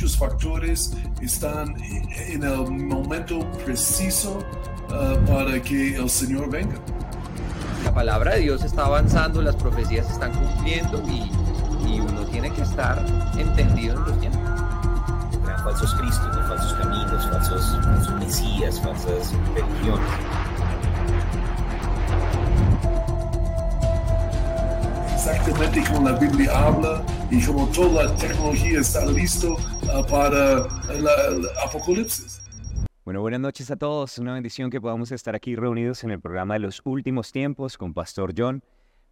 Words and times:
muchos 0.00 0.16
factores 0.16 0.96
están 1.20 1.76
en 1.82 2.42
el 2.42 2.70
momento 2.70 3.40
preciso 3.66 4.38
uh, 4.88 5.26
para 5.26 5.60
que 5.60 5.96
el 5.96 6.08
Señor 6.08 6.48
venga. 6.48 6.76
La 7.84 7.92
palabra 7.92 8.36
de 8.36 8.40
Dios 8.40 8.64
está 8.64 8.86
avanzando, 8.86 9.42
las 9.42 9.56
profecías 9.56 10.06
se 10.06 10.14
están 10.14 10.32
cumpliendo 10.32 11.02
y, 11.06 11.30
y 11.86 12.00
uno 12.00 12.22
tiene 12.30 12.50
que 12.50 12.62
estar 12.62 13.04
entendido 13.36 13.96
en 13.96 14.04
los 14.04 14.20
tiempos. 14.20 14.40
Falsos 15.64 15.94
cristos, 15.96 16.48
falsos 16.48 16.72
caminos, 16.72 17.28
falsos, 17.28 17.78
falsos 17.84 18.14
mesías, 18.20 18.80
falsas 18.80 19.34
religiones. 19.54 20.49
Exactamente 25.30 25.82
como 25.88 26.08
la 26.08 26.18
Biblia 26.18 26.50
habla 26.66 27.04
y 27.30 27.44
como 27.44 27.66
toda 27.68 28.04
la 28.04 28.16
tecnología 28.16 28.80
está 28.80 29.06
listo 29.06 29.52
uh, 29.52 30.04
para 30.06 30.66
el 30.92 31.46
apocalipsis. 31.64 32.42
Bueno, 33.04 33.20
buenas 33.20 33.40
noches 33.40 33.70
a 33.70 33.76
todos. 33.76 34.18
Una 34.18 34.34
bendición 34.34 34.70
que 34.70 34.80
podamos 34.80 35.12
estar 35.12 35.34
aquí 35.34 35.56
reunidos 35.56 36.04
en 36.04 36.10
el 36.10 36.20
programa 36.20 36.54
de 36.54 36.60
los 36.60 36.80
últimos 36.84 37.32
tiempos 37.32 37.78
con 37.78 37.94
Pastor 37.94 38.34
John. 38.36 38.62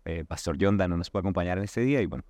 Eh, 0.05 0.25
Pastor 0.25 0.57
John 0.61 0.77
no 0.77 0.89
nos 0.89 1.11
puede 1.11 1.23
acompañar 1.23 1.59
en 1.59 1.65
este 1.65 1.81
día 1.81 2.01
y 2.01 2.07
bueno, 2.07 2.25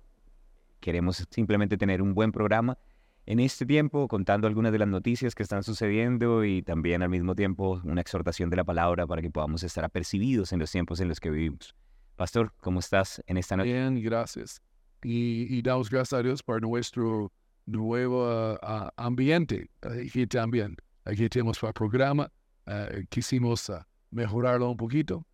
queremos 0.79 1.27
simplemente 1.29 1.77
tener 1.77 2.01
un 2.01 2.13
buen 2.13 2.31
programa 2.31 2.77
en 3.25 3.39
este 3.39 3.65
tiempo, 3.65 4.07
contando 4.07 4.47
algunas 4.47 4.71
de 4.71 4.79
las 4.79 4.87
noticias 4.87 5.35
que 5.35 5.43
están 5.43 5.63
sucediendo 5.63 6.43
y 6.43 6.63
también 6.63 7.03
al 7.03 7.09
mismo 7.09 7.35
tiempo 7.35 7.79
una 7.83 8.01
exhortación 8.01 8.49
de 8.49 8.55
la 8.57 8.63
palabra 8.63 9.05
para 9.05 9.21
que 9.21 9.29
podamos 9.29 9.61
estar 9.61 9.83
apercibidos 9.83 10.51
en 10.51 10.59
los 10.59 10.71
tiempos 10.71 10.99
en 10.99 11.09
los 11.09 11.19
que 11.19 11.29
vivimos. 11.29 11.75
Pastor, 12.19 12.51
¿cómo 12.59 12.81
estás 12.81 13.23
en 13.27 13.37
esta 13.37 13.55
noche? 13.55 13.71
Bien, 13.71 14.03
gracias. 14.03 14.61
Y, 15.01 15.61
damos 15.61 15.89
gracias 15.89 16.19
a 16.19 16.21
Dios 16.21 16.43
por 16.43 16.61
nuestro 16.61 17.31
nuevo 17.65 18.55
uh, 18.55 18.89
ambiente 18.97 19.69
aquí 19.79 20.27
también. 20.27 20.75
Aquí 21.05 21.29
tenemos 21.29 21.63
el 21.63 21.71
programa, 21.71 22.29
uh, 22.67 23.05
quisimos 23.07 23.69
uh, 23.69 23.77
mejorarlo 24.11 24.69
un 24.69 24.75
poquito, 24.75 25.25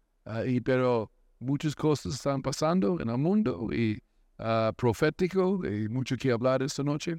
y, 0.46 0.62
pero 0.62 1.12
muchas 1.40 1.74
cosas 1.74 2.14
están 2.14 2.44
pasando 2.44 3.02
en 3.02 3.10
el 3.10 3.18
mundo 3.18 3.68
y 3.74 4.00
profético, 4.78 5.66
y 5.66 5.90
mucho 5.90 6.16
que 6.18 6.32
hablar 6.32 6.62
esta 6.62 6.84
noche, 6.84 7.16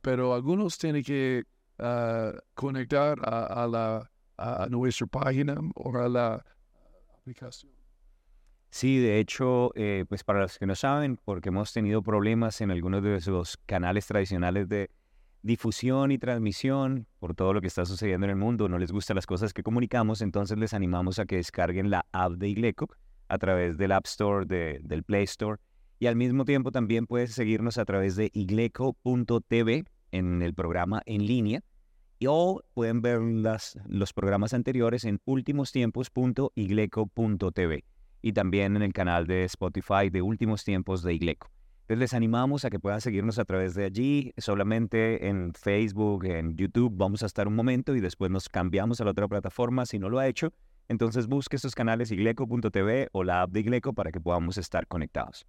pero 0.00 0.32
algunos 0.32 0.78
tienen 0.78 1.02
que 1.02 1.44
conectar 2.54 3.18
a, 3.22 3.66
la, 3.70 4.10
a 4.38 4.66
nuestra 4.70 5.06
página 5.08 5.60
o 5.74 5.94
a 5.94 6.08
la 6.08 6.42
aplicación. 7.18 7.73
Sí, 8.74 8.98
de 8.98 9.20
hecho, 9.20 9.70
eh, 9.76 10.04
pues 10.08 10.24
para 10.24 10.40
los 10.40 10.58
que 10.58 10.66
no 10.66 10.74
saben, 10.74 11.16
porque 11.24 11.50
hemos 11.50 11.72
tenido 11.72 12.02
problemas 12.02 12.60
en 12.60 12.72
algunos 12.72 13.04
de 13.04 13.20
los 13.30 13.56
canales 13.66 14.04
tradicionales 14.04 14.68
de 14.68 14.90
difusión 15.42 16.10
y 16.10 16.18
transmisión 16.18 17.06
por 17.20 17.36
todo 17.36 17.52
lo 17.52 17.60
que 17.60 17.68
está 17.68 17.86
sucediendo 17.86 18.26
en 18.26 18.30
el 18.30 18.36
mundo, 18.36 18.68
no 18.68 18.78
les 18.78 18.90
gustan 18.90 19.14
las 19.14 19.26
cosas 19.26 19.52
que 19.52 19.62
comunicamos, 19.62 20.22
entonces 20.22 20.58
les 20.58 20.74
animamos 20.74 21.20
a 21.20 21.24
que 21.24 21.36
descarguen 21.36 21.88
la 21.88 22.04
app 22.10 22.32
de 22.32 22.48
Igleco 22.48 22.88
a 23.28 23.38
través 23.38 23.78
del 23.78 23.92
App 23.92 24.06
Store, 24.06 24.44
del 24.44 25.04
Play 25.04 25.22
Store, 25.22 25.60
y 26.00 26.06
al 26.06 26.16
mismo 26.16 26.44
tiempo 26.44 26.72
también 26.72 27.06
puedes 27.06 27.32
seguirnos 27.32 27.78
a 27.78 27.84
través 27.84 28.16
de 28.16 28.32
igleco.tv 28.34 29.84
en 30.10 30.42
el 30.42 30.52
programa 30.52 31.00
en 31.06 31.24
línea, 31.24 31.60
y 32.18 32.26
o 32.28 32.60
pueden 32.74 33.02
ver 33.02 33.20
las, 33.20 33.78
los 33.86 34.12
programas 34.12 34.52
anteriores 34.52 35.04
en 35.04 35.20
ultimostiempos.igleco.tv 35.26 37.84
y 38.24 38.32
también 38.32 38.74
en 38.74 38.80
el 38.80 38.94
canal 38.94 39.26
de 39.26 39.44
Spotify 39.44 40.08
de 40.10 40.22
Últimos 40.22 40.64
Tiempos 40.64 41.02
de 41.02 41.12
Igleco. 41.12 41.50
Entonces 41.82 41.98
les 41.98 42.14
animamos 42.14 42.64
a 42.64 42.70
que 42.70 42.80
puedan 42.80 43.02
seguirnos 43.02 43.38
a 43.38 43.44
través 43.44 43.74
de 43.74 43.84
allí, 43.84 44.32
solamente 44.38 45.28
en 45.28 45.52
Facebook, 45.52 46.24
en 46.24 46.56
YouTube, 46.56 46.90
vamos 46.96 47.22
a 47.22 47.26
estar 47.26 47.46
un 47.46 47.54
momento 47.54 47.94
y 47.94 48.00
después 48.00 48.30
nos 48.30 48.48
cambiamos 48.48 48.98
a 49.02 49.04
la 49.04 49.10
otra 49.10 49.28
plataforma 49.28 49.84
si 49.84 49.98
no 49.98 50.08
lo 50.08 50.18
ha 50.18 50.26
hecho. 50.26 50.54
Entonces 50.88 51.26
busque 51.26 51.56
estos 51.56 51.74
canales 51.74 52.10
igleco.tv 52.10 53.08
o 53.12 53.24
la 53.24 53.42
app 53.42 53.50
de 53.50 53.60
Igleco 53.60 53.92
para 53.92 54.10
que 54.10 54.22
podamos 54.22 54.56
estar 54.56 54.86
conectados. 54.86 55.46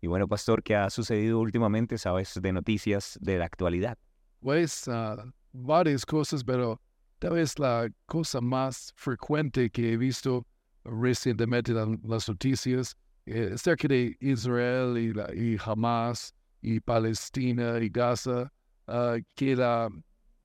Y 0.00 0.08
bueno, 0.08 0.26
Pastor, 0.26 0.64
¿qué 0.64 0.74
ha 0.74 0.90
sucedido 0.90 1.38
últimamente? 1.38 1.98
¿Sabes 1.98 2.36
de 2.42 2.52
noticias 2.52 3.16
de 3.22 3.38
la 3.38 3.44
actualidad? 3.44 3.96
Pues 4.40 4.88
uh, 4.88 5.30
varias 5.52 6.04
cosas, 6.04 6.42
pero 6.42 6.80
tal 7.20 7.34
vez 7.34 7.60
la 7.60 7.88
cosa 8.06 8.40
más 8.40 8.92
frecuente 8.96 9.70
que 9.70 9.92
he 9.92 9.96
visto 9.96 10.44
recientemente 10.84 11.72
las 11.72 12.28
noticias 12.28 12.96
eh, 13.26 13.54
cerca 13.56 13.86
de 13.86 14.16
Israel 14.20 14.98
y, 14.98 15.56
Hamas 15.64 16.34
y 16.60 16.80
Palestina 16.80 17.78
y 17.78 17.88
Gaza, 17.88 18.52
uh, 18.88 19.18
que, 19.36 19.52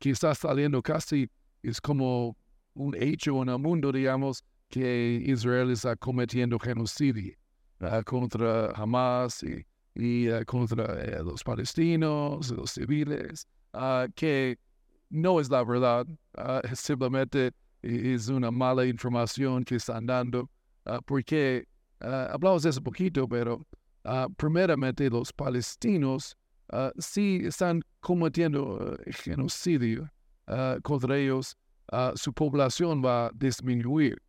está 0.02 0.36
saliendo 0.36 0.82
casi 0.84 1.30
es 1.64 1.82
como 1.82 2.38
un 2.76 2.96
hecho 2.96 3.42
en 3.42 3.50
el 3.50 3.58
mundo, 3.58 3.92
digamos, 3.92 4.44
que 4.70 5.24
Israel 5.26 5.72
está 5.72 5.96
cometiendo 5.96 6.60
genocidio 6.60 7.34
uh, 7.82 8.04
contra 8.06 8.68
Hamas 8.72 9.44
y, 9.96 10.30
uh, 10.30 10.46
contra 10.46 11.04
eh, 11.04 11.24
los 11.24 11.44
palestinos, 11.44 12.52
los 12.52 12.72
civiles, 12.72 13.48
que 14.16 14.58
no 15.10 15.40
es 15.40 15.50
la 15.50 15.64
verdad, 15.64 16.06
simplemente 16.76 17.52
es 17.82 18.28
una 18.30 18.52
mala 18.52 18.86
información 18.86 19.64
que 19.64 19.76
están 19.76 20.06
dando, 20.06 20.50
ah, 20.86 21.00
porque 21.06 21.68
uh, 22.02 22.34
hablamos 22.34 22.64
de 22.64 22.70
eso 22.70 22.82
poquito, 22.82 23.28
pero 23.28 23.66
uh, 24.06 24.32
primeramente 24.38 25.10
los 25.10 25.32
palestinos 25.32 26.36
sí 27.00 27.40
están 27.46 27.82
cometiendo 28.02 28.98
genocidio 29.24 30.12
contra 30.84 31.18
ellos, 31.18 31.56
su 32.16 32.34
población 32.34 33.02
va 33.02 33.28
a 33.28 33.32
disminuir. 33.36 34.22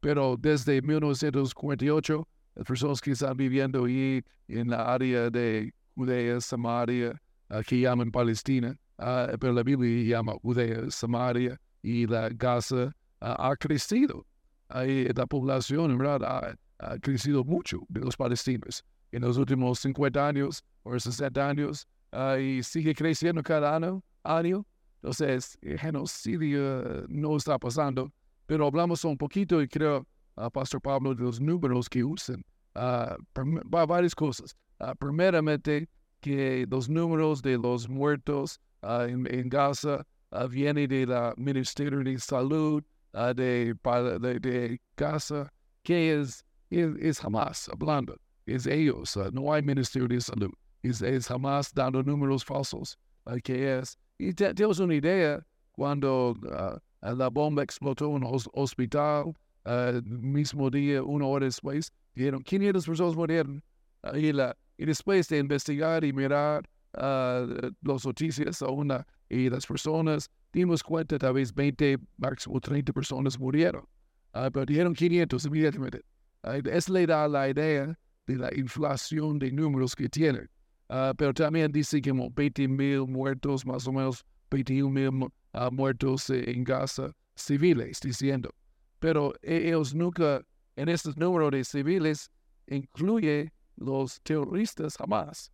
pero 0.00 0.36
desde 0.38 0.82
1948, 0.82 2.28
las 2.54 2.66
personas 2.66 3.00
que 3.00 3.12
están 3.12 3.34
viviendo 3.34 3.86
ahí 3.86 4.22
en 4.48 4.68
la 4.68 4.92
área 4.92 5.30
de 5.30 5.72
Judea, 5.94 6.38
Samaria, 6.38 7.18
que 7.66 7.80
llaman 7.80 8.10
Palestina, 8.10 8.76
pero 9.40 9.54
la 9.54 9.62
Biblia 9.62 10.16
llama 10.16 10.34
Judea, 10.42 10.90
Samaria, 10.90 11.58
y 11.82 12.06
la 12.06 12.28
Gaza 12.30 12.94
ha 13.20 13.56
crecido. 13.56 14.24
Ahí 14.68 15.08
la 15.14 15.26
población, 15.26 15.92
en 15.92 15.98
verdad, 15.98 16.56
ha, 16.78 16.98
crecido 17.00 17.42
mucho 17.42 17.80
de 17.88 18.00
los 18.00 18.16
palestinos 18.16 18.84
en 19.10 19.22
los 19.22 19.36
últimos 19.36 19.80
50 19.80 20.28
años 20.28 20.62
o 20.84 20.98
60 20.98 21.48
años 21.48 21.88
y 22.40 22.62
sigue 22.62 22.94
creciendo 22.94 23.42
cada 23.42 23.74
año. 23.74 24.02
año. 24.22 24.64
Entonces, 25.02 25.58
el 25.62 25.78
genocidio 25.78 27.06
no 27.08 27.36
está 27.36 27.58
pasando, 27.58 28.12
pero 28.46 28.66
hablamos 28.66 29.04
un 29.04 29.16
poquito 29.16 29.62
y 29.62 29.68
creo, 29.68 30.06
uh, 30.36 30.50
Pastor 30.50 30.80
Pablo, 30.80 31.14
de 31.14 31.22
los 31.22 31.40
números 31.40 31.88
que 31.88 32.02
usan. 32.02 32.44
Uh, 32.74 33.16
varias 33.86 34.14
cosas. 34.14 34.56
Uh, 34.80 34.94
primeramente, 34.98 35.88
que 36.20 36.66
los 36.68 36.88
números 36.88 37.42
de 37.42 37.58
los 37.58 37.88
muertos 37.88 38.60
en, 38.82 39.26
en 39.32 39.48
Gaza 39.48 40.00
uh, 40.00 40.04
viene 40.50 40.86
del 40.86 41.08
Ministerio 41.36 42.00
de 42.00 42.18
Salud 42.18 42.82
uh, 43.14 43.34
de, 43.34 43.74
de, 44.20 44.40
de, 44.40 44.80
Gaza, 44.96 45.50
que 45.82 46.20
es, 46.20 46.44
es, 46.70 47.18
jamás 47.18 47.68
hablando, 47.68 48.16
es 48.46 48.66
ellos, 48.66 49.16
uh, 49.16 49.30
no 49.32 49.52
hay 49.52 49.62
Ministerio 49.62 50.08
de 50.08 50.20
Salud, 50.20 50.52
es, 50.82 51.02
es 51.02 51.26
jamás 51.26 51.72
dando 51.72 52.02
números 52.02 52.44
falsos, 52.44 52.98
que 53.42 53.78
es. 53.78 53.98
Y 54.18 54.32
te, 54.32 54.52
tenemos 54.54 54.78
una 54.80 54.94
idea 54.94 55.44
cuando 55.72 56.34
la 57.00 57.28
bomba 57.28 57.62
explotó 57.62 58.16
en 58.16 58.24
un 58.24 58.40
hospital, 58.52 59.32
el 59.64 60.02
mismo 60.02 60.70
día, 60.70 61.02
una 61.02 61.26
hora 61.26 61.44
después, 61.44 61.92
dijeron 62.14 62.42
500 62.42 62.86
personas 62.86 63.16
murieron. 63.16 63.62
y, 64.14 64.32
la, 64.32 64.56
y 64.76 64.86
después 64.86 65.28
de 65.28 65.38
investigar 65.38 66.04
y 66.04 66.12
mirar 66.12 66.68
uh, 66.94 67.70
las 67.82 68.04
noticias 68.04 68.62
a 68.62 68.68
una 68.68 69.06
y 69.28 69.50
las 69.50 69.66
personas 69.66 70.30
dimos 70.52 70.82
cuenta 70.82 71.18
tal 71.18 71.34
vez 71.34 71.54
20, 71.54 71.98
máximo 72.16 72.60
30 72.60 72.92
personas 72.92 73.38
murieron. 73.38 73.84
Uh, 74.34 74.50
pero 74.52 74.66
dijeron 74.66 74.94
500 74.94 75.44
inmediatamente. 75.46 76.02
Uh, 76.44 76.66
eso 76.68 76.92
le 76.92 77.06
da 77.06 77.28
la 77.28 77.48
idea 77.48 77.98
de 78.26 78.36
la 78.36 78.54
inflación 78.54 79.38
de 79.38 79.50
números 79.52 79.94
que 79.94 80.08
tiene. 80.08 80.40
Uh, 80.88 81.14
pero 81.16 81.34
también 81.34 81.70
dice 81.72 82.00
que 82.00 82.10
como 82.10 82.30
20 82.30 82.68
mil 82.68 83.06
muertos, 83.06 83.66
más 83.66 83.86
o 83.86 83.92
menos 83.92 84.24
21 84.50 84.90
mil 84.90 85.28
muertos 85.72 86.30
en 86.30 86.64
Gaza 86.64 87.12
civiles, 87.34 88.00
diciendo. 88.00 88.50
Pero 88.98 89.34
e, 89.42 89.68
ellos 89.68 89.94
nunca, 89.94 90.42
en 90.76 90.88
estos 90.88 91.16
números 91.16 91.50
de 91.50 91.64
civiles, 91.64 92.30
incluye 92.66 93.52
los 93.76 94.20
terroristas 94.22 94.96
jamás 94.96 95.52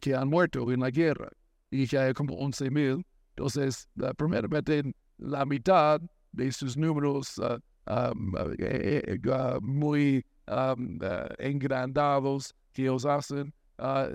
que 0.00 0.14
han 0.14 0.28
muerto 0.28 0.70
en 0.70 0.80
la 0.80 0.90
guerra 0.90 1.28
y 1.70 1.86
que 1.86 1.98
hay 1.98 2.12
como 2.12 2.34
11 2.36 2.70
mil. 2.70 3.04
Entonces, 3.36 3.88
la 3.94 4.12
primeramente, 4.14 4.82
la 5.18 5.44
mitad 5.44 6.00
de 6.32 6.52
sus 6.52 6.76
números 6.76 7.38
uh, 7.38 7.58
um, 7.90 8.34
eh, 8.58 9.18
uh, 9.26 9.60
muy 9.60 10.24
um, 10.48 10.98
engrandados 11.38 12.54
que 12.72 12.82
ellos 12.82 13.04
hacen 13.04 13.52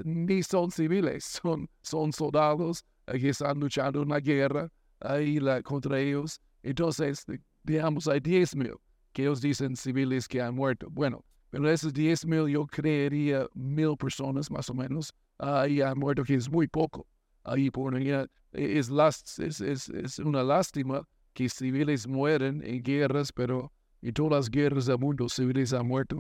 ni 0.04 0.44
son 0.44 0.72
civiles, 0.72 1.24
son, 1.42 1.68
son 1.82 2.14
soldados 2.14 2.84
que 3.06 3.30
están 3.30 3.60
luchando 3.60 4.02
una 4.02 4.20
guerra 4.20 4.70
ahí 5.02 5.40
la, 5.40 5.62
contra 5.62 6.00
ellos. 6.00 6.40
Entonces, 6.64 7.26
digamos, 7.64 8.08
hay 8.08 8.20
10 8.20 8.56
mil 8.56 8.76
que 9.14 9.24
ellos 9.24 9.42
dicen 9.42 9.76
civiles 9.76 10.28
que 10.28 10.42
han 10.42 10.56
muerto. 10.56 10.88
Bueno, 10.90 11.24
pero 11.50 11.70
esos 11.70 11.94
10 11.94 12.26
mil 12.26 12.48
yo 12.48 12.66
creería 12.68 13.48
mil 13.54 13.96
personas 13.98 14.52
más 14.52 14.70
o 14.70 14.74
menos 14.74 15.14
ahí 15.40 15.82
han 15.82 15.98
muerto, 15.98 16.24
que 16.24 16.36
es 16.36 16.50
muy 16.50 16.68
poco. 16.68 17.06
Ahí 17.48 17.72
por 17.72 17.96
es, 17.96 18.90
es, 19.40 19.90
es, 19.90 20.20
una 20.20 20.44
lástima 20.44 21.08
que 21.34 21.48
civiles 21.48 22.06
mueren 22.06 22.62
en 22.62 22.84
guerras, 22.84 23.32
pero 23.32 23.72
en 24.02 24.14
todas 24.14 24.32
las 24.34 24.50
guerras 24.50 24.86
del 24.86 25.00
mundo 25.00 25.30
civiles 25.30 25.72
han 25.72 25.88
muerto, 25.88 26.20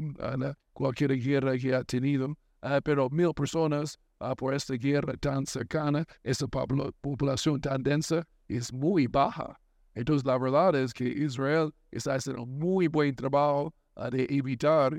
cualquier 0.71 1.19
guerra 1.19 1.57
que 1.57 1.75
ha 1.75 1.83
tenido, 1.83 2.33
ah, 2.61 2.79
pero 2.81 3.09
mil 3.09 3.33
personas 3.33 3.99
ah, 4.19 4.35
por 4.35 4.53
esta 4.53 4.75
guerra 4.75 5.15
tan 5.17 5.45
cercana, 5.45 6.05
esa 6.23 6.47
población 6.47 7.59
tan 7.59 7.83
densa 7.83 8.25
es 8.47 8.71
muy 8.71 9.07
baja. 9.07 9.59
Entonces 9.95 10.25
la 10.25 10.37
verdad 10.37 10.75
es 10.75 10.93
que 10.93 11.09
Israel 11.09 11.73
está 11.91 12.13
haciendo 12.13 12.45
muy 12.45 12.87
buen 12.87 13.13
trabajo 13.13 13.73
ah, 13.97 14.09
de 14.09 14.27
evitar 14.29 14.93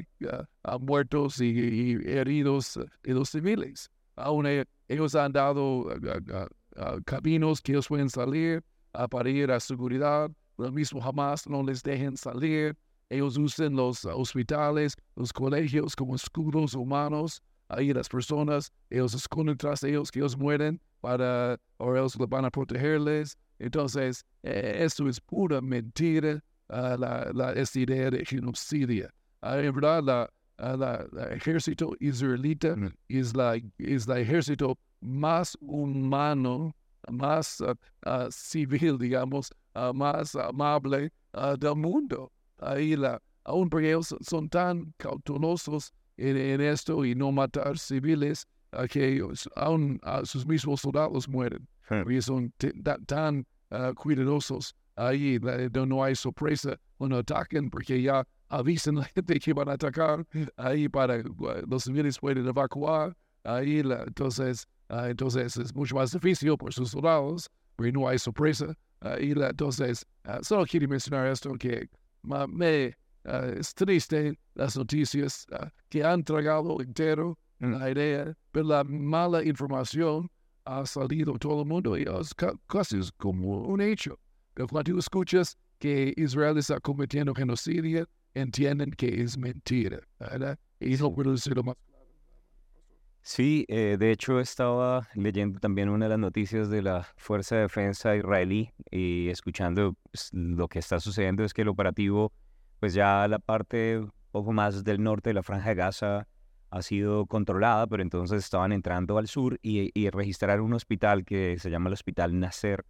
a 0.63 0.79
muertos 0.79 1.41
y, 1.41 1.93
heridos 2.05 2.79
de 3.03 3.15
los 3.15 3.31
civiles. 3.31 3.89
Aún 4.17 4.47
e, 4.47 4.67
ellos 4.89 5.15
han 5.15 5.33
dado 5.33 5.87
caminos 7.05 7.61
que 7.61 7.73
ellos 7.73 7.89
pueden 7.89 8.09
salir 8.09 8.65
para 9.11 9.29
ir 9.29 9.51
a 9.51 9.61
seguridad, 9.61 10.31
lo 10.59 10.73
mismo 10.73 11.01
jamás 11.01 11.49
no 11.49 11.63
les 11.63 11.83
dejen 11.83 12.17
salir. 12.17 12.77
Ellos 13.11 13.39
usan 13.39 13.75
los 13.75 14.05
hospitales, 14.05 14.95
los 15.17 15.33
colegios 15.33 15.97
como 15.97 16.15
escudos 16.15 16.75
humanos. 16.75 17.41
Ahí 17.69 17.93
las 17.93 18.09
personas, 18.09 18.73
ellos 18.91 19.15
esconden 19.15 19.57
tras 19.57 19.83
ellos 19.83 20.11
que 20.11 20.19
ellos 20.19 20.37
mueren 20.37 20.81
para, 21.01 21.59
o 21.79 21.95
ellos 21.95 22.17
van 22.17 22.45
a 22.45 22.51
protegerles. 22.51 23.37
Entonces, 23.59 24.25
eh, 24.43 24.79
esto 24.81 25.09
es 25.09 25.21
pura 25.21 25.61
mentira, 25.61 26.43
uh, 26.69 26.97
la, 26.99 27.31
la, 27.33 27.53
esta 27.53 27.79
idea 27.79 28.11
de 28.11 28.25
genocidio. 28.25 29.09
Uh, 29.43 29.59
en 29.59 29.75
verdad, 29.75 30.03
la, 30.03 30.31
uh, 30.59 31.19
ejército 31.31 31.95
israelita 32.01 32.77
mm. 32.77 32.93
es, 33.09 33.35
la, 33.35 33.61
es 33.79 34.07
la 34.07 34.21
ejército 34.21 34.79
más 35.01 35.57
humano, 35.61 36.75
más 37.11 37.63
civil, 38.31 38.99
digamos, 38.99 39.53
más 39.95 40.35
amable 40.35 41.13
del 41.59 41.77
mundo. 41.77 42.33
Ahí 42.59 42.97
la, 42.97 43.23
aún 43.45 43.71
porque 43.71 43.89
ellos 43.89 44.15
son 44.21 44.49
tan 44.49 44.93
cautelosos 44.97 45.93
en, 46.17 46.61
esto 46.61 47.05
y 47.05 47.15
no 47.15 47.31
matar 47.31 47.79
civiles, 47.79 48.47
que 48.91 49.23
aún 49.57 50.01
sus 50.25 50.47
mismos 50.47 50.81
soldados 50.81 51.29
mueren. 51.29 51.67
Porque 51.89 52.21
son 52.21 52.53
tan 53.07 53.47
cuidadosos 53.95 54.75
ahí, 54.97 55.39
no 55.73 56.03
hay 56.03 56.15
sorpresa 56.15 56.77
cuando 56.97 57.19
atacan, 57.19 57.71
porque 57.71 58.03
ya 58.03 58.27
avisan 58.49 58.99
a 58.99 59.01
la 59.01 59.07
gente 59.15 59.39
que 59.39 59.53
van 59.53 59.69
a 59.69 59.73
atacar 59.73 60.27
ahí 60.57 60.89
para 60.89 61.23
los 61.67 61.85
civiles 61.85 62.19
pueden 62.19 62.47
evacuar. 62.47 63.17
Ahí, 63.45 63.81
entonces, 63.81 64.67
entonces 64.89 65.57
es 65.57 65.75
mucho 65.75 65.95
más 65.95 66.13
difícil 66.13 66.57
por 66.57 66.73
sus 66.75 66.91
soldados, 66.91 67.49
porque 67.77 67.93
no 67.93 68.09
hay 68.09 68.19
sorpresa. 68.19 68.75
la, 69.01 69.49
entonces, 69.49 70.05
solo 70.43 70.67
quiero 70.67 70.89
mencionar 70.89 71.27
esto 71.29 71.55
que 71.55 71.89
me 72.23 72.95
es 73.59 73.75
triste 73.75 74.39
las 74.55 74.77
noticias 74.77 75.47
que 75.89 76.05
han 76.05 76.25
tragado 76.25 76.81
entero 76.81 77.39
la 77.61 77.91
idea, 77.91 78.37
pero 78.53 78.67
la 78.67 78.85
mala 78.85 79.45
información 79.45 80.31
ha 80.65 80.87
salido 80.87 81.33
todo 81.39 81.63
el 81.63 81.69
mundo 81.69 81.97
y 81.97 82.03
es 82.03 82.35
casi 82.67 83.01
como 83.17 83.63
un 83.63 83.81
hecho. 83.81 84.19
Pero 84.55 84.69
cuando 84.69 84.99
escuchas 84.99 85.57
que 85.79 86.15
Israel 86.17 86.59
está 86.59 86.79
cometiendo 86.81 87.35
genocidio, 87.35 88.07
entienden 88.41 88.91
que 88.93 89.23
es 89.23 89.37
mentira, 89.37 90.01
¿verdad? 90.19 90.59
Puedo 91.15 91.33
decirlo 91.33 91.63
más 91.63 91.77
Sí, 93.23 93.67
eh, 93.69 93.97
de 93.99 94.11
hecho 94.11 94.41
estaba 94.41 95.07
leyendo 95.15 95.61
también 95.61 95.91
una 95.91 96.07
de 96.07 96.11
las 96.11 96.19
noticias 96.19 96.71
de 96.71 96.81
la 96.81 97.07
Fuerza 97.19 97.57
de 97.57 97.63
Defensa 97.63 98.17
israelí 98.17 98.73
y 98.91 99.29
escuchando 99.29 99.97
pues, 100.11 100.31
lo 100.33 100.67
que 100.69 100.79
está 100.79 100.99
sucediendo 100.99 101.45
es 101.45 101.53
que 101.53 101.61
el 101.61 101.69
operativo, 101.69 102.33
pues 102.81 102.95
ya 102.95 103.29
la 103.29 103.39
parte 103.39 104.01
poco 104.31 104.53
más 104.53 104.83
del 104.83 105.03
norte 105.03 105.31
de 105.31 105.35
la 105.35 105.43
Franja 105.43 105.69
de 105.69 105.75
Gaza 105.75 106.29
ha 106.71 106.83
sido 106.83 107.27
controlada, 107.27 107.87
pero 107.87 108.03
entonces 108.03 108.45
estaban 108.45 108.73
entrando 108.73 109.19
al 109.19 109.29
sur 109.29 109.59
y, 109.61 109.91
y 109.93 110.09
registraron 110.09 110.65
un 110.65 110.73
hospital 110.73 111.27
que 111.27 111.59
se 111.59 111.71
llama 111.71 111.89
el 111.89 111.95
Hospital 111.95 112.39
Nasser. 112.39 112.87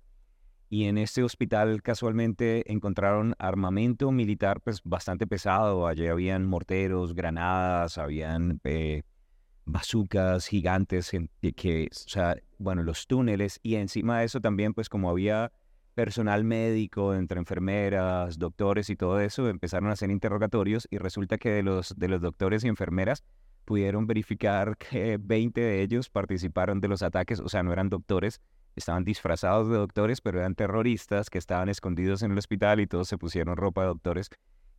Y 0.70 0.84
en 0.84 0.98
este 0.98 1.22
hospital 1.22 1.82
casualmente 1.82 2.70
encontraron 2.70 3.34
armamento 3.38 4.10
militar 4.12 4.60
pues 4.60 4.82
bastante 4.84 5.26
pesado. 5.26 5.86
Allí 5.86 6.06
habían 6.06 6.46
morteros, 6.46 7.14
granadas, 7.14 7.96
habían 7.96 8.60
eh, 8.64 9.02
bazucas 9.64 10.46
gigantes, 10.46 11.10
que, 11.56 11.88
o 11.90 12.08
sea, 12.08 12.36
bueno, 12.58 12.82
los 12.82 13.06
túneles. 13.06 13.60
Y 13.62 13.76
encima 13.76 14.20
de 14.20 14.26
eso 14.26 14.40
también 14.40 14.74
pues 14.74 14.88
como 14.88 15.08
había 15.08 15.52
personal 15.94 16.44
médico, 16.44 17.14
entre 17.14 17.40
enfermeras, 17.40 18.38
doctores 18.38 18.88
y 18.88 18.94
todo 18.94 19.18
eso, 19.20 19.48
empezaron 19.48 19.88
a 19.90 19.94
hacer 19.94 20.10
interrogatorios 20.10 20.86
y 20.90 20.98
resulta 20.98 21.38
que 21.38 21.50
de 21.50 21.64
los, 21.64 21.92
de 21.96 22.06
los 22.06 22.20
doctores 22.20 22.62
y 22.62 22.68
enfermeras 22.68 23.24
pudieron 23.64 24.06
verificar 24.06 24.76
que 24.76 25.18
20 25.20 25.60
de 25.60 25.82
ellos 25.82 26.08
participaron 26.08 26.80
de 26.80 26.86
los 26.86 27.02
ataques, 27.02 27.40
o 27.40 27.48
sea, 27.48 27.64
no 27.64 27.72
eran 27.72 27.88
doctores, 27.88 28.40
estaban 28.78 29.04
disfrazados 29.04 29.68
de 29.68 29.76
doctores, 29.76 30.20
pero 30.20 30.38
eran 30.38 30.54
terroristas 30.54 31.30
que 31.30 31.38
estaban 31.38 31.68
escondidos 31.68 32.22
en 32.22 32.32
el 32.32 32.38
hospital 32.38 32.80
y 32.80 32.86
todos 32.86 33.08
se 33.08 33.18
pusieron 33.18 33.56
ropa 33.56 33.82
de 33.82 33.88
doctores 33.88 34.30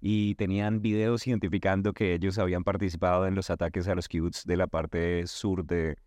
y 0.02 0.36
tenían 0.36 0.82
videos 0.82 1.28
identificando 1.28 1.94
que 1.94 2.14
ellos 2.14 2.38
habían 2.38 2.64
participado 2.64 3.28
en 3.28 3.36
los 3.36 3.50
ataques 3.50 3.88
a 3.88 3.96
los 3.96 4.08
kibbutz 4.08 4.46
de 4.46 4.58
la 4.58 4.68
parte 4.68 5.28
sur 5.28 5.66
de, 5.66 5.98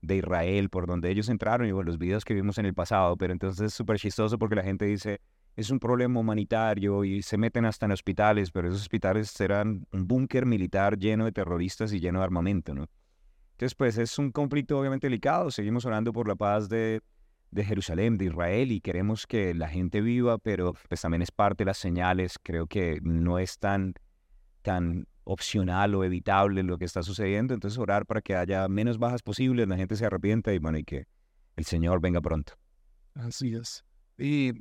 de 0.00 0.16
Israel, 0.16 0.70
por 0.70 0.86
donde 0.86 1.10
ellos 1.10 1.28
entraron, 1.28 1.66
y 1.66 1.72
bueno, 1.72 1.86
los 1.86 1.98
videos 1.98 2.24
que 2.24 2.34
vimos 2.34 2.58
en 2.58 2.66
el 2.66 2.74
pasado, 2.74 3.16
pero 3.16 3.32
entonces 3.32 3.66
es 3.66 3.74
súper 3.74 3.98
chistoso 3.98 4.38
porque 4.38 4.56
la 4.56 4.62
gente 4.62 4.86
dice, 4.86 5.20
es 5.54 5.70
un 5.70 5.78
problema 5.78 6.18
humanitario 6.18 7.04
y 7.04 7.22
se 7.22 7.36
meten 7.36 7.66
hasta 7.66 7.86
en 7.86 7.92
hospitales, 7.92 8.50
pero 8.50 8.68
esos 8.68 8.80
hospitales 8.80 9.30
serán 9.30 9.86
un 9.92 10.08
búnker 10.08 10.46
militar 10.46 10.98
lleno 10.98 11.26
de 11.26 11.32
terroristas 11.32 11.92
y 11.92 12.00
lleno 12.00 12.20
de 12.20 12.24
armamento. 12.24 12.72
Entonces, 12.72 13.74
pues 13.74 13.98
es 13.98 14.18
un 14.18 14.32
conflicto 14.32 14.78
obviamente 14.78 15.06
delicado. 15.06 15.50
Seguimos 15.50 15.84
orando 15.84 16.12
por 16.12 16.26
la 16.26 16.36
paz 16.36 16.68
de, 16.70 17.02
de 17.52 17.64
Jerusalén, 17.64 18.18
de 18.18 18.24
Israel, 18.24 18.72
y 18.72 18.80
queremos 18.80 19.26
que 19.26 19.54
la 19.54 19.68
gente 19.68 20.00
viva, 20.00 20.38
pero 20.38 20.74
pues 20.88 21.00
también 21.00 21.22
es 21.22 21.30
parte 21.30 21.62
de 21.62 21.66
las 21.66 21.78
señales. 21.78 22.38
Creo 22.42 22.66
que 22.66 22.98
no 23.02 23.38
es 23.38 23.58
tan, 23.58 23.94
tan 24.62 25.06
opcional 25.24 25.94
o 25.94 26.02
evitable 26.02 26.64
lo 26.64 26.78
que 26.78 26.84
está 26.84 27.02
sucediendo. 27.02 27.54
Entonces, 27.54 27.78
orar 27.78 28.06
para 28.06 28.20
que 28.20 28.34
haya 28.34 28.66
menos 28.68 28.98
bajas 28.98 29.22
posibles, 29.22 29.68
la 29.68 29.76
gente 29.76 29.94
se 29.94 30.06
arrepienta 30.06 30.52
y 30.52 30.58
bueno, 30.58 30.78
y 30.78 30.84
que 30.84 31.06
el 31.56 31.64
Señor 31.64 32.00
venga 32.00 32.20
pronto. 32.20 32.54
Así 33.14 33.54
es. 33.54 33.84
Y 34.18 34.52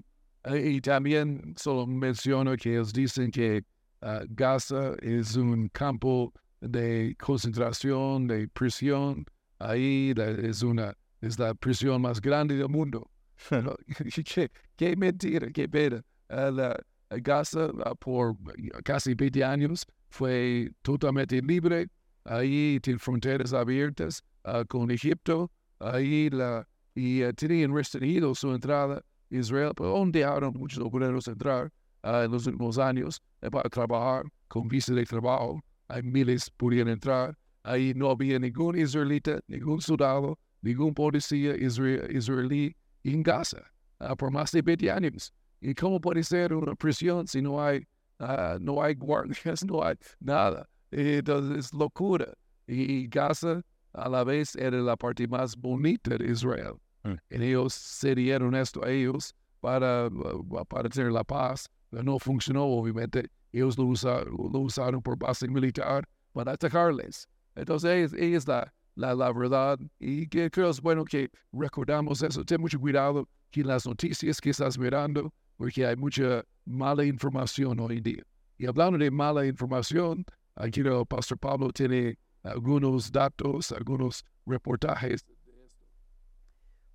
y 0.46 0.82
también 0.82 1.54
solo 1.56 1.86
menciono 1.86 2.58
que 2.58 2.72
ellos 2.72 2.94
dicen 2.94 3.30
que 3.30 3.64
ah, 4.02 4.22
Gaza 4.30 4.96
es 5.02 5.36
un 5.36 5.70
campo 5.70 6.34
de 6.62 7.16
concentración, 7.20 8.28
de 8.28 8.48
prisión. 8.48 9.26
Ahí 9.60 10.14
es 10.18 10.64
una 10.64 10.98
es 11.22 11.40
la 11.40 11.54
prisión 11.54 12.01
más 12.01 12.20
grande 12.20 12.56
del 12.56 12.70
mundo. 12.70 13.10
qué, 14.75 14.96
mentira, 14.96 15.48
qué 15.51 15.68
pena. 15.68 16.04
Ah, 16.30 16.51
la, 16.51 16.80
Gaza 17.10 17.70
ah, 17.86 17.96
por 17.96 18.36
casi 18.84 19.13
20 19.13 19.44
años 19.44 19.86
fue 20.10 20.72
totalmente 20.82 21.42
libre. 21.42 21.88
Ahí 22.24 22.80
tiene 22.82 23.00
fronteras 23.00 23.54
abiertas 23.54 24.24
con 24.68 24.92
Egipto. 24.92 25.51
Ahí 25.80 26.30
la, 26.30 26.68
y 26.96 27.22
tenían 27.34 27.74
restringido 27.74 28.36
su 28.36 28.54
entrada 28.54 29.04
Israel, 29.32 29.72
pero 29.75 29.94
pues, 29.94 30.12
dejaron 30.12 30.54
muchos 30.54 30.84
obreros 30.84 31.28
entrar 31.28 31.72
uh, 32.04 32.24
en 32.24 32.32
los 32.32 32.46
últimos 32.48 32.78
años 32.78 33.22
eh, 33.42 33.50
para 33.50 33.70
trabajar 33.70 34.25
con 34.48 34.68
visa 34.68 34.94
de 34.94 35.06
trabajo. 35.06 35.62
Hay 35.88 36.04
miles 36.04 36.50
podían 36.51 36.88
entrar. 36.90 37.38
Ahí 37.63 37.94
no 37.96 38.10
había 38.10 38.40
ningún 38.40 38.78
israelita, 38.78 39.40
ningún 39.48 39.82
soldado, 39.82 40.38
ningún 40.62 40.94
policía 40.94 41.56
israelí 41.56 42.75
en 43.03 43.24
Gaza 43.24 43.62
uh, 44.00 44.15
por 44.15 44.32
más 44.32 44.51
de 44.51 44.62
20 44.62 44.91
años. 44.91 45.34
¿Y 45.60 45.75
cómo 45.75 46.00
puede 46.00 46.24
ser 46.24 46.53
una 46.53 46.75
prisión 46.75 47.27
si 47.27 47.41
no 47.41 47.63
hay, 47.63 47.86
uh, 48.20 48.58
no 48.60 48.82
hay 48.82 48.96
guardias, 48.96 49.63
no 49.65 49.84
hay 49.84 49.96
nada? 50.20 50.68
Entonces 50.91 51.65
es 51.65 51.74
locura. 51.74 52.34
Y 52.68 53.08
Gaza 53.08 53.62
a 53.94 54.10
la 54.10 54.24
vez 54.24 54.56
era 54.56 54.77
la 54.77 54.96
parte 54.96 55.27
más 55.27 55.56
bonita 55.56 56.18
de 56.18 56.32
Israel. 56.32 56.74
Mm. 57.03 57.13
Y 57.30 57.44
ellos 57.44 57.74
se 57.74 58.15
dieron 58.15 58.56
esto 58.56 58.84
a 58.84 58.89
ellos 58.89 59.36
para, 59.60 60.08
uh, 60.08 60.65
para 60.65 60.89
tener 60.89 61.12
la 61.12 61.24
paz. 61.24 61.70
No 61.91 62.20
funcionó, 62.20 62.65
obviamente. 62.65 63.30
Ellos 63.51 63.77
lo 63.77 63.86
usaron, 63.86 64.34
lo 64.51 64.60
usaron 64.60 65.01
por 65.01 65.18
base 65.18 65.48
militar 65.48 66.08
para 66.32 66.53
atacarles. 66.53 67.27
Entonces, 67.56 68.13
ella 68.13 68.38
es 68.38 68.48
la, 68.48 68.74
la, 68.96 69.14
la 69.16 69.32
verdad. 69.32 69.80
Y 70.00 70.28
que 70.28 70.50
creo 70.50 70.70
es 70.70 70.82
bueno 70.82 71.06
que 71.06 71.30
recordamos 71.52 72.22
eso. 72.22 72.44
Ten 72.44 72.62
mucho 72.62 72.80
cuidado 72.80 73.28
que 73.52 73.64
las 73.64 73.86
noticias 73.86 74.40
que 74.40 74.52
estás 74.52 74.78
mirando, 74.78 75.34
porque 75.58 75.86
hay 75.86 75.96
mucha 75.96 76.44
mala 76.66 77.04
información 77.04 77.80
hoy 77.80 77.98
en 77.98 78.04
día. 78.04 78.24
Y 78.58 78.66
hablando 78.66 78.98
de 78.98 79.12
mala 79.12 79.46
información, 79.46 80.24
aquí 80.56 80.82
el 80.82 81.06
Pastor 81.08 81.38
Pablo 81.38 81.72
tiene 81.72 82.18
algunos 82.44 83.12
datos, 83.12 83.72
algunos 83.72 84.24
reportajes. 84.46 85.26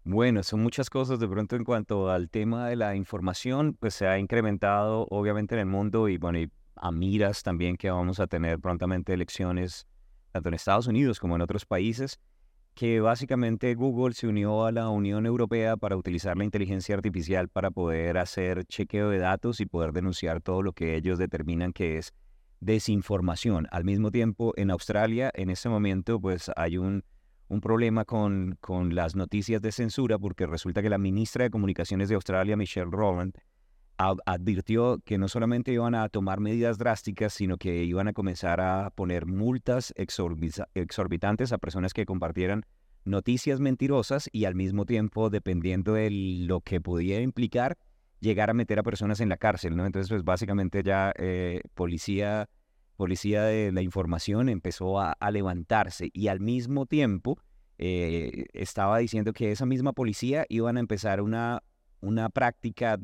Bueno, 0.05 0.45
son 0.45 0.62
muchas 0.62 0.88
cosas 0.88 1.19
de 1.19 1.26
pronto 1.26 1.57
en 1.57 1.65
cuanto 1.65 2.09
al 2.09 2.31
tema 2.31 2.69
de 2.69 2.76
la 2.76 2.95
información, 2.95 3.76
pues 3.79 3.95
se 3.95 4.07
ha 4.07 4.19
incrementado 4.21 5.07
obviamente 5.11 5.57
en 5.57 5.61
el 5.62 5.67
mundo 5.67 6.09
y 6.09 6.17
bueno, 6.17 6.38
y 6.38 6.50
a 6.76 6.93
miras 6.93 7.43
también 7.43 7.76
que 7.76 7.91
vamos 7.91 8.21
a 8.21 8.29
tener 8.29 8.61
prontamente 8.61 9.12
elecciones 9.12 9.88
tanto 10.37 10.50
en 10.50 10.55
Estados 10.55 10.87
Unidos 10.87 11.19
como 11.19 11.37
en 11.37 11.43
otros 11.43 11.64
países, 11.64 12.21
que 12.75 13.00
básicamente 13.00 13.75
Google 13.75 14.14
se 14.14 14.28
unió 14.28 14.66
a 14.66 14.73
la 14.73 14.90
Unión 14.90 15.25
Europea 15.25 15.78
para 15.78 15.97
utilizar 15.97 16.37
la 16.37 16.45
inteligencia 16.45 16.95
artificial 16.95 17.49
para 17.49 17.71
poder 17.71 18.19
hacer 18.19 18.66
chequeo 18.66 19.09
de 19.09 19.19
datos 19.19 19.61
y 19.61 19.66
poder 19.66 19.93
denunciar 19.93 20.43
todo 20.43 20.61
lo 20.61 20.73
que 20.75 20.95
ellos 20.95 21.19
determinan 21.19 21.73
que 21.73 21.97
es 21.97 22.12
desinformación. 22.61 23.66
Al 23.71 23.85
mismo 23.85 24.11
tiempo, 24.11 24.52
en 24.57 24.71
Australia, 24.71 25.31
en 25.33 25.49
este 25.49 25.71
momento, 25.71 26.21
pues 26.21 26.50
hay 26.55 26.76
un, 26.76 27.02
un 27.49 27.61
problema 27.62 28.05
con, 28.05 28.59
con 28.61 28.95
las 28.95 29.16
noticias 29.16 29.62
de 29.62 29.73
censura 29.73 30.19
porque 30.19 30.47
resulta 30.47 30.83
que 30.83 30.90
la 30.90 30.99
ministra 30.99 31.45
de 31.45 31.50
Comunicaciones 31.50 32.11
de 32.11 32.14
Australia, 32.16 32.59
Michelle 32.59 32.90
Rowland, 32.90 33.33
advirtió 33.99 35.00
que 35.05 35.19
no 35.19 35.29
solamente 35.29 35.73
iban 35.73 35.95
a 35.95 36.09
tomar 36.09 36.41
medidas 36.41 36.79
drásticas, 36.79 37.33
sino 37.33 37.57
que 37.57 37.85
iban 37.85 38.09
a 38.09 38.12
comenzar 38.12 38.61
a 38.61 38.91
poner 38.91 39.26
multas 39.26 39.95
exorbitantes 39.97 41.53
a 41.53 41.59
personas 41.59 41.95
que 41.95 42.05
compartieran 42.05 42.65
noticias 43.05 43.61
mentirosas 43.61 44.29
y 44.33 44.45
al 44.45 44.55
mismo 44.55 44.85
tiempo, 44.85 45.31
dependiendo 45.31 45.95
de 45.95 46.11
lo 46.11 46.61
que 46.61 46.81
pudiera 46.81 47.23
implicar, 47.23 47.79
llegar 48.21 48.50
a 48.50 48.55
meter 48.55 48.79
a 48.79 48.83
personas 48.83 49.21
en 49.21 49.29
la 49.29 49.37
cárcel, 49.37 49.76
¿no? 49.76 49.87
Entonces, 49.87 50.11
pues 50.11 50.25
básicamente 50.25 50.83
ya 50.83 51.12
eh, 51.17 51.61
policía, 51.75 52.49
policía 52.97 53.45
de 53.45 53.73
la 53.73 53.83
información 53.83 54.49
empezó 54.49 55.00
a, 55.00 55.17
levantarse 55.31 56.11
y 56.12 56.29
al 56.29 56.41
mismo 56.41 56.87
tiempo 56.87 57.38
eh, 57.79 58.47
estaba 58.53 58.99
diciendo 58.99 59.33
que 59.33 59.53
esa 59.53 59.67
misma 59.67 59.93
policía 59.93 60.45
iban 60.49 60.76
a 60.76 60.81
empezar 60.81 61.21
una, 61.21 61.62
una 62.00 62.29
práctica 62.31 62.99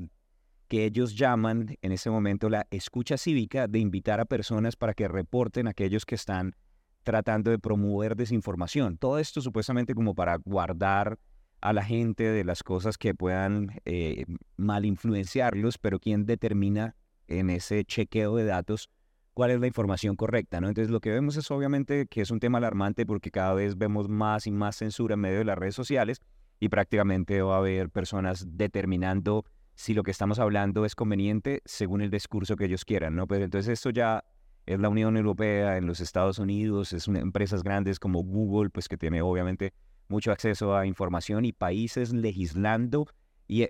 que 0.73 0.87
ellos 0.87 1.15
llaman 1.15 1.77
en 1.83 1.93
ese 1.93 2.09
momento 2.09 2.49
la 2.49 2.67
escucha 2.71 3.19
cívica 3.19 3.69
de 3.69 3.79
invitar 3.79 4.21
a 4.21 4.25
personas 4.25 4.75
para 4.75 4.95
que 4.95 5.07
reporten 5.07 5.67
a 5.67 5.73
aquellos 5.73 6.07
que 6.07 6.15
están 6.15 6.57
tratando 7.03 7.51
de 7.51 7.59
promover 7.59 8.17
desinformación. 8.17 8.97
Todo 8.97 9.19
esto 9.19 9.43
supuestamente 9.43 9.95
como 9.95 10.15
para 10.15 10.37
guardar 10.37 11.19
a 11.61 11.75
la 11.75 11.85
gente 11.85 12.23
de 12.23 12.43
las 12.45 12.63
cosas 12.63 12.97
que 12.97 13.15
puedan 13.15 13.83
eh, 13.85 14.25
mal 14.57 14.87
influenciarlos, 14.87 15.77
pero 15.77 15.99
¿quién 15.99 16.25
determina 16.25 16.97
en 17.29 17.51
ese 17.51 17.85
chequeo 17.85 18.37
de 18.37 18.47
datos 18.47 18.89
cuál 19.35 19.51
es 19.51 19.61
la 19.61 19.67
información 19.67 20.17
correcta? 20.17 20.63
¿no? 20.63 20.69
Entonces 20.69 20.91
lo 20.91 21.01
que 21.01 21.11
vemos 21.11 21.37
es 21.37 21.51
obviamente 21.51 22.07
que 22.07 22.23
es 22.23 22.31
un 22.31 22.41
tema 22.41 22.57
alarmante 22.57 23.05
porque 23.05 23.31
cada 23.31 23.53
vez 23.53 23.77
vemos 23.77 24.09
más 24.09 24.47
y 24.47 24.51
más 24.51 24.77
censura 24.77 25.17
en 25.17 25.21
medio 25.21 25.37
de 25.37 25.45
las 25.45 25.59
redes 25.59 25.75
sociales 25.75 26.23
y 26.61 26.71
prácticamente 26.71 27.43
va 27.43 27.57
a 27.57 27.59
haber 27.59 27.91
personas 27.91 28.47
determinando 28.57 29.45
si 29.83 29.95
lo 29.95 30.05
que 30.05 30.13
estamos 30.13 30.39
hablando 30.39 30.85
es 30.85 30.95
conveniente 30.95 31.61
según 31.65 32.03
el 32.03 32.11
discurso 32.11 32.55
que 32.55 32.67
ellos 32.67 32.85
quieran, 32.85 33.17
¿no? 33.17 33.27
Pero 33.27 33.45
entonces 33.45 33.73
esto 33.73 33.91
ya 33.91 34.23
es 34.65 34.79
la 34.79 34.89
Unión 34.89 35.17
Europea, 35.17 35.77
en 35.77 35.87
los 35.87 35.99
Estados 35.99 36.39
Unidos, 36.39 36.93
es 36.93 37.09
empresas 37.09 37.65
grandes 37.65 37.99
como 37.99 38.23
Google, 38.23 38.71
pues 38.71 38.87
que 38.87 38.97
tiene 38.97 39.23
obviamente 39.23 39.75
mucho 40.07 40.31
acceso 40.31 40.77
a 40.77 40.87
información 40.87 41.45
y 41.45 41.53
países 41.53 42.13
legislando 42.13 43.09
y, 43.49 43.67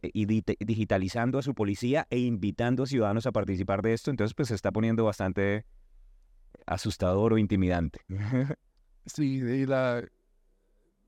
digitalizando 0.60 1.38
a 1.38 1.42
su 1.42 1.54
policía 1.54 2.06
e 2.10 2.18
invitando 2.18 2.82
a 2.82 2.86
ciudadanos 2.86 3.26
a 3.26 3.32
participar 3.32 3.80
de 3.80 3.94
esto, 3.94 4.10
entonces 4.10 4.34
pues 4.34 4.48
se 4.48 4.54
está 4.54 4.70
poniendo 4.70 5.04
bastante 5.04 5.64
asustador 6.66 7.32
o 7.32 7.38
intimidante. 7.38 8.00
Sí, 9.06 9.38
y 9.38 9.66
la... 9.66 10.04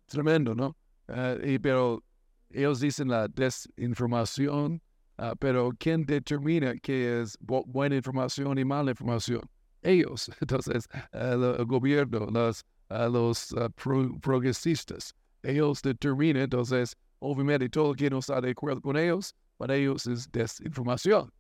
tremendo, 0.06 0.52
¿no? 0.56 0.76
Ah, 1.06 1.36
y, 1.44 1.60
pero 1.60 2.02
ellos 2.50 2.80
dicen 2.80 3.08
la 3.08 3.28
desinformación, 3.28 4.82
uh, 5.18 5.34
pero 5.38 5.70
¿quién 5.78 6.04
determina 6.04 6.74
qué 6.82 7.20
es 7.22 7.36
buena 7.40 7.96
información 7.96 8.58
y 8.58 8.64
mala 8.64 8.90
información? 8.90 9.42
Ellos, 9.82 10.30
entonces, 10.40 10.88
uh, 11.12 11.58
el 11.58 11.64
gobierno, 11.66 12.26
los, 12.30 12.64
uh, 12.90 13.10
los 13.10 13.54
pro 13.76 14.18
progresistas, 14.20 15.14
ellos 15.42 15.82
determinan, 15.82 16.44
entonces, 16.44 16.96
obviamente 17.18 17.68
todo 17.68 17.94
quien 17.94 18.12
no 18.12 18.18
está 18.18 18.40
de 18.40 18.50
acuerdo 18.50 18.80
con 18.80 18.96
ellos, 18.96 19.34
para 19.56 19.76
ellos 19.76 20.06
es 20.06 20.30
desinformación. 20.32 21.30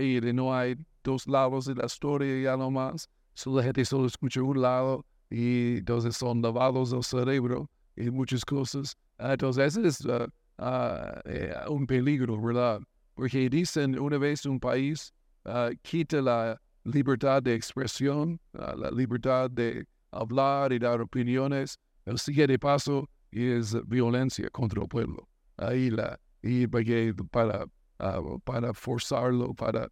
y 0.00 0.20
no 0.32 0.54
hay 0.54 0.76
dos 1.02 1.26
lados 1.26 1.66
de 1.66 1.74
la 1.74 1.86
historia 1.86 2.42
ya 2.42 2.56
no 2.56 2.70
más, 2.70 3.08
la 3.46 3.62
gente 3.62 3.84
solo 3.84 4.06
escucha 4.06 4.42
un 4.42 4.60
lado 4.60 5.04
y 5.30 5.78
entonces 5.78 6.16
son 6.16 6.42
lavados 6.42 6.90
del 6.90 7.02
cerebro 7.04 7.68
y 7.96 8.10
muchas 8.10 8.44
cosas. 8.44 8.96
Entonces, 9.18 9.76
es 9.76 10.04
uh, 10.04 11.72
un 11.72 11.86
peligro, 11.86 12.40
¿verdad? 12.40 12.80
Porque 13.18 13.50
dicen 13.50 13.98
una 13.98 14.16
vez 14.16 14.46
un 14.46 14.60
país 14.60 15.12
uh, 15.44 15.74
quita 15.82 16.22
la 16.22 16.56
libertad 16.84 17.42
de 17.42 17.52
expresión, 17.52 18.38
uh, 18.52 18.76
la 18.76 18.92
libertad 18.92 19.50
de 19.50 19.84
hablar 20.12 20.72
y 20.72 20.78
dar 20.78 21.00
opiniones, 21.00 21.76
el 22.06 22.16
siguiente 22.20 22.56
paso 22.60 23.08
es 23.32 23.74
violencia 23.88 24.48
contra 24.50 24.82
el 24.82 24.88
pueblo. 24.88 25.28
Ahí 25.56 25.90
la, 25.90 26.16
y 26.42 26.68
para, 26.68 27.66
para 28.44 28.72
forzarlo, 28.72 29.52
para, 29.52 29.88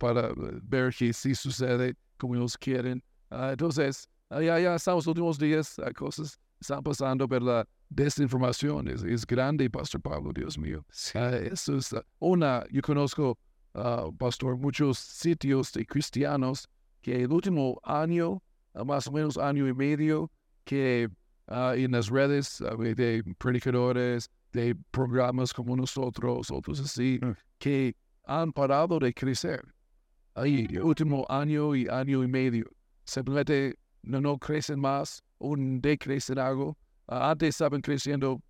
para 0.00 0.32
ver 0.64 0.92
que 0.92 1.12
sí 1.12 1.32
sucede 1.32 1.94
como 2.18 2.34
ellos 2.34 2.58
quieren. 2.58 3.00
entonces, 3.30 4.08
ya, 4.30 4.58
ya 4.58 4.74
estamos 4.74 5.06
los 5.06 5.12
últimos 5.12 5.38
días, 5.38 5.76
cosas 5.94 6.40
están 6.64 6.82
pasando, 6.82 7.28
pero 7.28 7.44
la 7.44 7.68
desinformación 7.90 8.88
es, 8.88 9.02
es 9.02 9.26
grande, 9.26 9.68
Pastor 9.70 10.00
Pablo, 10.00 10.32
Dios 10.32 10.58
mío. 10.58 10.84
eso 11.14 11.76
es 11.76 11.94
una, 12.18 12.64
yo 12.70 12.82
conozco, 12.82 13.38
uh, 13.74 14.12
Pastor, 14.16 14.56
muchos 14.56 14.98
sitios 14.98 15.72
de 15.72 15.84
cristianos 15.84 16.68
que 17.02 17.22
el 17.22 17.30
último 17.30 17.78
año, 17.84 18.42
más 18.84 19.06
o 19.06 19.12
menos 19.12 19.36
año 19.36 19.68
y 19.68 19.74
medio, 19.74 20.30
que 20.64 21.08
uh, 21.48 21.74
en 21.74 21.92
las 21.92 22.08
redes 22.08 22.58
de 22.60 23.22
predicadores, 23.38 24.30
de 24.52 24.74
programas 24.90 25.52
como 25.52 25.76
nosotros, 25.76 26.50
otros 26.50 26.80
así, 26.80 27.18
mm. 27.20 27.32
que 27.58 27.94
han 28.24 28.52
parado 28.52 28.98
de 28.98 29.12
crecer. 29.12 29.62
Ahí, 30.34 30.66
el 30.70 30.82
último 30.82 31.26
año 31.28 31.74
y 31.74 31.86
año 31.88 32.22
y 32.24 32.28
medio, 32.28 32.64
simplemente 33.04 33.76
no, 34.02 34.20
no 34.20 34.38
crecen 34.38 34.80
más 34.80 35.22
un 35.44 35.80
decrecen 35.80 36.38
algo. 36.38 36.76
Uh, 37.06 37.30
antes 37.30 37.50
estaban 37.50 37.80
creciendo 37.82 38.40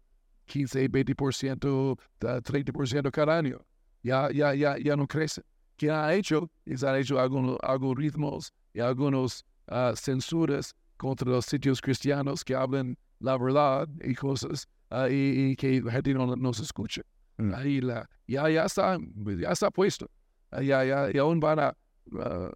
15, 0.46 0.88
20%, 0.88 1.98
30% 2.20 3.10
cada 3.10 3.38
año. 3.38 3.58
Ya, 4.02 4.30
ya, 4.30 4.54
ya, 4.54 4.76
ya 4.78 4.96
no 4.96 5.06
crecen. 5.06 5.44
¿Qué 5.76 5.90
ha 5.90 6.14
hecho? 6.14 6.50
Es 6.66 6.84
ha 6.84 6.96
hecho 6.98 7.18
algunos 7.18 7.58
algoritmos 7.62 8.52
y 8.72 8.80
algunos 8.80 9.44
uh, 9.68 9.94
censuras 9.96 10.74
contra 10.96 11.28
los 11.28 11.46
sitios 11.46 11.80
cristianos 11.80 12.44
que 12.44 12.54
hablan 12.54 12.96
la 13.18 13.36
verdad 13.36 13.88
y 14.02 14.14
cosas 14.14 14.68
uh, 14.90 15.06
y, 15.10 15.56
que 15.56 15.80
la 15.80 15.92
gente 15.92 16.14
no 16.14 16.36
nos 16.36 16.60
escucha. 16.60 17.02
Mm. 17.38 17.54
Ahí 17.54 17.80
la, 17.80 18.08
ya, 18.28 18.48
ya, 18.48 18.64
está, 18.66 18.98
ya 19.38 19.50
está 19.50 19.70
puesto. 19.70 20.08
ya, 20.52 20.84
ya, 20.84 21.10
ya 21.10 21.22
aún 21.22 21.40
van 21.40 21.58
a, 21.58 21.76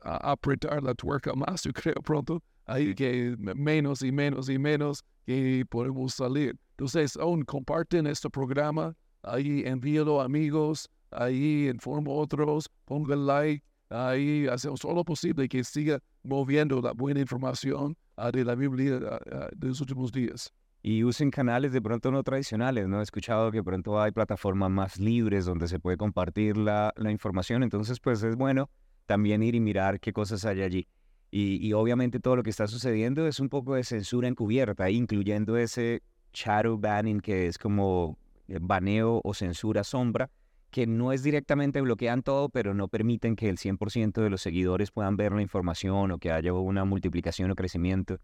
a 0.03 0.31
apretar 0.33 0.83
la 0.83 0.95
tuerca 0.95 1.35
más, 1.35 1.63
yo 1.65 1.73
creo, 1.73 1.95
pronto 2.05 2.43
ahí 2.69 2.95
que 2.95 3.35
menos 3.39 4.03
y 4.03 4.13
menos 4.13 4.49
y 4.49 4.59
menos 4.59 5.03
que 5.27 5.65
podemos 5.69 6.15
salir. 6.15 6.57
Entonces, 6.71 7.17
aún 7.17 7.43
comparten 7.43 8.07
este 8.07 8.31
programa, 8.31 8.95
ahí 9.23 9.63
envíalo 9.67 10.21
a 10.21 10.27
amigos, 10.27 10.89
ahí 11.11 11.69
informo 11.69 12.13
a 12.13 12.23
otros, 12.23 12.71
pongan 12.85 13.27
like, 13.27 13.65
ahí 13.91 14.47
hacemos 14.47 14.81
todo 14.81 14.95
lo 14.95 15.05
posible 15.05 15.49
que 15.49 15.65
siga 15.65 15.99
moviendo 16.23 16.81
la 16.81 16.93
buena 16.93 17.21
información 17.21 17.97
uh, 18.17 18.31
de 18.31 18.45
la 18.45 18.55
Biblia 18.55 18.97
uh, 18.97 19.57
de 19.57 19.69
los 19.69 19.81
últimos 19.81 20.13
días. 20.13 20.53
Y 20.83 21.03
usen 21.03 21.31
canales 21.31 21.73
de 21.73 21.83
pronto 21.83 22.13
no 22.13 22.23
tradicionales, 22.23 22.87
¿no? 22.87 23.01
He 23.01 23.03
escuchado 23.03 23.51
que 23.51 23.65
pronto 23.65 24.01
hay 24.01 24.13
plataformas 24.13 24.71
más 24.71 24.99
libres 24.99 25.45
donde 25.45 25.67
se 25.67 25.81
puede 25.81 25.97
compartir 25.97 26.57
la, 26.57 26.93
la 26.97 27.11
información, 27.11 27.63
entonces 27.63 27.99
pues 27.99 28.23
es 28.23 28.37
bueno 28.37 28.71
también 29.07 29.43
ir 29.43 29.55
y 29.55 29.61
mirar 29.61 29.99
qué 29.99 30.13
cosas 30.13 30.45
hay 30.45 30.63
allí. 30.63 30.87
Y, 31.31 31.73
obviamente 31.75 32.21
todo 32.21 32.37
lo 32.37 32.43
que 32.43 32.51
está 32.51 32.67
sucediendo 32.67 33.27
es 33.27 33.39
un 33.39 33.51
poco 33.51 33.75
de 33.75 33.85
censura 33.85 34.29
encubierta, 34.29 34.89
incluyendo 34.89 35.59
ese 35.59 36.03
shadow 36.33 36.79
banning 36.79 37.21
que 37.21 37.47
es 37.47 37.59
como 37.59 38.17
eh, 38.49 38.59
baneo 38.61 39.21
o 39.23 39.35
censura 39.35 39.85
sombra, 39.85 40.31
que 40.71 40.87
no 40.87 41.13
es 41.13 41.23
directamente 41.23 41.81
bloquean 41.81 42.23
todo, 42.23 42.49
pero 42.49 42.73
no 42.75 42.89
permiten 42.89 43.37
que 43.37 43.49
el 43.49 43.59
100% 43.59 44.23
de 44.23 44.31
los 44.31 44.41
seguidores 44.41 44.91
puedan 44.91 45.17
ver 45.17 45.33
la 45.33 45.43
información 45.43 46.11
o 46.13 46.19
que 46.19 46.33
haya 46.33 46.53
una 46.53 46.85
multiplicación 46.85 47.51
o 47.51 47.55
crecimiento. 47.55 48.19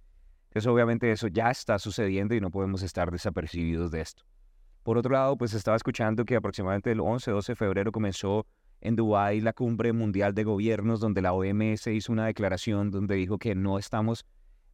Entonces, 0.49 0.67
obviamente 0.67 1.11
eso 1.11 1.29
ya 1.29 1.51
está 1.51 1.79
sucediendo 1.79 2.35
y 2.35 2.41
no 2.41 2.51
podemos 2.51 2.83
estar 2.83 3.11
desapercibidos 3.11 3.91
de 3.91 4.01
esto. 4.01 4.25
Por 4.83 4.99
otro 4.99 5.13
lado, 5.13 5.37
pues 5.37 5.55
estaba 5.55 5.77
escuchando 5.77 6.25
que 6.25 6.37
aproximadamente 6.37 6.93
el 6.93 7.01
11-12 7.01 7.47
de 7.47 7.57
febrero 7.57 7.93
comenzó 7.93 8.47
en 8.85 8.97
Dubái 8.97 9.41
la 9.41 9.53
cumbre 9.53 9.93
mundial 9.93 10.35
de 10.35 10.45
gobiernos 10.45 11.01
donde 11.01 11.23
la 11.23 11.33
OMS 11.33 11.87
hizo 11.89 12.13
una 12.13 12.27
declaración 12.27 12.91
donde 12.91 13.17
dijo 13.17 13.39
que 13.39 13.55
no 13.55 13.79
estamos 13.79 14.25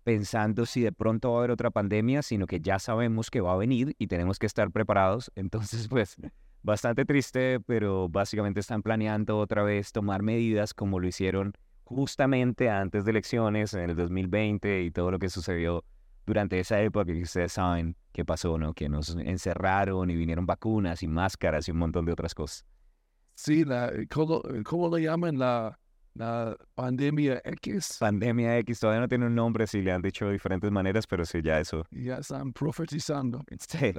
pensando 0.05 0.67
si 0.67 0.81
de 0.83 0.93
pronto 0.93 1.31
va 1.31 1.37
a 1.37 1.39
haber 1.39 1.51
otra 1.53 1.71
pandemia, 1.71 2.23
sino 2.23 2.47
que 2.47 2.61
ya 2.61 2.79
sabemos 2.79 3.31
que 3.31 3.41
va 3.41 3.53
a 3.53 3.57
venir 3.57 3.95
y 3.99 4.09
tenemos 4.09 4.39
que 4.39 4.47
estar 4.47 4.71
preparados. 4.71 5.31
Entonces, 5.37 5.89
pues 5.89 6.17
bastante 6.63 7.05
triste, 7.05 7.61
pero 7.61 8.09
básicamente 8.09 8.61
están 8.61 8.83
planeando 8.83 9.39
otra 9.39 9.63
vez 9.63 9.93
tomar 9.93 10.23
medidas 10.23 10.75
como 10.75 11.01
lo 11.01 11.07
hicieron 11.07 11.55
justamente 11.85 12.71
antes 12.71 13.05
de 13.05 13.11
elecciones 13.11 13.75
en 13.75 13.91
el 13.91 13.97
2020 13.97 14.83
y 14.83 14.91
todo 14.91 15.11
lo 15.11 15.19
que 15.19 15.29
sucedió 15.29 15.85
durante 16.27 16.61
esa 16.61 16.81
época 16.81 17.07
que 17.13 17.23
ustedes 17.23 17.53
saben 17.53 17.97
qué 18.13 18.25
pasó, 18.25 18.59
¿no? 18.59 18.75
Que 18.75 18.89
nos 18.89 19.17
encerraron 19.17 20.11
y 20.11 20.17
vinieron 20.17 20.47
vacunas 20.47 21.03
y 21.03 21.09
máscaras 21.09 21.67
y 21.67 21.73
un 21.73 21.79
montón 21.79 22.05
de 22.05 22.13
otras 22.13 22.35
cosas. 22.35 22.65
Sí, 23.43 23.65
la, 23.65 23.91
¿cómo, 24.11 24.43
cómo 24.65 24.95
le 24.95 25.05
llaman 25.05 25.39
la, 25.39 25.79
la 26.13 26.55
pandemia 26.75 27.41
X? 27.43 27.97
Pandemia 27.99 28.59
X 28.59 28.81
todavía 28.81 29.01
no 29.01 29.09
tiene 29.09 29.29
un 29.29 29.35
nombre, 29.35 29.67
sí 29.67 29.81
le 29.81 29.93
han 29.93 30.03
dicho 30.03 30.27
de 30.27 30.33
diferentes 30.33 30.71
maneras, 30.71 31.07
pero 31.07 31.25
sí, 31.25 31.41
ya 31.41 31.59
eso. 31.59 31.87
Ya 31.91 32.17
están 32.17 32.53
profetizando. 32.53 33.43
Sí. 33.59 33.95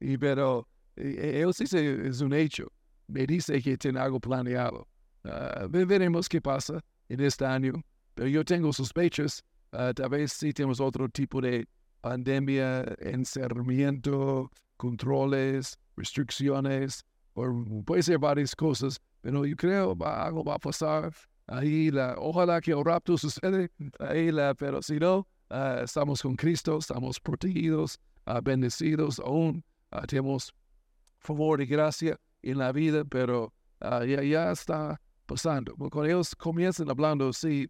Y 0.00 0.16
pero 0.16 0.66
ellos 0.96 1.58
dicen 1.58 2.06
es 2.06 2.22
un 2.22 2.32
hecho. 2.32 2.72
Me 3.08 3.26
dice 3.26 3.60
que 3.60 3.76
tiene 3.76 4.00
algo 4.00 4.18
planeado. 4.18 4.88
Ah, 5.24 5.66
veremos 5.68 6.26
qué 6.26 6.40
pasa 6.40 6.80
en 7.10 7.20
este 7.20 7.44
año. 7.44 7.74
Pero 8.14 8.28
yo 8.28 8.46
tengo 8.46 8.72
sospechas. 8.72 9.44
Uh, 9.72 9.92
tal 9.92 10.08
vez 10.08 10.32
sí 10.32 10.54
tenemos 10.54 10.80
otro 10.80 11.06
tipo 11.10 11.42
de 11.42 11.68
pandemia, 12.00 12.82
encerramiento, 13.00 14.50
controles, 14.78 15.78
restricciones, 15.98 17.04
o 17.36 17.82
puede 17.84 18.02
ser 18.02 18.18
varias 18.18 18.54
cosas, 18.54 18.98
pero 19.20 19.44
yo 19.44 19.56
creo 19.56 19.96
que 19.96 20.04
algo 20.04 20.42
va 20.42 20.54
a 20.54 20.58
pasar. 20.58 21.12
Ahí 21.46 21.90
la, 21.90 22.16
ojalá 22.18 22.60
que 22.60 22.72
el 22.72 22.84
rapto 22.84 23.16
sucede, 23.16 23.70
ahí 24.00 24.32
la, 24.32 24.54
pero 24.54 24.82
si 24.82 24.98
no, 24.98 25.26
uh, 25.50 25.84
estamos 25.84 26.22
con 26.22 26.34
Cristo, 26.34 26.78
estamos 26.78 27.20
protegidos, 27.20 28.00
uh, 28.26 28.40
bendecidos, 28.42 29.20
aún 29.20 29.62
tenemos 30.08 30.52
favor 31.18 31.60
y 31.60 31.66
gracia 31.66 32.18
en 32.42 32.58
la 32.58 32.72
vida, 32.72 33.04
pero 33.04 33.52
ya, 33.80 34.22
ya 34.22 34.50
está 34.50 35.00
pasando. 35.26 35.74
Cuando 35.76 36.04
ellos 36.04 36.34
comienzan 36.34 36.90
hablando 36.90 37.32
sí, 37.32 37.68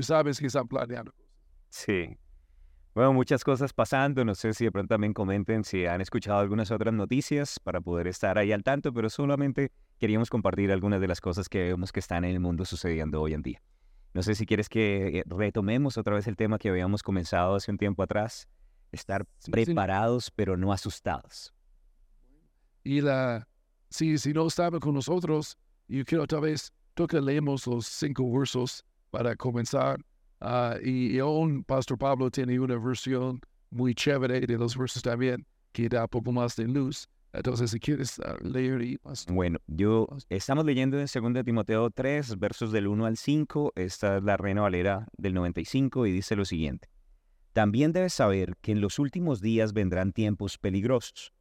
sabes 0.00 0.38
que 0.38 0.46
están 0.46 0.68
planeando. 0.68 1.12
Sí. 1.70 2.16
Bueno, 2.94 3.12
muchas 3.12 3.42
cosas 3.42 3.72
pasando. 3.72 4.24
No 4.24 4.36
sé 4.36 4.54
si 4.54 4.64
de 4.64 4.70
pronto 4.72 4.94
también 4.94 5.12
comenten 5.12 5.64
si 5.64 5.84
han 5.84 6.00
escuchado 6.00 6.38
algunas 6.38 6.70
otras 6.70 6.94
noticias 6.94 7.58
para 7.58 7.80
poder 7.80 8.06
estar 8.06 8.38
ahí 8.38 8.52
al 8.52 8.62
tanto, 8.62 8.92
pero 8.92 9.10
solamente 9.10 9.72
queríamos 9.98 10.30
compartir 10.30 10.70
algunas 10.70 11.00
de 11.00 11.08
las 11.08 11.20
cosas 11.20 11.48
que 11.48 11.64
vemos 11.64 11.90
que 11.90 11.98
están 11.98 12.24
en 12.24 12.30
el 12.30 12.40
mundo 12.40 12.64
sucediendo 12.64 13.20
hoy 13.20 13.34
en 13.34 13.42
día. 13.42 13.62
No 14.12 14.22
sé 14.22 14.36
si 14.36 14.46
quieres 14.46 14.68
que 14.68 15.18
eh, 15.18 15.24
retomemos 15.26 15.98
otra 15.98 16.14
vez 16.14 16.28
el 16.28 16.36
tema 16.36 16.56
que 16.56 16.68
habíamos 16.68 17.02
comenzado 17.02 17.56
hace 17.56 17.72
un 17.72 17.78
tiempo 17.78 18.04
atrás, 18.04 18.46
estar 18.92 19.26
preparados 19.50 20.30
pero 20.30 20.56
no 20.56 20.72
asustados. 20.72 21.52
Y 22.84 23.00
la, 23.00 23.48
si, 23.90 24.18
si 24.18 24.32
no 24.32 24.46
estaba 24.46 24.78
con 24.78 24.94
nosotros, 24.94 25.58
yo 25.88 26.04
quiero 26.04 26.22
otra 26.22 26.38
vez 26.38 26.72
toca 26.94 27.20
leemos 27.20 27.66
los 27.66 27.86
cinco 27.86 28.30
versos 28.30 28.84
para 29.10 29.34
comenzar. 29.34 29.98
Uh, 30.44 30.78
y, 30.84 31.16
y, 31.16 31.18
aún 31.20 31.64
Pastor 31.64 31.96
Pablo 31.96 32.30
tiene 32.30 32.60
una 32.60 32.76
versión 32.76 33.40
muy 33.70 33.94
chévere 33.94 34.40
de 34.40 34.58
los 34.58 34.76
versos 34.76 35.02
también 35.02 35.46
que 35.72 35.88
da 35.88 36.02
un 36.02 36.08
poco 36.08 36.32
más 36.32 36.54
de 36.56 36.68
luz. 36.68 37.08
Entonces, 37.32 37.70
si 37.70 37.80
quieres 37.80 38.18
uh, 38.18 38.46
leer 38.46 38.82
y 38.82 38.98
más. 39.02 39.24
Bueno, 39.26 39.58
yo 39.66 40.06
estamos 40.28 40.64
leyendo 40.64 41.00
en 41.00 41.06
2 41.06 41.44
Timoteo 41.44 41.90
3, 41.90 42.38
versos 42.38 42.72
del 42.72 42.86
1 42.86 43.06
al 43.06 43.16
5. 43.16 43.72
Esta 43.74 44.18
es 44.18 44.22
la 44.22 44.36
Reina 44.36 44.60
Valera 44.60 45.08
del 45.16 45.32
95 45.32 46.06
y 46.06 46.12
dice 46.12 46.36
lo 46.36 46.44
siguiente. 46.44 46.88
También 47.54 47.92
debes 47.92 48.12
saber 48.12 48.54
que 48.60 48.72
en 48.72 48.80
los 48.80 48.98
últimos 48.98 49.40
días 49.40 49.72
vendrán 49.72 50.12
tiempos 50.12 50.58
peligrosos 50.58 51.32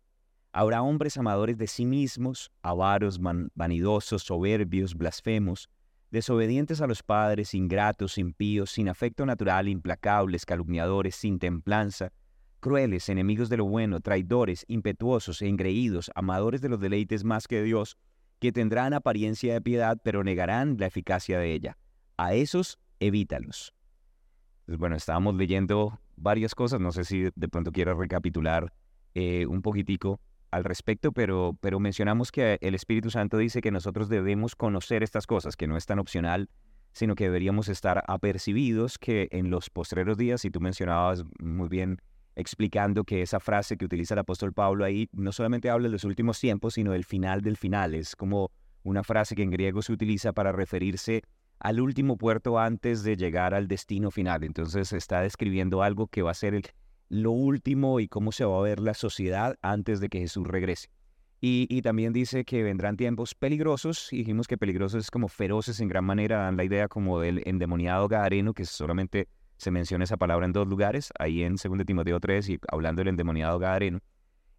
Habrá 0.55 0.83
hombres 0.83 1.17
amadores 1.17 1.57
de 1.57 1.65
sí 1.65 1.83
mismos, 1.83 2.51
avaros, 2.61 3.19
vanidosos, 3.55 4.21
soberbios, 4.21 4.93
blasfemos, 4.93 5.67
desobedientes 6.13 6.79
a 6.79 6.85
los 6.85 7.01
padres, 7.01 7.55
ingratos, 7.55 8.19
impíos, 8.19 8.69
sin 8.69 8.87
afecto 8.87 9.25
natural, 9.25 9.67
implacables, 9.67 10.45
calumniadores, 10.45 11.15
sin 11.15 11.39
templanza, 11.39 12.11
crueles, 12.59 13.09
enemigos 13.09 13.49
de 13.49 13.57
lo 13.57 13.65
bueno, 13.65 13.99
traidores, 13.99 14.63
impetuosos 14.67 15.41
e 15.41 15.47
engreídos, 15.47 16.11
amadores 16.13 16.61
de 16.61 16.69
los 16.69 16.79
deleites 16.79 17.23
más 17.23 17.47
que 17.47 17.63
Dios, 17.63 17.97
que 18.37 18.51
tendrán 18.51 18.93
apariencia 18.93 19.55
de 19.55 19.61
piedad, 19.61 19.97
pero 20.03 20.23
negarán 20.23 20.77
la 20.77 20.85
eficacia 20.85 21.39
de 21.39 21.51
ella. 21.51 21.79
A 22.15 22.35
esos, 22.35 22.77
evítalos. 22.99 23.73
Pues 24.67 24.77
bueno, 24.77 24.95
estábamos 24.95 25.33
leyendo 25.33 25.99
varias 26.15 26.53
cosas, 26.53 26.79
no 26.79 26.91
sé 26.91 27.05
si 27.05 27.23
de 27.33 27.49
pronto 27.49 27.71
quieras 27.71 27.97
recapitular 27.97 28.71
eh, 29.15 29.47
un 29.47 29.63
poquitico 29.63 30.21
al 30.53 30.63
respecto, 30.63 31.11
pero, 31.11 31.57
pero 31.61 31.79
mencionamos 31.79 32.31
que 32.31 32.57
el 32.61 32.75
Espíritu 32.75 33.09
Santo 33.09 33.37
dice 33.37 33.61
que 33.61 33.71
nosotros 33.71 34.07
debemos 34.07 34.55
conocer 34.55 35.03
estas 35.03 35.25
cosas, 35.25 35.55
que 35.55 35.67
no 35.67 35.77
es 35.77 35.85
tan 35.85 35.99
opcional, 35.99 36.49
sino 36.93 37.15
que 37.15 37.25
deberíamos 37.25 37.69
estar 37.69 38.03
apercibidos 38.07 38.99
que 38.99 39.27
en 39.31 39.49
los 39.49 39.69
postreros 39.69 40.17
días, 40.17 40.45
y 40.45 40.51
tú 40.51 40.59
mencionabas 40.59 41.23
muy 41.39 41.69
bien 41.69 41.99
explicando 42.35 43.03
que 43.03 43.21
esa 43.21 43.39
frase 43.39 43.77
que 43.77 43.85
utiliza 43.85 44.13
el 44.13 44.19
apóstol 44.19 44.53
Pablo 44.53 44.85
ahí 44.85 45.09
no 45.11 45.31
solamente 45.31 45.69
habla 45.69 45.87
de 45.87 45.91
los 45.93 46.03
últimos 46.03 46.39
tiempos, 46.39 46.75
sino 46.75 46.91
del 46.91 47.03
final 47.03 47.41
del 47.41 47.57
final. 47.57 47.93
Es 47.95 48.15
como 48.15 48.51
una 48.83 49.03
frase 49.03 49.35
que 49.35 49.43
en 49.43 49.51
griego 49.51 49.81
se 49.81 49.93
utiliza 49.93 50.33
para 50.33 50.51
referirse 50.51 51.23
al 51.59 51.79
último 51.79 52.17
puerto 52.17 52.59
antes 52.59 53.03
de 53.03 53.15
llegar 53.15 53.53
al 53.53 53.67
destino 53.67 54.11
final. 54.11 54.43
Entonces 54.43 54.93
está 54.93 55.21
describiendo 55.21 55.81
algo 55.81 56.07
que 56.07 56.21
va 56.21 56.31
a 56.31 56.35
ser 56.35 56.53
el, 56.53 56.63
lo 57.09 57.31
último 57.31 57.99
y 57.99 58.07
cómo 58.07 58.31
se 58.31 58.45
va 58.45 58.57
a 58.57 58.61
ver 58.61 58.79
la 58.79 58.93
sociedad 58.93 59.57
antes 59.61 59.99
de 59.99 60.09
que 60.09 60.19
Jesús 60.19 60.47
regrese. 60.47 60.89
Y, 61.45 61.81
también 61.81 62.13
dice 62.13 62.45
que 62.45 62.63
vendrán 62.63 62.95
tiempos 62.95 63.35
peligrosos, 63.35 64.13
y 64.13 64.19
dijimos 64.19 64.47
que 64.47 64.57
peligrosos 64.57 65.03
es 65.03 65.11
como 65.11 65.27
feroces 65.27 65.81
en 65.81 65.89
gran 65.89 66.05
manera, 66.05 66.37
dan 66.37 66.55
la 66.55 66.63
idea 66.63 66.87
como 66.87 67.19
del 67.19 67.41
endemoniado 67.45 68.07
gadareno, 68.07 68.53
que 68.53 68.63
solamente 68.63 69.27
se 69.57 69.69
menciona 69.69 70.05
esa 70.05 70.15
palabra 70.15 70.45
en 70.45 70.53
dos 70.53 70.65
lugares, 70.69 71.11
ahí 71.19 71.43
en 71.43 71.57
2 71.57 71.85
Timoteo 71.85 72.21
3 72.21 72.47
y 72.47 72.59
hablando 72.69 73.01
del 73.01 73.09
endemoniado 73.09 73.59
gadareno. 73.59 73.99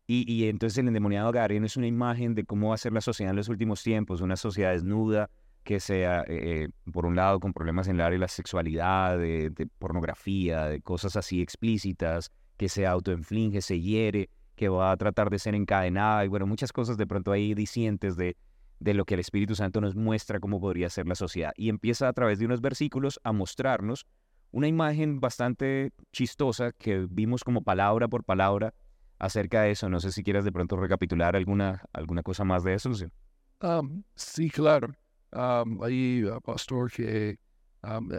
Y, 0.06 0.30
y, 0.30 0.46
entonces 0.50 0.76
el 0.76 0.88
endemoniado 0.88 1.32
gadareno 1.32 1.64
es 1.64 1.78
una 1.78 1.86
imagen 1.86 2.34
de 2.34 2.44
cómo 2.44 2.68
va 2.68 2.74
a 2.74 2.78
ser 2.78 2.92
la 2.92 3.00
sociedad 3.00 3.30
en 3.30 3.36
los 3.36 3.48
últimos 3.48 3.82
tiempos, 3.82 4.20
una 4.20 4.36
sociedad 4.36 4.72
desnuda, 4.72 5.30
que 5.64 5.80
sea, 5.80 6.24
eh, 6.28 6.68
por 6.92 7.06
un 7.06 7.16
lado, 7.16 7.40
con 7.40 7.52
problemas 7.52 7.88
en 7.88 7.96
el 7.96 8.02
área 8.02 8.16
de 8.16 8.20
la 8.20 8.28
sexualidad, 8.28 9.18
de, 9.18 9.50
de 9.50 9.66
pornografía, 9.66 10.66
de 10.66 10.80
cosas 10.80 11.16
así 11.16 11.40
explícitas, 11.40 12.30
que 12.56 12.68
se 12.68 12.86
autoinflige, 12.86 13.60
se 13.62 13.80
hiere, 13.80 14.28
que 14.54 14.68
va 14.68 14.92
a 14.92 14.96
tratar 14.96 15.30
de 15.30 15.38
ser 15.38 15.54
encadenada 15.54 16.24
y 16.24 16.28
bueno, 16.28 16.46
muchas 16.46 16.72
cosas 16.72 16.96
de 16.96 17.06
pronto 17.06 17.32
ahí 17.32 17.54
dicientes 17.54 18.16
de, 18.16 18.36
de 18.78 18.94
lo 18.94 19.04
que 19.04 19.14
el 19.14 19.20
Espíritu 19.20 19.54
Santo 19.54 19.80
nos 19.80 19.96
muestra 19.96 20.38
cómo 20.40 20.60
podría 20.60 20.90
ser 20.90 21.06
la 21.06 21.14
sociedad. 21.14 21.52
Y 21.56 21.68
empieza 21.68 22.08
a 22.08 22.12
través 22.12 22.38
de 22.38 22.46
unos 22.46 22.60
versículos 22.60 23.18
a 23.24 23.32
mostrarnos 23.32 24.06
una 24.50 24.68
imagen 24.68 25.18
bastante 25.18 25.90
chistosa 26.12 26.72
que 26.72 27.06
vimos 27.10 27.42
como 27.42 27.62
palabra 27.62 28.06
por 28.06 28.22
palabra 28.22 28.74
acerca 29.18 29.62
de 29.62 29.72
eso. 29.72 29.88
No 29.88 29.98
sé 29.98 30.12
si 30.12 30.22
quieras 30.22 30.44
de 30.44 30.52
pronto 30.52 30.76
recapitular 30.76 31.34
alguna, 31.34 31.82
alguna 31.92 32.22
cosa 32.22 32.44
más 32.44 32.62
de 32.62 32.74
eso. 32.74 32.94
Sí, 32.94 33.06
sí 34.14 34.50
claro. 34.50 34.94
Ahí, 35.34 36.24
pastor, 36.44 36.90
que 36.90 37.36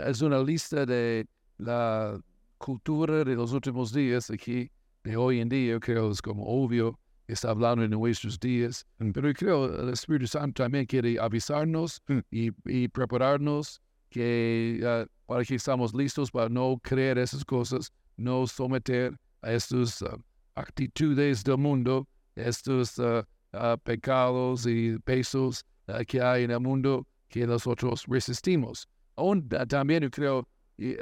es 0.06 0.22
una 0.22 0.40
lista 0.40 0.86
de 0.86 1.26
la 1.58 2.20
cultura 2.58 3.24
de 3.24 3.36
los 3.36 3.54
últimos 3.54 3.94
días 3.94 4.30
aquí, 4.30 4.70
de 5.04 5.16
hoy 5.16 5.40
en 5.40 5.50
día, 5.50 5.80
creo 5.80 6.12
es 6.12 6.22
como 6.22 6.44
obvio, 6.46 7.00
está 7.28 7.52
hablando 7.52 7.84
en 7.84 7.92
nuestros 7.92 8.40
días, 8.40 8.86
mm. 9.00 9.12
pero 9.12 9.34
creo 9.34 9.82
el 9.82 9.90
Espíritu 9.90 10.28
Santo 10.28 10.64
también 10.64 10.86
quiere 10.86 11.20
avisarnos 11.20 12.02
mm. 12.08 12.20
y, 12.32 12.88
prepararnos 12.90 13.82
que, 14.10 14.82
ah, 14.86 15.06
para 15.26 15.44
que 15.44 15.56
estamos 15.56 15.94
listos 15.94 16.32
para 16.32 16.50
no 16.50 16.80
creer 16.82 17.18
esas 17.18 17.44
cosas, 17.44 17.92
no 18.18 18.48
someter 18.48 19.16
a 19.42 19.54
estas 19.54 20.02
ah, 20.02 20.18
actitudes 20.56 21.44
del 21.44 21.58
mundo, 21.58 22.08
estos 22.36 23.00
ah, 23.00 23.78
pecados 23.84 24.66
y 24.66 24.98
pesos 25.00 25.64
que 26.08 26.22
hay 26.22 26.44
en 26.44 26.52
el 26.52 26.60
mundo 26.60 27.08
que 27.30 27.46
nosotros 27.46 28.06
resistimos. 28.08 28.88
Aún 29.16 29.48
también 29.68 30.04
yo 30.04 30.12
creo 30.12 30.48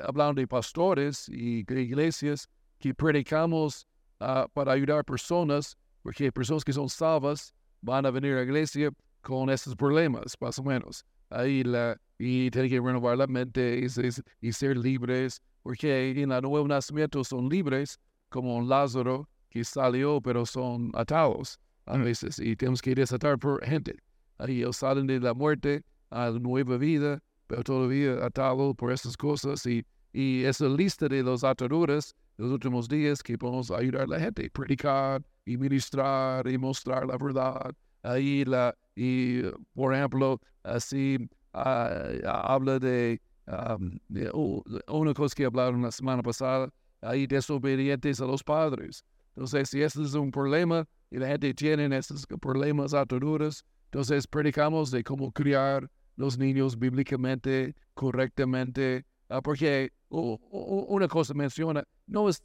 hablando 0.03 0.39
de 0.39 0.47
pastores 0.47 1.27
y 1.29 1.59
iglesias 1.59 2.47
que 2.79 2.93
predicamos 2.93 3.87
uh, 4.19 4.47
para 4.53 4.73
ayudar 4.73 5.03
personas, 5.03 5.77
porque 6.01 6.31
personas 6.31 6.63
que 6.63 6.73
son 6.73 6.89
salvas 6.89 7.53
van 7.81 8.05
a 8.05 8.11
venir 8.11 8.33
a 8.33 8.37
la 8.37 8.43
iglesia 8.43 8.91
con 9.21 9.49
esos 9.49 9.75
problemas, 9.75 10.35
más 10.39 10.59
o 10.59 10.63
menos. 10.63 11.05
Ahí 11.29 11.63
la, 11.63 11.97
y 12.19 12.51
tienen 12.51 12.69
que 12.69 12.79
renovar 12.79 13.17
la 13.17 13.27
mente 13.27 13.79
y, 13.79 14.47
y, 14.47 14.51
ser 14.51 14.77
libres 14.77 15.41
porque 15.63 16.11
en 16.11 16.31
el 16.31 16.41
nuevo 16.41 16.67
nacimiento 16.67 17.23
son 17.23 17.49
libres, 17.49 17.97
como 18.29 18.57
un 18.57 18.67
Lázaro 18.67 19.29
que 19.49 19.63
salió, 19.63 20.19
pero 20.21 20.45
son 20.45 20.91
atados 20.93 21.59
a 21.85 21.97
veces, 21.97 22.39
y 22.39 22.55
tenemos 22.55 22.81
que 22.81 22.95
desatar 22.95 23.37
por 23.39 23.63
gente. 23.65 23.95
Ahí 24.37 24.59
ellos 24.59 24.77
salen 24.77 25.07
de 25.07 25.19
la 25.19 25.33
muerte 25.33 25.83
a 26.09 26.29
la 26.29 26.39
nueva 26.39 26.77
vida, 26.77 27.19
pero 27.47 27.63
todavía 27.63 28.25
atado 28.25 28.73
por 28.73 28.91
estas 28.91 29.17
cosas, 29.17 29.65
y, 29.65 29.85
y 30.11 30.43
esa 30.43 30.67
lista 30.67 31.07
de 31.07 31.23
los 31.23 31.43
ataduras 31.43 32.15
de 32.37 32.43
los 32.43 32.53
últimos 32.53 32.87
días 32.87 33.21
que 33.21 33.37
podemos 33.37 33.71
ayudar 33.71 34.03
a 34.03 34.07
la 34.07 34.19
gente, 34.19 34.49
predicar 34.49 35.21
y 35.45 35.57
ministrar 35.57 36.47
y 36.47 36.57
mostrar 36.57 37.05
la 37.05 37.17
verdad. 37.17 37.73
Ahí 38.01 38.43
la, 38.45 38.75
y 38.95 39.41
por 39.73 39.93
ejemplo, 39.93 40.39
así 40.63 41.17
ah, 41.53 42.11
habla 42.43 42.79
de, 42.79 43.21
um, 43.47 43.97
de 44.09 44.29
oh, 44.33 44.63
una 44.87 45.13
cosa 45.13 45.35
que 45.35 45.45
hablaron 45.45 45.81
la 45.81 45.91
semana 45.91 46.21
pasada, 46.21 46.69
ahí 47.01 47.27
desobedientes 47.27 48.19
a 48.19 48.25
los 48.25 48.43
padres. 48.43 49.03
Entonces, 49.35 49.69
si 49.69 49.81
este 49.81 50.03
es 50.03 50.13
un 50.13 50.31
problema 50.31 50.85
y 51.11 51.17
la 51.17 51.27
gente 51.27 51.53
tiene 51.53 51.95
estos 51.97 52.25
problemas, 52.39 52.93
ataduras, 52.93 53.63
entonces 53.93 54.25
predicamos 54.25 54.89
de 54.89 55.03
cómo 55.03 55.31
criar 55.31 55.87
los 56.15 56.35
niños 56.35 56.79
bíblicamente, 56.79 57.75
correctamente, 57.93 59.05
ah, 59.29 59.39
porque 59.39 59.91
una 60.09 61.07
cosa 61.07 61.35
menciona, 61.35 61.83
no 62.07 62.27
es, 62.27 62.41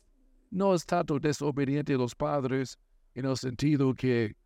no 0.51 0.75
es 0.75 0.85
tanto 0.85 1.19
desobediente 1.19 1.95
a 1.95 1.97
los 1.97 2.15
padres 2.15 2.79
en 3.15 3.25
el 3.25 3.35
sentido 3.39 3.95
que 3.95 4.37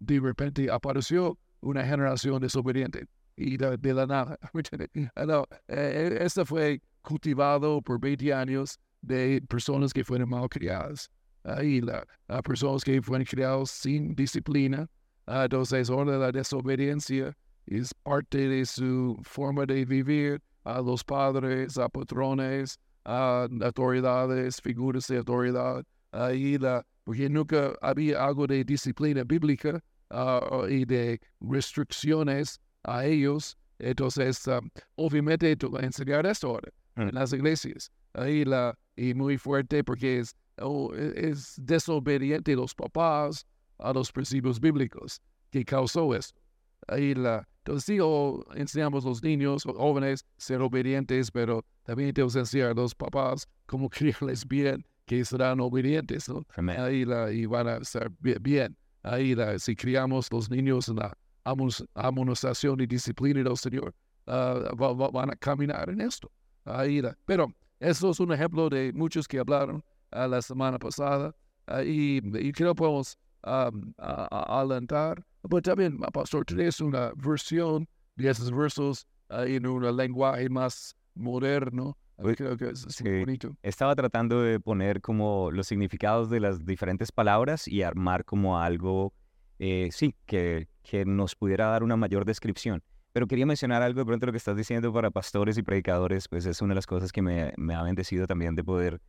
de 0.00 0.18
repente 0.18 0.68
apareció 0.68 1.38
una 1.60 1.84
generación 1.84 2.40
desobediente 2.40 3.06
y 3.36 3.56
de, 3.56 3.94
la 3.94 4.06
nada. 4.06 4.36
no, 5.28 5.46
eh, 5.68 6.18
este 6.22 6.44
fue 6.44 6.82
cultivado 7.02 7.80
por 7.82 8.00
20 8.00 8.34
años 8.34 8.80
de 9.00 9.40
personas 9.48 9.92
que 9.92 10.02
fueron 10.02 10.30
mal 10.30 10.48
criadas. 10.48 11.08
Ahí 11.44 11.80
la, 11.80 12.04
personas 12.42 12.82
que 12.82 13.00
fueron 13.00 13.24
criadas 13.24 13.70
sin 13.70 14.16
disciplina. 14.16 14.88
Uh, 15.28 15.42
entonces, 15.42 15.90
ahora 15.90 16.16
la 16.16 16.32
desobediencia 16.32 17.36
es 17.66 17.92
parte 18.02 18.48
de 18.48 18.64
su 18.64 19.14
forma 19.24 19.66
de 19.66 19.84
vivir 19.84 20.40
a 20.64 20.80
los 20.80 21.04
padres, 21.04 21.76
a 21.76 21.86
patrones, 21.86 22.78
a 23.04 23.46
autoridades, 23.62 24.58
figuras 24.62 25.06
de 25.06 25.18
autoridad. 25.18 25.84
Ahí 26.12 26.56
la, 26.56 26.82
porque 27.04 27.28
nunca 27.28 27.74
había 27.82 28.24
algo 28.24 28.46
de 28.46 28.64
disciplina 28.64 29.22
bíblica 29.22 29.82
uh, 30.10 30.66
y 30.66 30.86
de 30.86 31.20
restricciones 31.40 32.58
a 32.84 33.04
ellos. 33.04 33.54
Entonces, 33.78 34.46
um, 34.46 34.70
obviamente, 34.96 35.54
enseñar 35.80 36.24
esto 36.24 36.48
ahora 36.48 36.72
en 36.96 37.14
las 37.14 37.34
iglesias. 37.34 37.92
Ahí 38.14 38.46
la, 38.46 38.74
y 38.96 39.12
muy 39.12 39.36
fuerte 39.36 39.84
porque 39.84 40.20
es, 40.20 40.34
oh, 40.62 40.94
e, 40.94 41.30
es 41.30 41.54
desobediente 41.58 42.56
los 42.56 42.74
papás 42.74 43.46
a 43.78 43.92
los 43.92 44.12
principios 44.12 44.60
bíblicos 44.60 45.20
que 45.50 45.64
causó 45.64 46.14
esto. 46.14 46.40
Ahí 46.86 47.14
la, 47.14 47.46
entonces 47.58 47.84
sí, 47.84 47.98
oh, 48.00 48.44
enseñamos 48.54 49.04
a 49.04 49.08
los 49.08 49.22
niños, 49.22 49.66
los 49.66 49.76
jóvenes, 49.76 50.24
ser 50.36 50.60
obedientes, 50.62 51.30
pero 51.30 51.64
también 51.82 52.12
tenemos 52.14 52.34
que 52.34 52.40
enseñar 52.40 52.70
a 52.70 52.74
los 52.74 52.94
papás 52.94 53.46
cómo 53.66 53.88
criarles 53.90 54.46
bien, 54.46 54.84
que 55.06 55.24
serán 55.24 55.60
obedientes, 55.60 56.28
¿no? 56.28 56.44
Ahí 56.78 57.04
la, 57.04 57.32
y 57.32 57.46
van 57.46 57.68
a 57.68 57.76
estar 57.76 58.10
bien. 58.20 58.76
Ahí 59.02 59.34
la, 59.34 59.58
si 59.58 59.74
criamos 59.76 60.30
los 60.32 60.50
niños 60.50 60.88
en 60.88 60.96
la 60.96 61.16
amonestación 61.94 62.80
y 62.80 62.86
disciplina 62.86 63.42
del 63.42 63.56
Señor, 63.56 63.94
uh, 64.26 65.10
van 65.12 65.30
a 65.30 65.36
caminar 65.36 65.88
en 65.88 66.00
esto. 66.00 66.30
Ahí 66.64 67.00
la, 67.00 67.16
pero 67.24 67.52
eso 67.80 68.10
es 68.10 68.20
un 68.20 68.32
ejemplo 68.32 68.68
de 68.68 68.92
muchos 68.92 69.26
que 69.26 69.38
hablaron 69.38 69.82
uh, 70.12 70.28
la 70.28 70.42
semana 70.42 70.78
pasada 70.78 71.34
uh, 71.68 71.80
y, 71.80 72.20
y 72.38 72.52
creo 72.52 72.74
que 72.74 72.78
podemos 72.78 73.16
um, 73.44 73.92
alentar. 73.96 75.24
Pero 75.48 75.62
también, 75.62 75.98
Pastor, 76.12 76.44
tenés 76.44 76.80
una 76.80 77.12
versión 77.16 77.88
de 78.16 78.30
esos 78.30 78.50
versos 78.50 79.06
uh, 79.30 79.42
en 79.42 79.66
un 79.66 79.96
lenguaje 79.96 80.48
más 80.48 80.94
moderno. 81.14 81.96
Creo 82.16 82.56
que 82.56 82.70
es, 82.70 83.02
bonito. 83.02 83.56
Estaba 83.62 83.94
tratando 83.94 84.42
de 84.42 84.58
poner 84.58 85.00
como 85.00 85.50
los 85.52 85.68
significados 85.68 86.28
de 86.28 86.40
las 86.40 86.64
diferentes 86.64 87.12
palabras 87.12 87.68
y 87.68 87.82
armar 87.82 88.24
como 88.24 88.58
algo, 88.58 89.12
eh, 89.60 89.88
sí, 89.92 90.16
que, 90.26 90.66
que 90.82 91.04
nos 91.04 91.36
pudiera 91.36 91.66
dar 91.66 91.84
una 91.84 91.96
mayor 91.96 92.24
descripción. 92.24 92.82
Pero 93.12 93.28
quería 93.28 93.46
mencionar 93.46 93.82
algo 93.82 94.00
de 94.00 94.06
pronto 94.06 94.26
lo 94.26 94.32
que 94.32 94.38
estás 94.38 94.56
diciendo 94.56 94.92
para 94.92 95.12
pastores 95.12 95.58
y 95.58 95.62
predicadores, 95.62 96.28
pues 96.28 96.44
es 96.44 96.60
una 96.60 96.72
de 96.72 96.76
las 96.76 96.86
cosas 96.86 97.12
que 97.12 97.22
me, 97.22 97.52
me 97.56 97.74
ha 97.74 97.84
bendecido 97.84 98.26
también 98.26 98.56
de 98.56 98.64
poder 98.64 99.00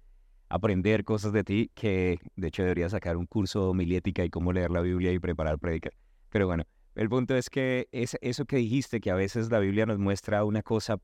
aprender 0.49 1.03
cosas 1.03 1.31
de 1.31 1.43
ti, 1.43 1.71
que 1.73 2.19
de 2.35 2.47
hecho 2.47 2.63
debería 2.63 2.89
sacar 2.89 3.17
un 3.17 3.25
curso 3.25 3.61
de 3.61 3.67
homilética 3.67 4.23
y 4.23 4.29
cómo 4.29 4.51
leer 4.51 4.71
la 4.71 4.81
Biblia 4.81 5.11
y 5.11 5.19
preparar 5.19 5.59
predicar. 5.59 5.93
Pero 6.29 6.47
bueno, 6.47 6.65
el 6.95 7.07
punto 7.09 7.35
es 7.35 7.49
que 7.49 7.87
es 7.91 8.17
eso 8.21 8.45
que 8.45 8.57
dijiste, 8.57 8.99
que 8.99 9.11
a 9.11 9.15
veces 9.15 9.49
la 9.51 9.59
Biblia 9.59 9.85
nos 9.85 9.99
muestra 9.99 10.43
una 10.43 10.63
cosa 10.63 10.99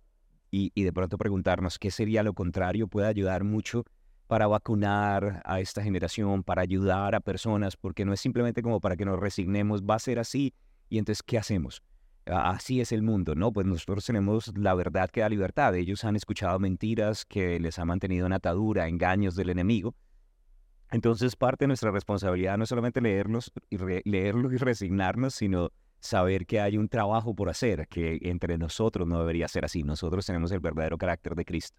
y, 0.52 0.72
y 0.76 0.84
de 0.84 0.92
pronto 0.92 1.18
preguntarnos 1.18 1.80
qué 1.80 1.92
sería 1.92 2.24
lo 2.24 2.34
contrario, 2.34 2.88
puede 2.88 3.08
ayudar 3.08 3.44
mucho 3.44 3.86
para 4.28 4.48
vacunar 4.48 5.42
a 5.46 5.60
esta 5.60 5.84
generación, 5.84 6.44
para 6.44 6.64
ayudar 6.64 7.14
a 7.14 7.20
personas, 7.20 7.78
porque 7.78 8.06
no 8.06 8.14
es 8.14 8.20
simplemente 8.20 8.64
como 8.64 8.82
para 8.82 8.98
que 8.98 9.06
nos 9.06 9.20
resignemos, 9.20 9.84
va 9.84 9.96
a 9.96 10.00
ser 10.00 10.18
así, 10.18 10.54
y 10.90 10.98
entonces, 10.98 11.22
¿qué 11.24 11.38
hacemos? 11.38 11.84
Así 12.26 12.82
es 12.82 12.92
el 12.92 13.02
mundo, 13.02 13.36
¿no? 13.36 13.52
Pues 13.52 13.66
nosotros 13.66 14.06
tenemos 14.06 14.52
la 14.58 14.74
verdad 14.74 15.10
que 15.10 15.22
da 15.22 15.30
libertad. 15.30 15.76
Ellos 15.76 16.04
han 16.04 16.16
escuchado 16.16 16.60
mentiras 16.60 17.26
que 17.26 17.60
les 17.60 17.80
ha 17.80 17.86
mantenido 17.86 18.26
en 18.26 18.34
atadura, 18.34 18.88
engaños 18.88 19.36
del 19.36 19.50
enemigo. 19.50 19.96
Entonces 20.92 21.36
parte 21.36 21.66
de 21.66 21.68
nuestra 21.68 21.92
responsabilidad 21.92 22.58
no 22.58 22.64
es 22.64 22.70
solamente 22.70 23.02
leerlos 23.02 23.52
y, 23.70 23.78
leerlos 24.10 24.54
y 24.54 24.58
resignarnos, 24.58 25.36
sino 25.36 25.72
saber 26.00 26.46
que 26.46 26.60
hay 26.60 26.78
un 26.78 26.88
trabajo 26.88 27.36
por 27.36 27.50
hacer, 27.50 27.88
que 27.88 28.20
entre 28.22 28.58
nosotros 28.58 29.08
no 29.08 29.20
debería 29.20 29.48
ser 29.48 29.66
así. 29.66 29.84
Nosotros 29.84 30.26
tenemos 30.26 30.52
el 30.52 30.60
verdadero 30.60 30.98
carácter 30.98 31.36
de 31.36 31.46
Cristo. 31.46 31.78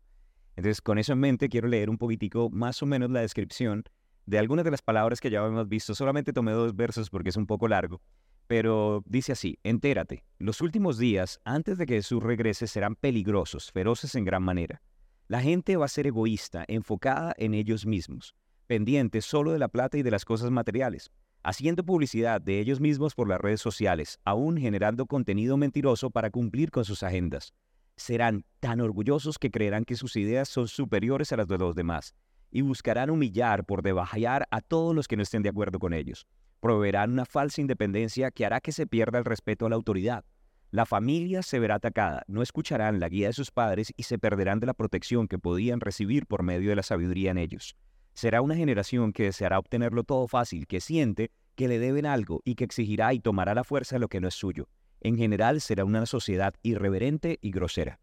Entonces, 0.57 0.81
con 0.81 0.99
eso 0.99 1.13
en 1.13 1.21
mente, 1.21 1.49
quiero 1.49 1.69
leer 1.69 1.91
un 1.91 1.99
poquitico 1.99 2.49
más 2.51 2.83
o 2.83 2.87
menos 2.87 3.11
la 3.11 3.21
descripción 3.21 3.85
de 4.25 4.39
algunas 4.39 4.65
de 4.65 4.71
las 4.71 4.83
palabras 4.83 5.21
que 5.21 5.31
ya 5.31 5.45
hemos 5.45 5.69
visto. 5.69 5.95
Solamente 5.95 6.33
tomé 6.33 6.53
dos 6.53 6.75
versos 6.75 7.11
porque 7.11 7.29
es 7.29 7.37
un 7.37 7.47
poco 7.47 7.69
largo. 7.69 8.01
Pero 8.47 9.03
dice 9.07 9.33
así, 9.33 9.59
entérate, 9.65 10.25
los 10.39 10.61
últimos 10.61 10.99
días 10.99 11.41
antes 11.45 11.79
de 11.79 11.87
que 11.87 11.95
Jesús 11.95 12.23
regrese 12.23 12.67
serán 12.67 12.95
peligrosos, 12.95 13.73
feroces 13.73 14.15
en 14.15 14.25
gran 14.25 14.43
manera. 14.43 14.83
La 15.27 15.41
gente 15.41 15.77
va 15.77 15.87
a 15.87 15.89
ser 15.89 16.07
egoísta, 16.07 16.65
enfocada 16.69 17.35
en 17.39 17.55
ellos 17.55 17.87
mismos, 17.87 18.37
pendiente 18.67 19.21
solo 19.21 19.53
de 19.53 19.59
la 19.59 19.69
plata 19.69 19.99
y 19.99 20.03
de 20.03 20.13
las 20.13 20.25
cosas 20.25 20.53
materiales, 20.53 21.11
haciendo 21.43 21.85
publicidad 21.85 22.41
de 22.41 22.61
ellos 22.61 22.81
mismos 22.81 23.15
por 23.15 23.29
las 23.29 23.41
redes 23.41 23.61
sociales, 23.61 24.21
aún 24.25 24.57
generando 24.59 25.07
contenido 25.07 25.57
mentiroso 25.57 26.11
para 26.11 26.31
cumplir 26.31 26.71
con 26.71 26.85
sus 26.85 27.03
agendas. 27.03 27.53
Serán 27.97 28.45
tan 28.61 28.81
orgullosos 28.81 29.39
que 29.39 29.51
creerán 29.51 29.85
que 29.85 29.97
sus 29.97 30.17
ideas 30.17 30.49
son 30.49 30.69
superiores 30.69 31.33
a 31.33 31.37
las 31.39 31.49
de 31.49 31.59
los 31.59 31.75
demás 31.75 32.15
y 32.57 32.63
buscarán 32.63 33.11
humillar 33.11 33.65
por 33.65 33.83
debajear 33.83 34.47
a 34.51 34.61
todos 34.61 34.95
los 34.95 35.07
que 35.09 35.17
no 35.17 35.23
estén 35.23 35.43
de 35.43 35.51
acuerdo 35.51 35.79
con 35.79 35.93
ellos 35.93 36.27
proveerán 36.61 37.13
una 37.13 37.25
falsa 37.25 37.61
independencia 37.61 38.31
que 38.31 38.45
hará 38.45 38.61
que 38.61 38.73
se 38.73 38.87
pierda 38.87 39.19
el 39.19 39.25
respeto 39.25 39.67
a 39.67 39.69
la 39.69 39.77
autoridad. 39.77 40.25
La 40.71 40.85
familia 40.85 41.43
se 41.43 41.59
verá 41.59 41.77
atacada, 41.77 42.25
no 42.27 42.43
escucharán 42.43 42.99
la 42.99 43.09
guía 43.09 43.29
de 43.29 43.33
sus 43.33 43.51
padres 43.51 43.93
y 43.97 44.03
se 44.03 44.19
perderán 44.19 44.59
de 44.59 44.67
la 44.67 44.75
protección 44.75 45.29
que 45.29 45.39
podían 45.39 45.81
recibir 45.81 46.27
por 46.27 46.43
medio 46.43 46.71
de 46.71 46.77
la 46.77 46.83
sabiduría 46.83 47.31
en 47.31 47.39
ellos. 47.39 47.77
Será 48.15 48.43
una 48.43 48.57
generación 48.57 49.13
que 49.13 49.25
deseará 49.25 49.59
obtenerlo 49.59 50.03
todo 50.03 50.27
fácil, 50.27 50.67
que 50.67 50.81
siente 50.81 51.31
que 51.55 51.69
le 51.69 51.79
deben 51.79 52.05
algo 52.05 52.41
y 52.45 52.57
que 52.57 52.65
exigirá 52.65 53.15
y 53.15 53.21
tomará 53.21 53.55
la 53.55 53.65
fuerza 53.65 53.99
lo 53.99 54.09
que 54.09 54.21
no 54.21 54.29
es 54.29 54.35
suyo. 54.35 54.69
En 55.01 55.17
general 55.17 55.61
será 55.61 55.85
una 55.85 56.05
sociedad 56.07 56.55
irreverente 56.63 57.39
y 57.41 57.53
grosera. 57.53 58.01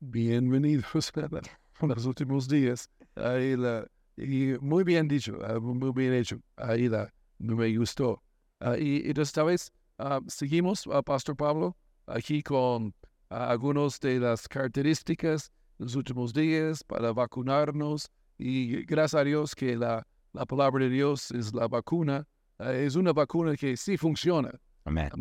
Bienvenidos 0.00 1.10
los 1.86 2.04
últimos 2.04 2.48
días. 2.48 2.88
Ahí 3.14 3.56
la, 3.56 3.86
y 4.16 4.56
muy 4.60 4.84
bien 4.84 5.08
dicho, 5.08 5.38
ah, 5.44 5.58
muy 5.60 5.92
bien 5.92 6.12
hecho. 6.14 6.40
Ahí 6.56 6.88
la, 6.88 7.12
me 7.38 7.76
gustó. 7.76 8.22
Ah, 8.60 8.76
y, 8.76 9.12
esta 9.16 9.42
vez 9.42 9.72
ah, 9.98 10.20
seguimos, 10.26 10.86
a 10.88 11.02
Pastor 11.02 11.36
Pablo, 11.36 11.76
aquí 12.06 12.42
con 12.42 12.94
algunas 13.28 14.00
de 14.00 14.18
las 14.18 14.48
características 14.48 15.52
de 15.78 15.84
los 15.84 15.94
últimos 15.94 16.32
días 16.32 16.82
para 16.84 17.12
vacunarnos. 17.12 18.10
Y 18.38 18.84
gracias 18.84 19.20
a 19.20 19.24
Dios 19.24 19.54
que 19.54 19.76
la, 19.76 20.06
la 20.32 20.46
palabra 20.46 20.84
de 20.84 20.90
Dios 20.90 21.30
es 21.30 21.54
la 21.54 21.68
vacuna. 21.68 22.26
es 22.58 22.96
una 22.96 23.12
vacuna 23.12 23.56
que 23.56 23.76
sí 23.76 23.96
funciona. 23.96 24.50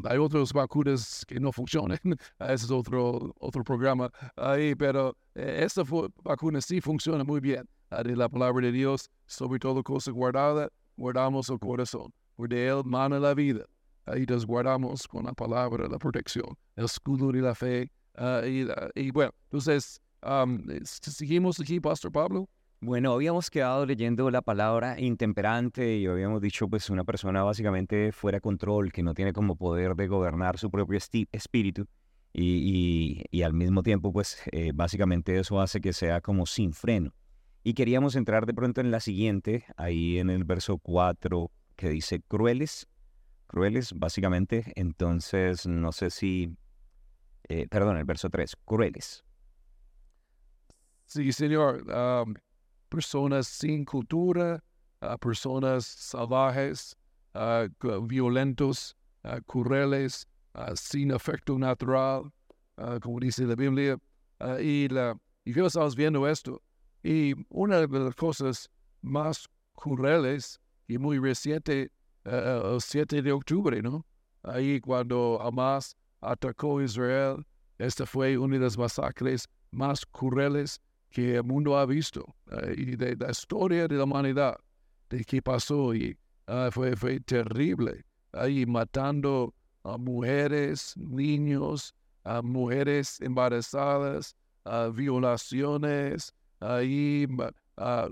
Hay 0.06 0.18
otras 0.18 0.54
vacunas 0.54 1.26
que 1.28 1.40
no 1.40 1.52
funcionan. 1.52 2.00
Ese 2.40 2.66
es 2.66 2.72
otro, 2.72 3.34
otro 3.40 3.64
programa 3.64 4.12
ahí, 4.36 4.76
pero 4.76 5.16
eh, 5.36 5.62
esta 5.64 5.84
vacuna 6.24 6.62
sí 6.62 6.82
funciona 6.82 7.24
muy 7.24 7.40
bien 7.40 7.68
de 7.90 8.16
la 8.16 8.28
palabra 8.28 8.66
de 8.66 8.72
Dios, 8.72 9.10
sobre 9.26 9.60
todo 9.60 9.82
cosa 9.84 10.12
guardada, 10.12 10.70
guardamos 10.98 11.50
el 11.50 11.60
corazón, 11.60 12.12
por 12.36 12.50
de 12.50 12.68
él 12.68 12.82
mana 12.84 13.20
la 13.20 13.34
vida. 13.34 13.66
Ahí 14.06 14.26
nos 14.28 14.46
guardamos 14.46 15.08
con 15.08 15.26
la 15.26 15.34
palabra, 15.34 15.88
la 15.88 15.98
protección, 15.98 16.56
el 16.76 16.86
escudo 16.86 17.32
de 17.32 17.42
la 17.42 17.56
fe. 17.56 17.92
Ah, 18.16 18.42
y, 18.46 19.12
bueno, 19.12 19.32
entonces, 19.46 20.02
Um, 20.24 20.66
seguimos 20.84 21.60
aquí, 21.60 21.80
Pastor 21.80 22.12
Pablo. 22.12 22.50
Bueno, 22.80 23.12
habíamos 23.14 23.50
quedado 23.50 23.88
leyendo 23.88 24.30
la 24.30 24.44
palabra 24.44 25.00
intemperante 25.00 25.98
y 25.98 26.06
habíamos 26.06 26.42
dicho 26.42 26.68
pues 26.68 26.92
una 26.92 27.04
persona 27.04 27.42
básicamente 27.42 28.12
fuera 28.12 28.40
control, 28.40 28.92
que 28.92 29.02
no 29.02 29.16
tiene 29.16 29.34
como 29.34 29.56
poder 29.56 29.96
de 29.96 30.08
gobernar 30.08 30.60
su 30.60 30.70
propio 30.70 31.00
espíritu 31.32 31.88
y, 32.34 33.42
al 33.42 33.54
mismo 33.54 33.82
tiempo 33.82 34.14
pues 34.14 34.44
eh, 34.52 34.74
básicamente 34.76 35.40
eso 35.40 35.60
hace 35.60 35.82
que 35.82 35.92
sea 35.92 36.22
como 36.22 36.46
sin 36.46 36.72
freno. 36.72 37.16
Y 37.64 37.74
queríamos 37.74 38.16
entrar 38.16 38.46
de 38.46 38.54
pronto 38.54 38.80
en 38.80 38.92
la 38.92 39.00
siguiente, 39.00 39.66
ahí 39.76 40.20
en 40.20 40.30
el 40.30 40.44
verso 40.44 40.78
4 40.78 41.50
que 41.76 41.90
dice 41.90 42.22
crueles, 42.28 42.88
crueles 43.48 43.92
básicamente, 43.96 44.72
entonces 44.76 45.66
no 45.66 45.92
sé 45.92 46.12
si, 46.12 46.56
eh, 47.50 47.68
perdón, 47.70 47.98
el 47.98 48.06
verso 48.06 48.30
3, 48.30 48.56
crueles. 48.66 49.24
Sí, 51.08 51.32
señor. 51.32 51.84
Personas 52.90 53.48
sin 53.48 53.86
cultura, 53.86 54.64
personas 55.20 55.86
salvajes, 55.86 56.96
violentos, 58.04 58.96
uh, 59.24 59.42
crueles, 59.46 60.28
sin 60.76 61.12
afecto 61.12 61.58
natural, 61.58 62.32
como 63.02 63.20
dice 63.20 63.46
la 63.46 63.56
Biblia. 63.56 63.98
y, 64.60 64.88
la, 64.90 65.18
y 65.46 65.54
yo 65.54 65.68
estamos 65.68 65.96
viendo 65.96 66.28
esto. 66.28 66.62
Y 67.04 67.34
una 67.50 67.80
de 67.80 67.88
las 67.88 68.16
cosas 68.16 68.70
más 69.02 69.48
crueles 69.74 70.60
y 70.88 70.98
muy 70.98 71.20
reciente, 71.20 71.92
el 72.24 72.82
7 72.82 73.22
de 73.22 73.32
octubre, 73.32 73.82
¿no? 73.82 74.06
Ahí 74.44 74.80
cuando 74.82 75.40
Hamas 75.42 75.96
atacó 76.22 76.80
a 76.80 76.84
Israel, 76.84 77.46
esta 77.78 78.06
fue 78.06 78.38
una 78.38 78.58
de 78.58 78.64
las 78.64 78.78
masacres 78.78 79.48
más 79.72 80.06
crueles 80.06 80.82
que 81.10 81.36
el 81.36 81.44
mundo 81.44 81.78
ha 81.78 81.86
visto 81.86 82.36
eh, 82.52 82.76
y 82.78 82.96
de 82.96 83.16
la 83.16 83.32
historia 83.32 83.88
de 83.88 83.96
la 83.96 84.04
humanidad, 84.04 84.58
de 85.10 85.24
qué 85.24 85.42
pasó 85.42 85.94
y 85.94 86.18
ah, 86.48 86.70
fue, 86.72 86.96
fue 86.96 87.20
terrible, 87.20 88.04
ahí 88.34 88.66
matando 88.66 89.54
a 89.84 89.98
mujeres, 89.98 90.94
niños, 90.98 91.96
a 92.24 92.42
mujeres 92.42 93.22
embarazadas, 93.22 94.36
a 94.66 94.88
violaciones, 94.88 96.34
ahí 96.60 97.26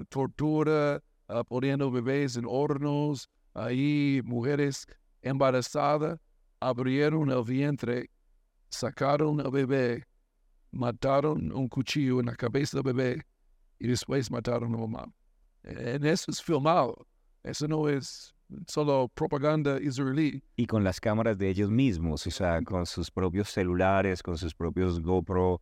tortura, 0.10 1.02
poniendo 1.48 1.92
bebés 1.92 2.38
en 2.38 2.46
hornos, 2.48 3.30
ahí 3.54 4.22
mujeres 4.24 4.88
embarazadas 5.22 6.20
abrieron 6.60 7.30
el 7.30 7.44
vientre, 7.44 8.10
sacaron 8.70 9.42
al 9.42 9.52
bebé 9.52 10.06
mataron 10.76 11.52
un 11.52 11.68
cuchillo 11.68 12.20
en 12.20 12.28
la 12.28 12.36
cabeza 12.36 12.78
del 12.78 12.94
bebé 12.94 13.26
y 13.80 13.88
después 13.88 14.30
mataron 14.30 14.74
a 14.76 14.78
mamá. 14.78 15.06
En 15.64 16.06
eso 16.06 16.30
es 16.30 16.42
filmado. 16.42 17.08
Eso 17.44 17.68
no 17.68 17.90
es 17.90 18.36
solo 18.68 19.10
propaganda 19.14 19.80
israelí. 19.82 20.44
Y 20.56 20.68
con 20.68 20.84
las 20.84 21.00
cámaras 21.00 21.38
de 21.38 21.50
ellos 21.50 21.72
mismos, 21.72 22.28
o 22.28 22.32
sea, 22.32 22.62
con 22.62 22.86
sus 22.86 23.10
propios 23.10 23.50
celulares, 23.50 24.22
con 24.22 24.38
sus 24.38 24.54
propios 24.54 25.02
GoPro 25.02 25.62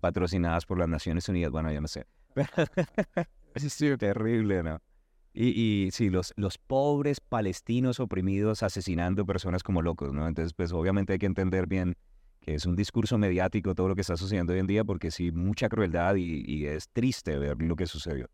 patrocinadas 0.00 0.64
por 0.66 0.78
las 0.78 0.88
Naciones 0.88 1.28
Unidas. 1.28 1.50
Bueno, 1.50 1.72
yo 1.72 1.80
no 1.80 1.88
sé. 1.88 2.06
es 3.54 3.76
terrible, 3.98 4.62
¿no? 4.62 4.80
Y, 5.34 5.86
y 5.86 5.90
sí, 5.92 6.10
los, 6.10 6.34
los 6.36 6.58
pobres 6.58 7.20
palestinos 7.20 8.00
oprimidos 8.00 8.62
asesinando 8.62 9.24
personas 9.24 9.62
como 9.62 9.80
locos, 9.80 10.12
¿no? 10.12 10.28
Entonces, 10.28 10.52
pues 10.52 10.72
obviamente 10.72 11.14
hay 11.14 11.18
que 11.18 11.26
entender 11.26 11.66
bien 11.66 11.96
que 12.42 12.54
es 12.54 12.66
un 12.66 12.74
discurso 12.74 13.16
mediático 13.18 13.74
todo 13.74 13.88
lo 13.88 13.94
que 13.94 14.00
está 14.00 14.16
sucediendo 14.16 14.52
hoy 14.52 14.58
en 14.58 14.66
día, 14.66 14.84
porque 14.84 15.10
sí, 15.10 15.30
mucha 15.30 15.68
crueldad 15.68 16.16
y, 16.16 16.66
es 16.66 16.88
triste 16.88 17.38
ver 17.38 17.56
lo 17.62 17.76
que 17.76 17.86
sucedió. 17.86 18.28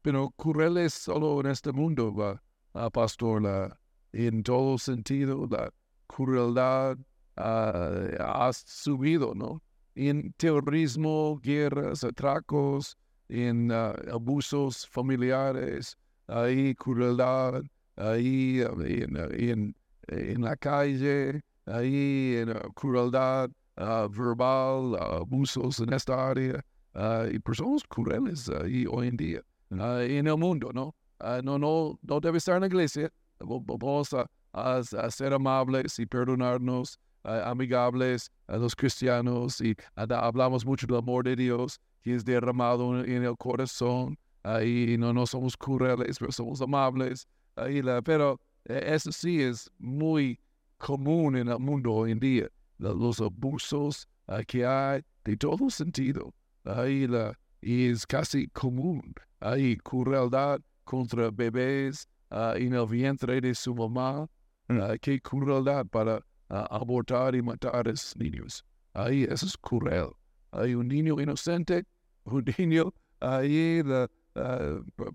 Pero 0.00 0.30
cruel 0.30 0.78
es 0.78 0.94
solo 0.94 1.38
en 1.40 1.48
este 1.48 1.70
mundo, 1.72 2.14
va, 2.14 2.42
ah, 2.72 2.88
pastor, 2.88 3.42
la, 3.42 3.78
en 4.12 4.42
todo 4.42 4.78
sentido, 4.78 5.46
la 5.50 5.70
crueldad 6.06 6.96
uh, 7.36 8.16
ha 8.18 8.50
subido, 8.52 9.34
¿no? 9.34 9.62
En 9.94 10.32
terrorismo, 10.34 11.38
guerras, 11.42 12.04
atracos, 12.04 12.96
en 13.28 13.70
ah, 13.70 13.94
abusos 14.10 14.88
familiares, 14.88 15.98
hay 16.28 16.74
crueldad, 16.76 17.62
ahí 17.96 18.62
en, 18.62 19.16
en, 19.16 19.76
en 20.06 20.40
la 20.40 20.56
calle, 20.56 21.42
ahí 21.70 22.36
en 22.36 22.52
crueldad 22.74 23.50
ah, 23.76 24.08
verbal, 24.10 24.96
abusos 25.00 25.80
en 25.80 25.92
esta 25.92 26.30
área, 26.30 26.64
ah, 26.94 27.26
y 27.30 27.38
personas 27.38 27.82
crueles 27.88 28.48
ahí 28.48 28.86
hoy 28.90 29.08
en 29.08 29.16
día, 29.16 29.42
ah, 29.72 30.02
en 30.02 30.26
el 30.26 30.36
mundo, 30.36 30.70
¿no? 30.72 30.94
no, 31.42 31.58
no, 31.58 31.98
no 32.02 32.20
debe 32.20 32.38
estar 32.38 32.54
en 32.54 32.60
la 32.62 32.66
iglesia, 32.68 33.10
vamos 33.40 34.10
a, 34.12 35.10
ser 35.10 35.32
amables 35.32 35.98
y 35.98 36.06
perdonarnos, 36.06 36.98
amigables 37.24 38.30
a 38.46 38.56
los 38.56 38.74
cristianos, 38.74 39.60
y 39.60 39.74
hablamos 39.96 40.64
mucho 40.64 40.86
del 40.86 40.96
amor 40.96 41.24
de 41.24 41.36
Dios 41.36 41.80
que 42.02 42.14
es 42.14 42.24
derramado 42.24 43.04
en 43.04 43.24
el 43.24 43.36
corazón, 43.36 44.16
ahí 44.42 44.96
no, 44.98 45.12
no 45.12 45.26
somos 45.26 45.56
crueles, 45.56 46.18
pero 46.18 46.32
somos 46.32 46.60
amables, 46.60 47.26
ahí 47.56 47.82
la, 47.82 48.00
pero 48.02 48.40
e, 48.64 48.94
eso 48.94 49.12
sí 49.12 49.42
es 49.42 49.70
muy 49.78 50.38
común 50.78 51.36
en 51.36 51.48
el 51.48 51.58
mundo 51.58 51.92
hoy 51.92 52.12
en 52.12 52.20
día. 52.20 52.48
Los 52.78 53.20
abusos 53.20 54.08
que 54.46 54.64
hay 54.64 55.02
de 55.24 55.36
todo 55.36 55.68
sentido. 55.70 56.34
Ahí 56.64 57.06
la, 57.06 57.38
y 57.60 57.88
es 57.88 58.06
casi 58.06 58.48
común. 58.48 59.14
Hay 59.40 59.76
crueldad 59.76 60.60
contra 60.84 61.30
bebés 61.30 62.08
uh, 62.30 62.56
en 62.56 62.74
el 62.74 62.86
vientre 62.86 63.40
de 63.40 63.54
su 63.54 63.74
mamá. 63.74 64.28
Uh, 64.68 64.96
qué 65.00 65.20
crueldad 65.20 65.86
para 65.86 66.20
abortar 66.48 67.34
y 67.34 67.42
matar 67.42 67.88
a 67.88 67.90
esos 67.90 68.16
niños. 68.16 68.64
Ahí 68.94 69.24
eso 69.24 69.46
es 69.46 69.56
cruel. 69.56 70.10
Hay 70.50 70.74
un 70.74 70.88
niño 70.88 71.20
inocente, 71.20 71.84
un 72.24 72.44
niño 72.58 72.92
ahí 73.20 73.82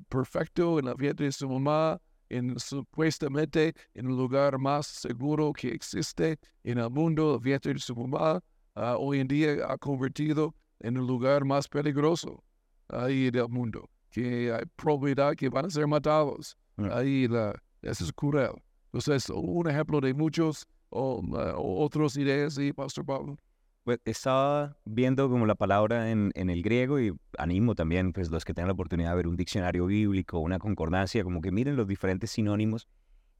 perfecto 0.09 0.79
en 0.79 0.87
el 0.87 0.95
vientre 0.95 1.27
de 1.27 1.31
su 1.31 1.47
mamá 1.49 1.99
en 2.37 2.59
supuestamente 2.59 3.73
en 3.93 4.07
el 4.07 4.17
lugar 4.17 4.57
más 4.57 4.87
seguro 4.87 5.53
que 5.53 5.69
existe 5.69 6.37
en 6.63 6.79
el 6.79 6.89
mundo, 6.89 7.35
el 7.35 7.39
vientre 7.39 7.73
de 7.73 8.41
ah, 8.75 8.95
hoy 8.97 9.19
en 9.19 9.27
día 9.27 9.57
ha 9.67 9.77
convertido 9.77 10.55
en 10.79 10.97
el 10.97 11.05
lugar 11.05 11.45
más 11.45 11.67
peligroso 11.67 12.43
ahí 12.89 13.29
del 13.29 13.49
mundo, 13.49 13.89
que 14.09 14.51
hay 14.51 14.63
probabilidad 14.75 15.35
que 15.35 15.49
van 15.49 15.65
a 15.65 15.69
ser 15.69 15.87
matados. 15.87 16.57
Mm. 16.77 16.89
Ahí 16.91 17.27
la, 17.27 17.53
eso 17.81 18.03
es 18.03 18.11
cruel. 18.13 18.53
Entonces, 18.85 19.29
un 19.29 19.69
ejemplo 19.69 20.01
de 20.01 20.13
muchos 20.13 20.65
o, 20.89 21.21
ah, 21.35 21.53
otros 21.57 22.17
ideas, 22.17 22.55
¿sí, 22.55 22.73
Pastor 22.73 23.05
Pablo? 23.05 23.37
Pues 23.83 23.99
estaba 24.05 24.77
viendo 24.85 25.29
como 25.29 25.45
la 25.45 25.55
palabra 25.55 26.09
en, 26.09 26.31
en, 26.35 26.49
el 26.49 26.63
griego 26.63 27.01
y 27.01 27.13
animo 27.37 27.75
también 27.75 28.13
pues 28.13 28.31
los 28.31 28.45
que 28.45 28.53
tengan 28.53 28.69
la 28.69 28.73
oportunidad 28.73 29.09
de 29.09 29.15
ver 29.17 29.27
un 29.27 29.35
diccionario 29.35 29.85
bíblico, 29.87 30.39
una 30.39 30.57
concordancia, 30.57 31.23
como 31.23 31.41
que 31.41 31.51
miren 31.51 31.75
los 31.75 31.87
diferentes 31.87 32.31
sinónimos 32.31 32.87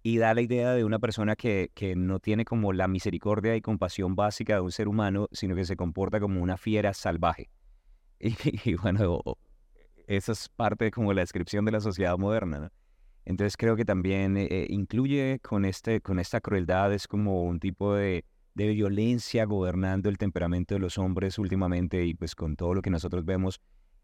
y 0.04 0.18
da 0.18 0.34
la 0.34 0.42
idea 0.42 0.74
de 0.74 0.84
una 0.84 1.00
persona 1.00 1.38
que, 1.38 1.72
que 1.74 1.96
no 1.96 2.20
tiene 2.20 2.44
como 2.44 2.74
la 2.74 2.90
misericordia 2.90 3.56
y 3.56 3.62
compasión 3.62 4.16
básica 4.16 4.56
de 4.56 4.62
un 4.62 4.72
ser 4.72 4.90
humano, 4.90 5.30
sino 5.32 5.56
que 5.56 5.64
se 5.64 5.78
comporta 5.78 6.20
como 6.20 6.42
una 6.42 6.58
fiera 6.58 6.94
salvaje. 6.94 7.50
Y, 8.66 8.76
bueno, 8.76 9.22
esa 10.08 10.32
es 10.34 10.50
parte 10.50 10.92
como 10.92 11.14
la 11.14 11.22
descripción 11.22 11.66
de 11.66 11.72
la 11.72 11.80
sociedad 11.80 12.18
moderna. 12.18 12.72
Entonces 13.26 13.56
creo 13.58 13.76
que 13.76 13.86
también 13.86 14.36
eh, 14.38 14.48
eh, 14.50 14.68
incluye 14.70 15.40
con, 15.42 15.64
este, 15.66 16.02
con 16.02 16.20
esta 16.20 16.42
crueldad, 16.42 16.94
es 16.94 17.08
como 17.08 17.44
un 17.44 17.60
tipo 17.60 17.94
de 17.96 18.26
de 18.56 18.68
violencia 18.68 19.46
gobernando 19.46 20.10
el 20.10 20.18
temperamento 20.18 20.76
de 20.76 20.80
los 20.80 20.98
hombres 20.98 21.40
últimamente 21.40 22.06
y 22.06 22.14
pues 22.14 22.36
con 22.36 22.56
todo 22.56 22.74
lo 22.74 22.82
que 22.82 22.90
nosotros 22.90 23.26
vemos, 23.26 23.62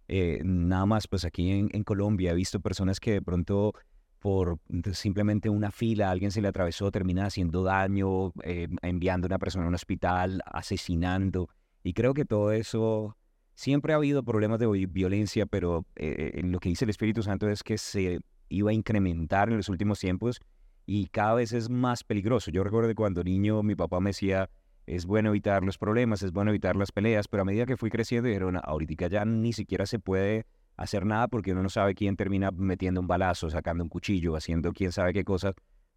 eh, 0.08 0.42
nada 0.44 0.86
más 0.86 1.08
pues 1.08 1.26
aquí 1.26 1.52
en, 1.52 1.84
Colombia 1.84 2.32
he 2.32 2.36
visto 2.36 2.60
personas 2.60 3.00
que 3.00 3.12
de 3.14 3.22
pronto 3.22 3.74
por 4.20 4.60
simplemente 4.94 5.50
una 5.50 5.72
fila, 5.72 6.12
alguien 6.12 6.32
se 6.32 6.42
le 6.42 6.50
atravesó, 6.50 6.92
termina 6.92 7.26
haciendo 7.26 7.64
daño, 7.64 8.34
eh, 8.44 8.68
enviando 8.82 9.26
a 9.26 9.30
una 9.30 9.40
persona 9.40 9.66
a 9.66 9.70
un 9.70 9.76
hospital, 9.76 10.42
asesinando. 10.46 11.48
Y 11.84 11.94
creo 11.94 12.14
que 12.14 12.26
todo 12.26 12.52
eso, 12.52 13.16
siempre 13.56 13.94
ha 13.94 13.96
habido 13.96 14.24
problemas 14.24 14.60
de 14.60 14.68
violencia, 14.88 15.46
pero 15.46 15.86
eh, 15.96 16.42
lo 16.44 16.60
que 16.60 16.68
dice 16.68 16.84
el 16.84 16.90
Espíritu 16.90 17.24
Santo 17.24 17.48
es 17.48 17.64
que 17.64 17.78
se 17.78 18.20
iba 18.50 18.72
a 18.72 18.74
incrementar 18.74 19.50
en 19.50 19.56
los 19.56 19.70
últimos 19.70 20.00
tiempos 20.00 20.42
y 20.90 21.06
cada 21.06 21.36
vez 21.36 21.54
es 21.54 21.70
más 21.70 22.04
peligroso. 22.04 22.50
Yo 22.50 22.64
recuerdo 22.64 22.92
cuando 22.96 23.24
niño 23.24 23.62
mi 23.62 23.76
papá 23.76 24.00
me 24.00 24.10
decía, 24.10 24.50
es 24.88 25.06
bueno 25.06 25.30
evitar 25.30 25.64
los 25.64 25.78
problemas, 25.78 26.24
es 26.24 26.32
bueno 26.32 26.50
evitar 26.50 26.76
las 26.76 26.92
peleas, 26.92 27.28
pero 27.28 27.44
a 27.44 27.46
medida 27.46 27.68
que 27.68 27.78
fui 27.78 27.92
creciendo 27.92 28.28
dijeron, 28.28 28.60
ahorita 28.64 29.06
ya 29.06 29.24
ni 29.24 29.54
siquiera 29.54 29.86
se 29.86 30.00
puede 30.00 30.48
hacer 30.78 31.06
nada 31.06 31.28
porque 31.28 31.52
uno 31.52 31.62
no 31.62 31.70
sabe 31.70 31.94
quién 31.94 32.16
termina 32.16 32.50
metiendo 32.50 33.02
un 33.02 33.06
balazo, 33.06 33.52
sacando 33.52 33.84
un 33.84 33.90
cuchillo, 33.90 34.36
haciendo 34.36 34.74
quién 34.74 34.92
sabe 34.92 35.14
qué 35.14 35.24
cosas 35.24 35.54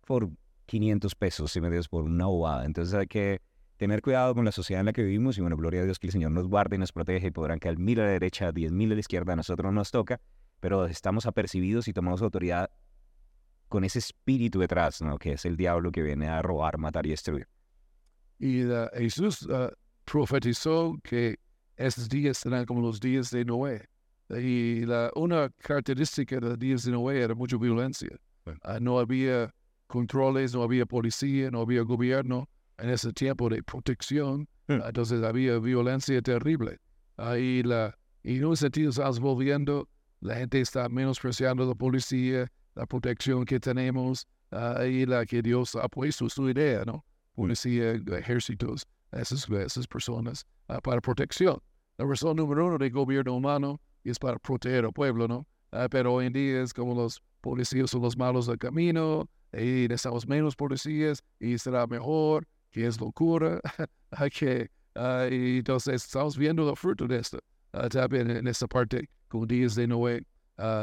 por 0.06 0.28
500 0.66 1.14
pesos, 1.14 1.50
si 1.50 1.62
me 1.62 1.70
dices, 1.70 1.88
por 1.88 2.04
una 2.04 2.26
bobada. 2.26 2.66
Entonces 2.66 2.92
hay 2.92 3.06
que 3.06 3.40
tener 3.78 4.02
cuidado 4.02 4.34
con 4.34 4.44
la 4.44 4.52
sociedad 4.52 4.80
en 4.80 4.86
la 4.86 4.92
que 4.92 5.04
vivimos 5.04 5.38
y 5.38 5.40
bueno, 5.40 5.56
gloria 5.56 5.80
a 5.80 5.84
Dios 5.84 5.98
que 5.98 6.08
el 6.08 6.12
Señor 6.12 6.32
nos 6.32 6.48
guarde 6.48 6.76
y 6.76 6.78
nos 6.78 6.92
protege 6.92 7.28
y 7.28 7.30
podrán 7.30 7.60
caer 7.60 7.78
mil 7.78 7.98
a 7.98 8.04
la 8.04 8.10
derecha, 8.10 8.52
diez 8.52 8.72
mil 8.72 8.92
a 8.92 8.94
la 8.94 9.00
izquierda, 9.00 9.32
a 9.32 9.36
nosotros 9.36 9.72
nos 9.72 9.90
toca, 9.90 10.20
pero 10.60 10.84
estamos 10.84 11.24
apercibidos 11.24 11.88
y 11.88 11.94
tomamos 11.94 12.20
autoridad 12.20 12.68
con 13.72 13.84
ese 13.84 14.00
espíritu 14.00 14.58
detrás, 14.58 15.00
¿no? 15.00 15.18
que 15.18 15.32
es 15.32 15.46
el 15.46 15.56
diablo 15.56 15.90
que 15.90 16.02
viene 16.02 16.28
a 16.28 16.42
robar, 16.42 16.76
matar 16.76 17.06
y 17.06 17.08
destruir. 17.08 17.48
Y 18.38 18.64
uh, 18.64 18.88
Jesús 18.92 19.48
uh, 19.48 19.70
profetizó 20.04 20.98
que 21.02 21.38
esos 21.78 22.06
días 22.06 22.36
serán 22.36 22.66
como 22.66 22.82
los 22.82 23.00
días 23.00 23.30
de 23.30 23.46
Noé. 23.46 23.88
Y 24.28 24.84
la, 24.84 25.10
una 25.14 25.48
característica 25.56 26.36
de 26.36 26.48
los 26.50 26.58
días 26.58 26.84
de 26.84 26.92
Noé 26.92 27.22
era 27.22 27.34
mucha 27.34 27.56
violencia. 27.56 28.10
Uh, 28.44 28.78
no 28.78 28.98
había 28.98 29.50
controles, 29.86 30.52
no 30.54 30.64
había 30.64 30.84
policía, 30.84 31.50
no 31.50 31.62
había 31.62 31.80
gobierno 31.80 32.50
en 32.76 32.90
ese 32.90 33.10
tiempo 33.14 33.48
de 33.48 33.62
protección. 33.62 34.46
entonces 34.68 35.22
había 35.24 35.58
violencia 35.58 36.20
terrible. 36.20 36.78
Ahí 37.16 37.62
la, 37.62 37.96
y 38.22 38.36
en 38.36 38.44
un 38.44 38.56
sentido 38.58 38.90
estamos 38.90 39.18
volviendo, 39.18 39.88
la 40.20 40.34
gente 40.34 40.60
está 40.60 40.90
menospreciando 40.90 41.64
la 41.64 41.74
policía, 41.74 42.52
la 42.74 42.86
protección 42.86 43.44
que 43.44 43.60
tenemos, 43.60 44.26
ahí 44.50 45.06
la 45.06 45.24
que 45.26 45.42
Dios 45.42 45.76
ha 45.76 45.88
puesto 45.88 46.28
su 46.28 46.48
idea, 46.48 46.84
¿no? 46.84 47.04
Policía, 47.34 47.92
ejércitos, 47.92 48.86
esas, 49.12 49.48
esas 49.48 49.86
personas 49.86 50.46
uh, 50.68 50.80
para 50.80 51.00
protección. 51.00 51.58
La 51.98 52.06
razón 52.06 52.36
número 52.36 52.66
uno 52.66 52.78
del 52.78 52.90
gobierno 52.90 53.34
humano 53.34 53.80
es 54.04 54.18
para 54.18 54.38
proteger 54.38 54.84
al 54.84 54.92
pueblo, 54.92 55.28
¿no? 55.28 55.46
Uh, 55.72 55.88
pero 55.90 56.14
hoy 56.14 56.26
en 56.26 56.32
día 56.32 56.62
es 56.62 56.72
como 56.72 56.94
los 56.94 57.22
policías 57.40 57.90
son 57.90 58.02
los 58.02 58.16
malos 58.16 58.46
del 58.46 58.58
camino, 58.58 59.28
y 59.52 59.86
necesitamos 59.88 60.26
menos 60.26 60.56
policías 60.56 61.22
y 61.38 61.58
será 61.58 61.86
mejor, 61.86 62.46
que 62.70 62.86
es 62.86 62.98
locura, 63.00 63.60
que, 64.32 64.70
uh, 64.96 65.30
y 65.30 65.58
entonces 65.58 66.04
estamos 66.04 66.36
viendo 66.36 66.64
los 66.64 66.78
frutos 66.78 67.08
de 67.08 67.18
esto. 67.18 67.38
también 67.90 68.30
en 68.30 68.46
esta 68.46 68.66
parte, 68.66 69.08
con 69.28 69.46
días 69.46 69.74
de 69.74 69.86
Noé, 69.86 70.24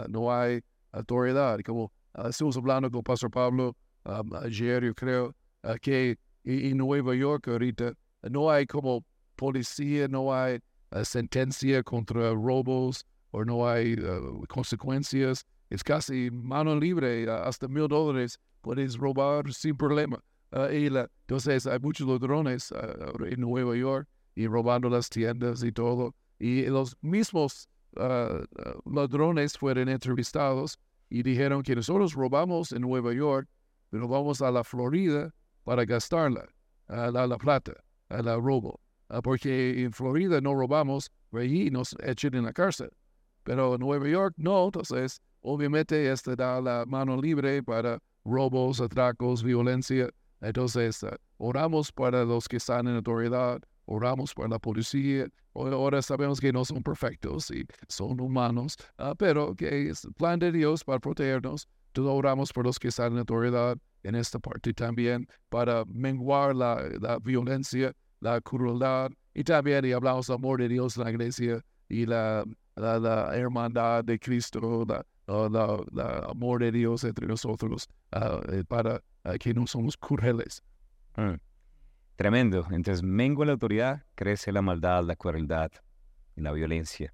no 0.08 0.32
hay 0.34 0.62
autoridad. 0.92 1.60
Como 1.66 1.92
estamos 2.26 2.58
hablando 2.58 2.90
con 2.90 3.04
Pastor 3.04 3.32
Pablo 3.32 3.76
um, 4.06 4.34
ayer, 4.36 4.84
yo 4.84 4.94
creo, 4.94 5.36
que 5.82 6.18
en 6.44 6.78
Nueva 6.78 7.16
York 7.16 7.48
ahorita 7.48 7.94
no 8.24 8.50
hay 8.50 8.66
como 8.66 9.04
policía, 9.36 10.08
no 10.08 10.34
hay 10.34 10.60
uh, 10.92 11.04
sentencia 11.04 11.84
contra 11.84 12.32
robos 12.34 13.06
o 13.32 13.44
no 13.44 13.68
hay 13.68 13.94
uh, 13.94 14.44
consecuencias. 14.48 15.46
Es 15.70 15.84
casi 15.84 16.30
mano 16.32 16.76
libre, 16.76 17.28
uh, 17.28 17.44
hasta 17.44 17.68
mil 17.68 17.88
dólares 17.88 18.40
puedes 18.62 18.98
robar 18.98 19.52
sin 19.54 19.78
problema. 19.78 20.20
la, 20.52 21.10
entonces 21.28 21.68
hay 21.68 21.80
muchos 21.80 22.08
ladrones 22.08 22.74
en 23.26 23.40
Nueva 23.40 23.76
York 23.76 24.08
y 24.36 24.48
robando 24.48 24.90
las 24.90 25.10
tiendas 25.10 25.64
y 25.64 25.72
todo. 25.72 26.16
Y 26.40 26.64
los 26.64 26.98
mismos 27.02 27.68
ladrones 28.86 29.58
fueron 29.58 29.90
entrevistados 29.90 30.80
y 31.10 31.24
dijeron 31.24 31.64
que 31.64 31.76
nosotros 31.76 32.14
robamos 32.14 32.72
en 32.72 32.82
Nueva 32.82 33.14
York, 33.14 33.48
pero 33.90 34.08
vamos 34.08 34.42
a 34.42 34.52
la 34.52 34.64
Florida 34.64 35.34
para 35.64 35.86
gastarla, 35.86 36.48
la, 36.88 37.28
la 37.28 37.38
plata 37.38 37.74
a 38.10 38.22
la 38.22 38.36
robo, 38.36 38.80
ah, 39.10 39.22
porque 39.22 39.84
en 39.84 39.92
Florida 39.92 40.42
no 40.42 40.54
robamos, 40.54 41.12
allí 41.32 41.70
nos 41.70 41.96
echan 42.04 42.36
en 42.36 42.46
la 42.46 42.54
cárcel, 42.54 42.90
pero 43.44 43.76
en 43.76 43.82
Nueva 43.82 44.08
York 44.08 44.34
no, 44.38 44.66
entonces 44.66 45.22
obviamente 45.42 46.12
este 46.12 46.36
da 46.36 46.60
la 46.62 46.86
mano 46.86 47.20
libre 47.22 47.64
para 47.64 48.00
robos, 48.26 48.82
atracos, 48.82 49.44
violencia, 49.44 50.10
entonces 50.42 51.04
uh, 51.04 51.16
oramos 51.38 51.92
para 51.92 52.24
los 52.24 52.48
que 52.48 52.58
están 52.58 52.88
en 52.88 52.96
autoridad, 52.96 53.62
oramos 53.90 54.34
para 54.34 54.50
la 54.50 54.60
policía, 54.60 55.28
ahora 55.54 56.02
sabemos 56.02 56.40
que 56.40 56.54
no 56.54 56.64
son 56.64 56.84
perfectos 56.84 57.52
y 57.52 57.66
son 57.88 58.20
humanos, 58.22 58.78
uh, 59.00 59.16
pero 59.18 59.56
que 59.56 59.90
es 59.90 60.08
plan 60.18 60.40
de 60.40 60.52
Dios 60.52 60.84
para 60.84 61.00
protegernos, 61.00 61.68
todos 61.92 62.12
oramos 62.12 62.54
por 62.54 62.66
los 62.66 62.78
que 62.78 62.90
están 62.90 63.14
en 63.14 63.20
autoridad, 63.20 63.78
en 64.04 64.16
esta 64.16 64.40
parte 64.40 64.74
también 64.74 65.28
para 65.50 65.84
menguar 65.86 66.56
la, 66.56 66.82
la 67.02 67.20
violencia, 67.20 67.94
la 68.22 68.40
crueldad 68.40 69.12
y 69.34 69.44
también 69.44 69.92
hablamos 69.94 70.28
del 70.28 70.36
amor 70.36 70.60
de 70.60 70.70
Dios 70.70 70.96
en 70.98 71.04
la 71.04 71.12
iglesia 71.12 71.66
y 71.90 72.06
la, 72.06 72.46
la, 72.76 73.36
hermandad 73.36 74.04
de 74.06 74.20
Cristo, 74.20 74.86
la, 74.88 75.06
la, 75.28 76.20
amor 76.30 76.62
de 76.62 76.72
Dios 76.72 77.04
entre 77.04 77.28
nosotros 77.28 77.88
ah, 78.12 78.40
eh, 78.52 78.64
para 78.68 79.02
ah, 79.24 79.38
que 79.38 79.54
no 79.54 79.66
somos 79.68 79.98
crueles. 79.98 80.64
Tremendo. 82.20 82.68
Entonces, 82.72 83.02
mengua 83.02 83.46
la 83.46 83.54
autoridad, 83.54 84.04
crece 84.16 84.52
la 84.52 84.62
maldad, 84.62 85.06
la 85.06 85.16
crueldad 85.16 85.72
y 86.36 86.42
la 86.42 86.52
violencia. 86.52 87.14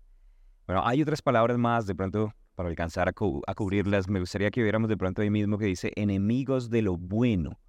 Bueno, 0.65 0.82
hay 0.84 1.00
otras 1.04 1.22
palabras 1.22 1.60
más 1.60 1.86
de 1.86 1.94
pronto 1.94 2.34
para 2.56 2.70
alcanzar 2.70 3.08
a, 3.08 3.13
cubrirlas, 3.13 4.10
me 4.10 4.20
gustaría 4.20 4.50
que 4.50 4.63
viéramos 4.63 4.89
de 4.89 4.98
pronto 4.98 5.22
ahí 5.22 5.30
mismo 5.30 5.60
que 5.60 5.65
dice 5.65 5.91
enemigos 5.96 6.72
de 6.72 6.82
lo 6.82 6.98
bueno. 6.98 7.60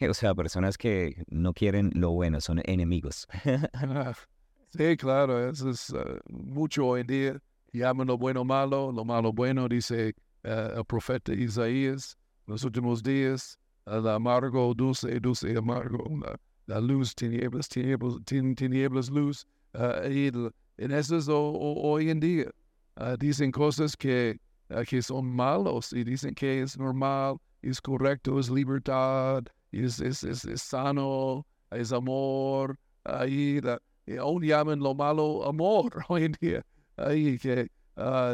O 0.10 0.12
sea, 0.12 0.34
personas 0.34 0.76
que 0.76 1.22
no 1.28 1.52
quieren 1.52 1.92
lo 1.94 2.10
bueno, 2.10 2.40
son 2.40 2.60
enemigos. 2.64 3.28
sí, 4.76 4.96
claro, 4.96 5.48
eso 5.48 5.70
es 5.70 5.90
eh, 5.90 6.18
mucho 6.30 6.84
hoy 6.84 7.02
en 7.02 7.06
día. 7.06 7.42
Llaman 7.72 8.08
lo 8.08 8.18
bueno 8.18 8.44
malo, 8.44 8.90
lo 8.90 9.04
malo 9.04 9.32
bueno, 9.32 9.68
dice 9.68 10.16
eh, 10.42 10.72
el 10.76 10.84
profeta 10.84 11.32
Isaías. 11.32 12.18
Los 12.48 12.64
últimos 12.64 13.04
días, 13.04 13.56
el 13.86 14.08
amargo, 14.08 14.74
dulce, 14.74 15.20
dulce, 15.20 15.56
amargo, 15.56 16.02
luz, 16.80 17.14
tinieblas, 17.14 17.68
tinieblas, 17.68 19.10
luz. 19.10 19.46
Y 20.10 20.30
en 20.78 20.90
eso 20.90 21.16
es 21.16 21.26
hoy 21.28 22.10
en 22.10 22.20
día. 22.20 22.50
Ah, 22.96 23.16
dicen 23.18 23.50
cosas 23.50 23.96
que, 23.96 24.38
uh, 24.70 24.82
que 24.84 25.00
son 25.00 25.26
malos 25.26 25.92
y 25.92 26.04
dicen 26.04 26.34
que 26.34 26.60
es 26.62 26.78
normal, 26.78 27.36
es 27.62 27.80
correcto, 27.80 28.38
es 28.38 28.50
libertad, 28.50 29.44
es, 29.70 29.98
es, 30.00 30.22
es, 30.22 30.44
es 30.44 30.62
sano, 30.62 31.46
es 31.70 31.92
amor. 31.92 32.78
Ahí 33.04 33.60
y 34.06 34.16
aún 34.16 34.42
llaman 34.42 34.80
lo 34.80 34.94
malo 34.94 35.44
amor 35.46 36.04
hoy 36.08 36.24
en 36.24 36.36
día. 36.40 36.66
Ahí 36.96 37.38
que 37.38 37.70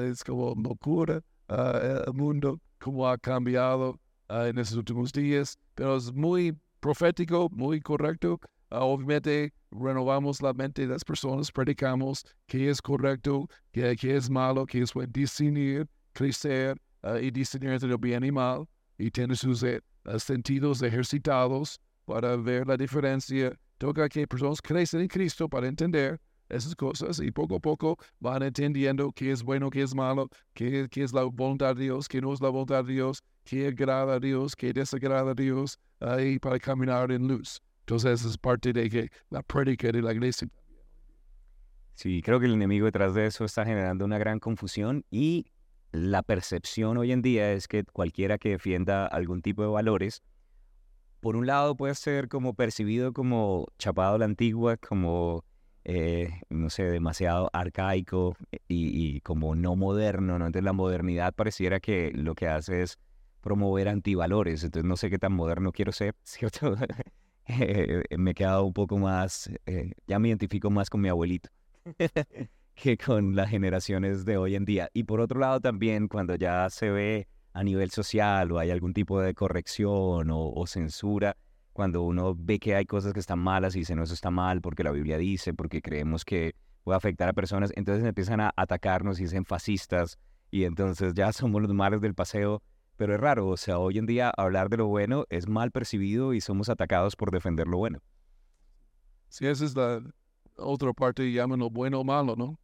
es 0.03 0.25
como 0.25 0.55
locura 0.57 1.23
el 1.49 2.13
mundo, 2.15 2.61
como 2.79 3.09
ha 3.09 3.17
cambiado 3.19 3.99
en 4.29 4.59
estos 4.59 4.79
últimos 4.79 5.13
días, 5.13 5.57
pero 5.75 5.97
es 5.97 6.13
muy 6.13 6.57
profético, 6.81 7.49
muy 7.51 7.81
correcto. 7.81 8.41
obviamente 8.71 9.53
renovamos 9.71 10.43
la 10.43 10.53
mente 10.53 10.83
de 10.83 10.89
las 10.89 11.05
personas, 11.05 11.51
predicamos 11.51 12.25
qué 12.47 12.71
es 12.71 12.81
correcto, 12.81 13.49
qué, 13.73 13.97
es 14.03 14.31
malo, 14.31 14.67
qué 14.67 14.83
es 14.83 14.93
bueno, 14.93 15.11
diseñar, 15.13 15.87
crecer 16.13 16.77
uh, 17.03 17.17
y 17.17 17.31
diseñar 17.31 17.75
entre 17.75 17.91
el 17.91 17.99
bien 17.99 18.25
y 18.25 18.33
mal, 18.33 18.67
y 18.99 19.11
tener 19.11 19.37
sus 19.37 19.63
uh, 19.63 19.81
sentidos 20.19 20.83
ejercitados 20.83 21.81
para 22.05 22.37
ver 22.37 22.67
la 22.67 22.77
diferencia. 22.77 23.53
Toca 23.79 24.09
que 24.09 24.27
personas 24.27 24.61
crecen 24.61 25.03
en 25.03 25.09
Cristo 25.09 25.49
para 25.49 25.69
entender 25.69 26.21
esas 26.49 26.75
cosas 26.75 27.21
y 27.21 27.31
poco 27.31 27.57
a 27.57 27.61
poco 27.61 27.99
van 28.21 28.43
entendiendo 28.43 29.13
qué 29.13 29.33
es 29.33 29.43
bueno, 29.43 29.71
qué 29.71 29.83
es 29.83 29.95
malo, 29.95 30.29
qué, 30.55 30.89
es 30.95 31.13
la 31.13 31.25
voluntad 31.25 31.77
de 31.77 31.85
Dios, 31.85 32.09
qué 32.09 32.21
no 32.21 32.33
es 32.33 32.41
la 32.41 32.49
voluntad 32.49 32.85
de 32.85 32.95
Dios, 32.95 33.23
qué 33.45 33.69
agrada 33.69 34.15
a 34.15 34.21
Dios, 34.21 34.57
qué 34.57 34.73
desagrada 34.73 35.33
a 35.33 35.35
Dios, 35.35 35.79
y 36.21 36.39
para 36.39 36.59
caminar 36.59 37.11
en 37.13 37.29
luz. 37.29 37.61
Entonces 37.81 38.25
es 38.25 38.37
parte 38.37 38.73
de 38.73 38.89
que 38.91 39.11
la 39.31 39.43
prédica 39.43 39.91
de 39.91 40.03
la 40.03 40.13
iglesia. 40.13 40.49
Sí, 41.95 42.23
creo 42.23 42.39
que 42.39 42.47
el 42.47 42.55
enemigo 42.55 42.87
detrás 42.87 43.15
de 43.15 43.27
eso 43.27 43.45
está 43.45 43.65
generando 43.65 44.05
una 44.05 44.19
gran 44.19 44.39
confusión 44.39 45.05
y 45.11 45.47
la 45.91 46.23
percepción 46.23 46.99
hoy 46.99 47.13
en 47.13 47.23
día 47.23 47.53
es 47.53 47.67
que 47.67 47.85
cualquiera 47.85 48.39
que 48.39 48.51
defienda 48.51 49.07
algún 49.07 49.43
tipo 49.43 49.63
de 49.63 49.69
valores, 49.69 50.23
por 51.21 51.35
un 51.35 51.47
lado 51.47 51.77
puede 51.77 51.95
ser 51.95 52.29
como 52.29 52.55
percibido 52.55 53.13
como 53.13 53.67
chapado 53.79 54.15
a 54.15 54.19
la 54.19 54.27
antigua, 54.27 54.77
como, 54.77 55.45
eh, 55.91 56.43
no 56.51 56.69
sé, 56.69 56.83
demasiado 56.85 57.49
arcaico 57.55 58.37
y, 58.69 59.23
como 59.23 59.55
no 59.55 59.75
moderno, 59.75 60.39
¿no? 60.39 60.45
Entonces 60.45 60.65
la 60.65 60.75
modernidad 60.75 61.33
pareciera 61.33 61.81
que 61.81 62.13
lo 62.13 62.35
que 62.35 62.47
hace 62.47 62.83
es 62.83 62.99
promover 63.41 63.89
antivalores, 63.89 64.65
entonces 64.65 64.87
no 64.87 64.99
sé 64.99 65.09
qué 65.09 65.19
tan 65.19 65.33
moderno 65.33 65.73
quiero 65.73 65.93
ser, 65.93 66.15
¿cierto? 66.25 66.77
Eh, 67.47 68.03
me 68.19 68.33
he 68.33 68.35
quedado 68.35 68.67
un 68.67 68.75
poco 68.75 68.99
más, 68.99 69.51
eh, 69.65 69.93
ya 70.07 70.19
me 70.19 70.29
identifico 70.29 70.69
más 70.69 70.91
con 70.91 71.01
mi 71.01 71.09
abuelito 71.09 71.49
que 72.75 72.99
con 72.99 73.35
las 73.35 73.49
generaciones 73.49 74.27
de 74.27 74.37
hoy 74.37 74.57
en 74.57 74.67
día. 74.67 74.91
Y 74.93 75.05
por 75.05 75.23
otro 75.23 75.41
lado 75.41 75.59
también 75.59 76.09
cuando 76.09 76.35
ya 76.35 76.69
se 76.69 76.91
ve 76.91 77.29
a 77.55 77.65
nivel 77.65 77.91
social 77.91 78.53
o 78.53 78.59
hay 78.59 78.71
algún 78.71 78.93
tipo 78.93 79.23
de 79.23 79.33
corrección 79.33 80.29
o, 80.31 80.67
censura, 80.67 81.39
cuando 81.79 82.03
uno 82.03 82.35
ve 82.37 82.59
que 82.59 82.75
hay 82.75 82.87
cosas 82.87 83.13
que 83.13 83.21
están 83.21 83.39
malas 83.39 83.77
y 83.77 83.79
dice 83.79 83.95
no, 83.95 84.03
eso 84.03 84.13
está 84.13 84.33
mal 84.33 84.61
porque 84.61 84.83
la 84.83 84.91
Biblia 84.91 85.17
dice, 85.17 85.55
porque 85.55 85.81
creemos 85.81 86.25
que 86.25 86.57
puede 86.83 86.97
afectar 86.97 87.29
a 87.29 87.33
personas, 87.33 87.71
entonces 87.77 88.05
empiezan 88.05 88.41
a 88.41 88.53
atacarnos 88.57 89.21
y 89.21 89.23
dicen 89.23 89.45
fascistas 89.45 90.19
y 90.51 90.65
entonces 90.65 91.15
ya 91.15 91.33
somos 91.41 91.63
los 91.63 91.73
males 91.73 92.01
del 92.01 92.17
paseo 92.17 92.65
pero 92.97 93.15
es 93.15 93.21
raro, 93.21 93.47
o 93.47 93.57
sea, 93.57 93.79
hoy 93.79 93.97
en 93.97 94.07
día 94.07 94.33
hablar 94.37 94.71
de 94.71 94.79
lo 94.79 94.89
bueno 94.89 95.25
es 95.31 95.47
mal 95.47 95.71
percibido 95.71 96.35
y 96.35 96.41
somos 96.41 96.69
atacados 96.69 97.15
por 97.15 97.31
defender 97.31 97.69
lo 97.69 97.79
bueno. 97.79 98.01
Si 99.29 99.47
esa 99.47 99.65
es 99.65 99.77
la 99.77 100.03
otra 100.57 100.93
parte, 100.93 101.31
llaman 101.31 101.61
lo 101.61 101.71
bueno 101.71 102.01
o 102.01 102.05
malo, 102.05 102.35
¿no? 102.35 102.59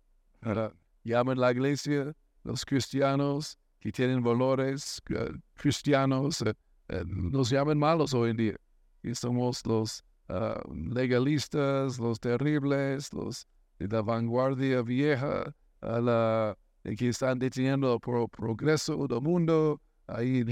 Llaman 1.04 1.38
la 1.38 1.52
iglesia, 1.52 2.16
los 2.42 2.64
cristianos 2.64 3.56
que 3.78 3.92
tienen 3.92 4.24
valores 4.24 5.00
eh, 5.08 5.30
cristianos, 5.54 6.42
eh, 6.42 6.54
eh, 6.88 7.04
nos 7.06 7.50
llaman 7.50 7.78
malos 7.78 8.12
hoy 8.12 8.30
en 8.30 8.36
día. 8.38 8.56
Y 9.04 9.14
somos 9.14 9.64
los 9.66 10.02
ah, 10.28 10.60
legalistas, 10.72 12.00
los 12.00 12.18
terribles, 12.18 13.12
los 13.12 13.46
de 13.78 13.86
la 13.88 14.02
vanguardia 14.02 14.82
vieja, 14.82 15.54
a 15.82 16.00
la, 16.00 16.58
que 16.82 17.08
están 17.08 17.38
deteniendo 17.38 17.94
el 17.94 18.28
progreso 18.30 19.06
del 19.06 19.20
mundo. 19.20 19.80
Ahí 20.06 20.44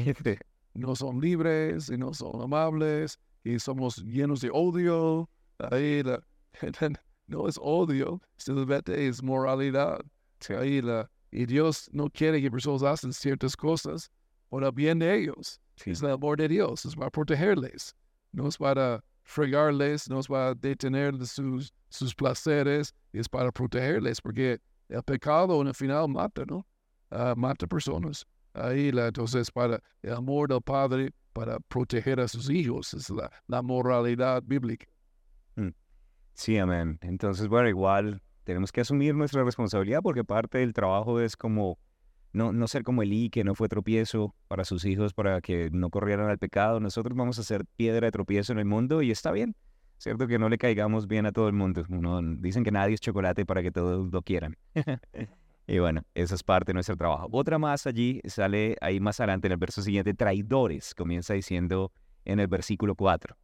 no 0.75 0.95
son 0.95 1.21
libres 1.21 1.89
y 1.89 1.97
no 1.97 2.15
son 2.15 2.43
amables 2.43 3.19
y 3.43 3.59
somos 3.59 3.97
llenos 4.05 4.41
de 4.41 4.51
odio. 4.53 5.29
Ahí 5.59 6.03
la, 6.03 6.23
no 7.27 7.49
es 7.49 7.59
odio, 7.61 8.21
simplemente 8.37 9.09
es 9.09 9.23
moralidad. 9.23 10.01
Ahí 10.49 10.83
la, 10.83 11.11
y 11.31 11.47
Dios 11.47 11.89
no 11.93 12.11
quiere 12.11 12.41
que 12.41 12.51
personas 12.51 12.83
hacen 12.83 13.13
ciertas 13.13 13.57
cosas 13.57 14.11
por 14.49 14.63
el 14.65 14.73
bien 14.73 14.99
de 14.99 15.15
ellos. 15.15 15.61
Es 15.85 16.03
el 16.03 16.11
amor 16.11 16.37
de 16.37 16.49
Dios, 16.49 16.85
es 16.85 16.95
para 16.95 17.11
protegerles, 17.11 17.97
no 18.33 18.49
es 18.49 18.57
para 18.57 19.03
fregarles, 19.23 20.09
no 20.09 20.19
es 20.19 20.27
para 20.27 20.55
detener 20.55 21.25
sus, 21.27 21.73
sus 21.89 22.15
placeres, 22.15 22.95
es 23.13 23.29
para 23.29 23.53
protegerles, 23.53 24.21
porque 24.21 24.59
el 24.89 25.03
pecado 25.03 25.61
en 25.61 25.69
el 25.69 25.75
final 25.75 26.09
mata, 26.09 26.45
¿no? 26.47 26.67
Uh, 27.11 27.37
mata 27.37 27.67
personas. 27.67 28.27
Ahí 28.55 28.91
la, 28.91 29.07
entonces 29.07 29.51
para 29.51 29.83
el 30.03 30.13
amor 30.13 30.49
del 30.49 30.61
Padre, 30.63 31.11
para 31.33 31.59
proteger 31.61 32.21
a 32.21 32.29
sus 32.29 32.51
hijos, 32.51 32.93
es 32.95 33.09
la, 33.11 33.31
la 33.47 33.63
moralidad 33.63 34.43
bíblica. 34.45 34.87
Mm. 35.57 35.69
Sí, 36.35 36.59
amén. 36.59 36.99
Entonces, 37.03 37.49
bueno, 37.49 37.69
igual 37.69 38.23
tenemos 38.45 38.73
que 38.73 38.81
asumir 38.81 39.15
nuestra 39.15 39.45
responsabilidad 39.45 40.01
porque 40.03 40.25
parte 40.25 40.59
del 40.59 40.73
trabajo 40.73 41.21
es 41.21 41.37
como 41.37 41.79
no, 42.33 42.53
no 42.53 42.69
ser 42.69 42.83
como 42.83 43.03
Elí, 43.03 43.31
que 43.31 43.45
no 43.45 43.55
fue 43.55 43.69
tropiezo 43.69 44.35
para 44.49 44.65
sus 44.65 44.85
hijos, 44.85 45.15
para 45.15 45.41
que 45.41 45.71
no 45.71 45.91
corrieran 45.91 46.29
al 46.29 46.39
pecado. 46.39 46.81
Nosotros 46.81 47.17
vamos 47.17 47.39
a 47.39 47.43
ser 47.43 47.65
piedra 47.77 48.07
de 48.07 48.13
tropiezo 48.13 48.53
en 48.53 48.59
el 48.59 48.65
mundo 48.65 49.03
y 49.03 49.11
está 49.11 49.33
bien. 49.33 49.55
Cierto 49.99 50.27
que 50.27 50.39
no 50.39 50.49
le 50.49 50.59
caigamos 50.59 51.07
bien 51.07 51.27
a 51.27 51.33
todo 51.33 51.47
el 51.47 51.53
mundo. 51.53 51.85
dicen 52.39 52.65
que 52.65 52.73
nadie 52.73 52.95
es 52.95 53.01
chocolate 53.01 53.47
para 53.47 53.63
que 53.63 53.71
todos 53.71 54.13
lo 54.13 54.23
quieran. 54.23 54.57
y 55.67 55.79
bueno, 55.79 56.03
eso 56.15 56.35
es 56.35 56.43
parte 56.43 56.71
de 56.71 56.75
nuestro 56.75 56.97
trabajo. 56.97 57.29
Otra 57.31 57.59
más 57.59 57.87
allí 57.87 58.21
sale 58.25 58.77
ahí 58.81 58.99
más 58.99 59.21
adelante 59.21 59.47
en 59.47 59.53
el 59.53 59.59
verso 59.59 59.83
siguiente, 59.83 60.15
traidores, 60.15 60.95
comienza 60.95 61.35
diciendo 61.35 61.93
en 62.25 62.41
el 62.41 62.49
versículo 62.49 62.97
4. 62.97 63.37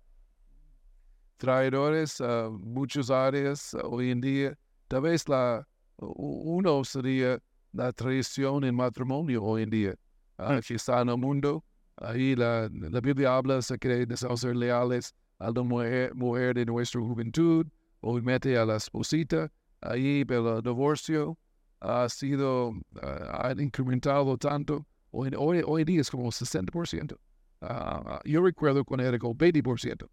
Traidores 1.36 2.20
a 2.20 2.50
muchas 2.50 3.10
áreas 3.10 3.74
hoy 3.84 4.10
en 4.10 4.20
día 4.20 4.58
Tal 4.88 5.02
vez 5.02 5.28
la, 5.28 5.68
uno 5.98 6.82
sería 6.82 7.38
la 7.72 7.92
traición 7.92 8.64
en 8.64 8.74
matrimonio 8.74 9.42
hoy 9.42 9.62
en 9.62 9.70
día, 9.70 9.94
uh, 10.38 10.60
que 10.66 10.74
está 10.74 11.00
en 11.00 11.08
el 11.10 11.18
mundo. 11.18 11.64
Ahí 11.96 12.36
la, 12.36 12.68
la 12.72 13.00
Biblia 13.00 13.36
habla 13.36 13.56
de 13.56 13.62
ser 13.62 14.56
leales 14.56 15.14
a 15.38 15.50
la 15.50 15.62
mujer, 15.62 16.14
mujer 16.14 16.54
de 16.54 16.66
nuestra 16.66 17.00
juventud, 17.00 17.66
obviamente 18.00 18.56
a 18.56 18.64
la 18.64 18.76
esposita. 18.76 19.50
Ahí 19.80 20.24
el 20.28 20.62
divorcio 20.62 21.38
ha 21.80 22.08
sido, 22.08 22.70
uh, 22.70 22.74
ha 23.02 23.54
incrementado 23.58 24.36
tanto. 24.36 24.86
Hoy, 25.10 25.30
hoy, 25.36 25.62
hoy 25.66 25.84
día 25.84 26.00
es 26.00 26.10
como 26.10 26.28
60%. 26.28 27.16
Uh, 27.60 28.18
yo 28.24 28.42
recuerdo 28.42 28.84
cuando 28.84 29.06
era 29.06 29.18
como 29.18 29.34
20%. 29.34 30.08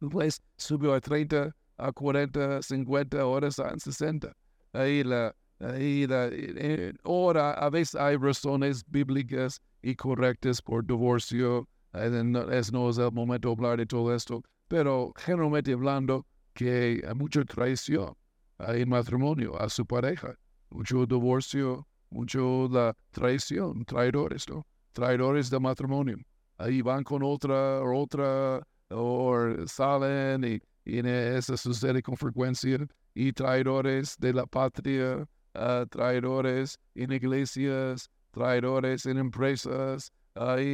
Después 0.00 0.42
subió 0.56 0.94
a 0.94 1.00
30%, 1.00 1.54
a 1.78 1.92
40, 1.92 2.62
50 2.62 3.26
horas 3.26 3.58
a 3.58 3.78
60. 3.78 4.32
Ahí 4.72 5.04
la, 5.04 5.34
ahí 5.60 6.06
la, 6.06 6.28
eh, 6.32 6.92
ahora 7.04 7.52
a 7.52 7.70
veces 7.70 7.94
hay 7.94 8.16
razones 8.16 8.84
bíblicas 8.88 9.60
y 9.82 9.94
correctas 9.94 10.60
por 10.62 10.84
divorcio. 10.84 11.68
Eh, 11.94 12.10
es, 12.52 12.72
no 12.72 12.90
es 12.90 12.98
el 12.98 13.12
momento 13.12 13.48
de 13.48 13.54
hablar 13.54 13.78
de 13.78 13.86
todo 13.86 14.14
esto, 14.14 14.42
pero 14.68 15.12
generalmente 15.16 15.72
hablando 15.72 16.26
que 16.54 17.02
hay 17.06 17.14
mucha 17.14 17.44
traición 17.44 18.14
en 18.58 18.88
matrimonio 18.88 19.60
a 19.60 19.68
su 19.68 19.84
pareja, 19.84 20.34
mucho 20.70 21.06
divorcio, 21.06 21.86
mucho 22.10 22.68
la 22.70 22.96
traición, 23.10 23.84
traidores, 23.84 24.48
¿no? 24.48 24.66
Traidores 24.92 25.50
de 25.50 25.60
matrimonio. 25.60 26.16
Ahí 26.58 26.80
van 26.80 27.04
con 27.04 27.22
otra, 27.22 27.82
otra, 27.82 28.66
o 28.88 29.36
salen 29.66 30.44
y 30.44 30.60
y 30.86 31.00
eso 31.04 31.56
sucede 31.56 32.00
con 32.00 32.16
frecuencia, 32.16 32.78
y 33.12 33.32
traidores 33.32 34.16
de 34.18 34.32
la 34.32 34.46
patria, 34.46 35.26
uh, 35.56 35.86
traidores 35.86 36.78
en 36.94 37.12
iglesias, 37.12 38.10
traidores 38.32 39.06
en 39.06 39.18
empresas, 39.18 40.12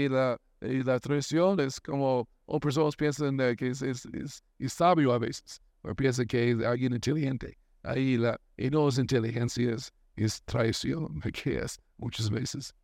la, 0.09 0.39
y 0.61 0.83
la 0.83 0.99
traición 0.99 1.61
es 1.61 1.81
como, 1.81 2.29
o 2.47 2.61
personas 2.61 2.97
piensan 2.97 3.37
que 3.57 3.69
es, 3.69 3.83
es, 3.83 4.07
es, 4.59 4.73
sabio 4.73 5.13
a 5.13 5.19
veces, 5.19 5.61
o 5.83 5.95
piensan 5.95 6.27
que 6.27 6.51
es 6.51 6.65
alguien 6.65 6.95
inteligente, 6.95 7.57
ahí 7.83 8.17
la, 8.17 8.39
y 8.57 8.71
no 8.71 8.89
es 8.89 8.99
inteligencia, 8.99 9.75
es, 9.75 9.93
es 10.17 10.43
traición, 10.43 11.21
que 11.33 11.59
es 11.59 11.79
muchas 11.99 12.31
veces. 12.31 12.75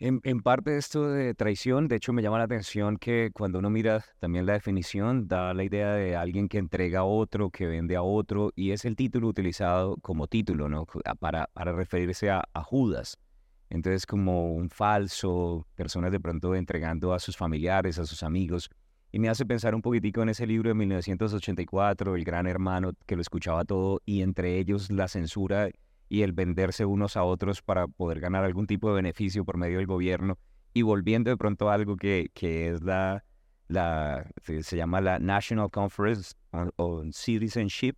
En, 0.00 0.40
parte 0.42 0.70
de 0.70 0.78
esto 0.78 1.08
de 1.08 1.34
traición, 1.34 1.88
de 1.88 1.96
hecho 1.96 2.12
me 2.12 2.22
llama 2.22 2.38
la 2.38 2.44
atención 2.44 2.98
que 2.98 3.30
cuando 3.34 3.58
uno 3.58 3.68
mira 3.68 4.04
también 4.20 4.46
la 4.46 4.52
definición, 4.52 5.26
da 5.26 5.52
la 5.54 5.64
idea 5.64 5.92
de 5.94 6.14
alguien 6.14 6.48
que 6.48 6.58
entrega 6.58 7.00
a 7.00 7.04
otro, 7.04 7.50
que 7.50 7.66
vende 7.66 7.96
a 7.96 8.02
otro, 8.02 8.52
y 8.54 8.70
es 8.70 8.84
el 8.84 8.94
título 8.94 9.26
utilizado 9.26 9.96
como 9.96 10.28
título, 10.28 10.68
¿no? 10.68 10.86
Para, 11.18 11.48
referirse 11.56 12.30
a, 12.30 12.44
Judas. 12.62 13.18
Entonces 13.70 14.06
como 14.06 14.54
un 14.54 14.70
falso, 14.70 15.66
personas 15.74 16.12
de 16.12 16.20
pronto 16.20 16.54
entregando 16.54 17.12
a 17.12 17.18
sus 17.18 17.36
familiares, 17.36 17.98
a 17.98 18.06
sus 18.06 18.22
amigos. 18.22 18.70
Y 19.10 19.18
me 19.18 19.28
hace 19.28 19.46
pensar 19.46 19.74
un 19.74 19.82
poquitico 19.82 20.22
en 20.22 20.28
ese 20.28 20.46
libro 20.46 20.68
de 20.68 20.74
1984, 20.74 22.14
El 22.14 22.24
Gran 22.24 22.46
Hermano, 22.46 22.92
que 23.04 23.16
lo 23.16 23.22
escuchaba 23.22 23.64
todo, 23.64 24.00
y 24.04 24.22
entre 24.22 24.58
ellos 24.58 24.92
la 24.92 25.08
censura 25.08 25.70
y 26.08 26.22
el 26.22 26.32
venderse 26.32 26.84
unos 26.84 27.16
a 27.16 27.24
otros 27.24 27.62
para 27.62 27.86
poder 27.86 28.20
ganar 28.20 28.44
algún 28.44 28.66
tipo 28.66 28.88
de 28.88 28.96
beneficio 28.96 29.44
por 29.44 29.56
medio 29.56 29.78
del 29.78 29.86
gobierno 29.86 30.38
y 30.72 30.82
volviendo 30.82 31.30
de 31.30 31.36
pronto 31.36 31.70
a 31.70 31.74
algo 31.74 31.96
que, 31.96 32.30
que 32.34 32.70
es 32.70 32.82
la, 32.82 33.24
la, 33.68 34.30
se 34.42 34.76
llama 34.76 35.00
la 35.00 35.18
National 35.18 35.70
Conference 35.70 36.34
on, 36.76 37.12
Citizenship. 37.12 37.96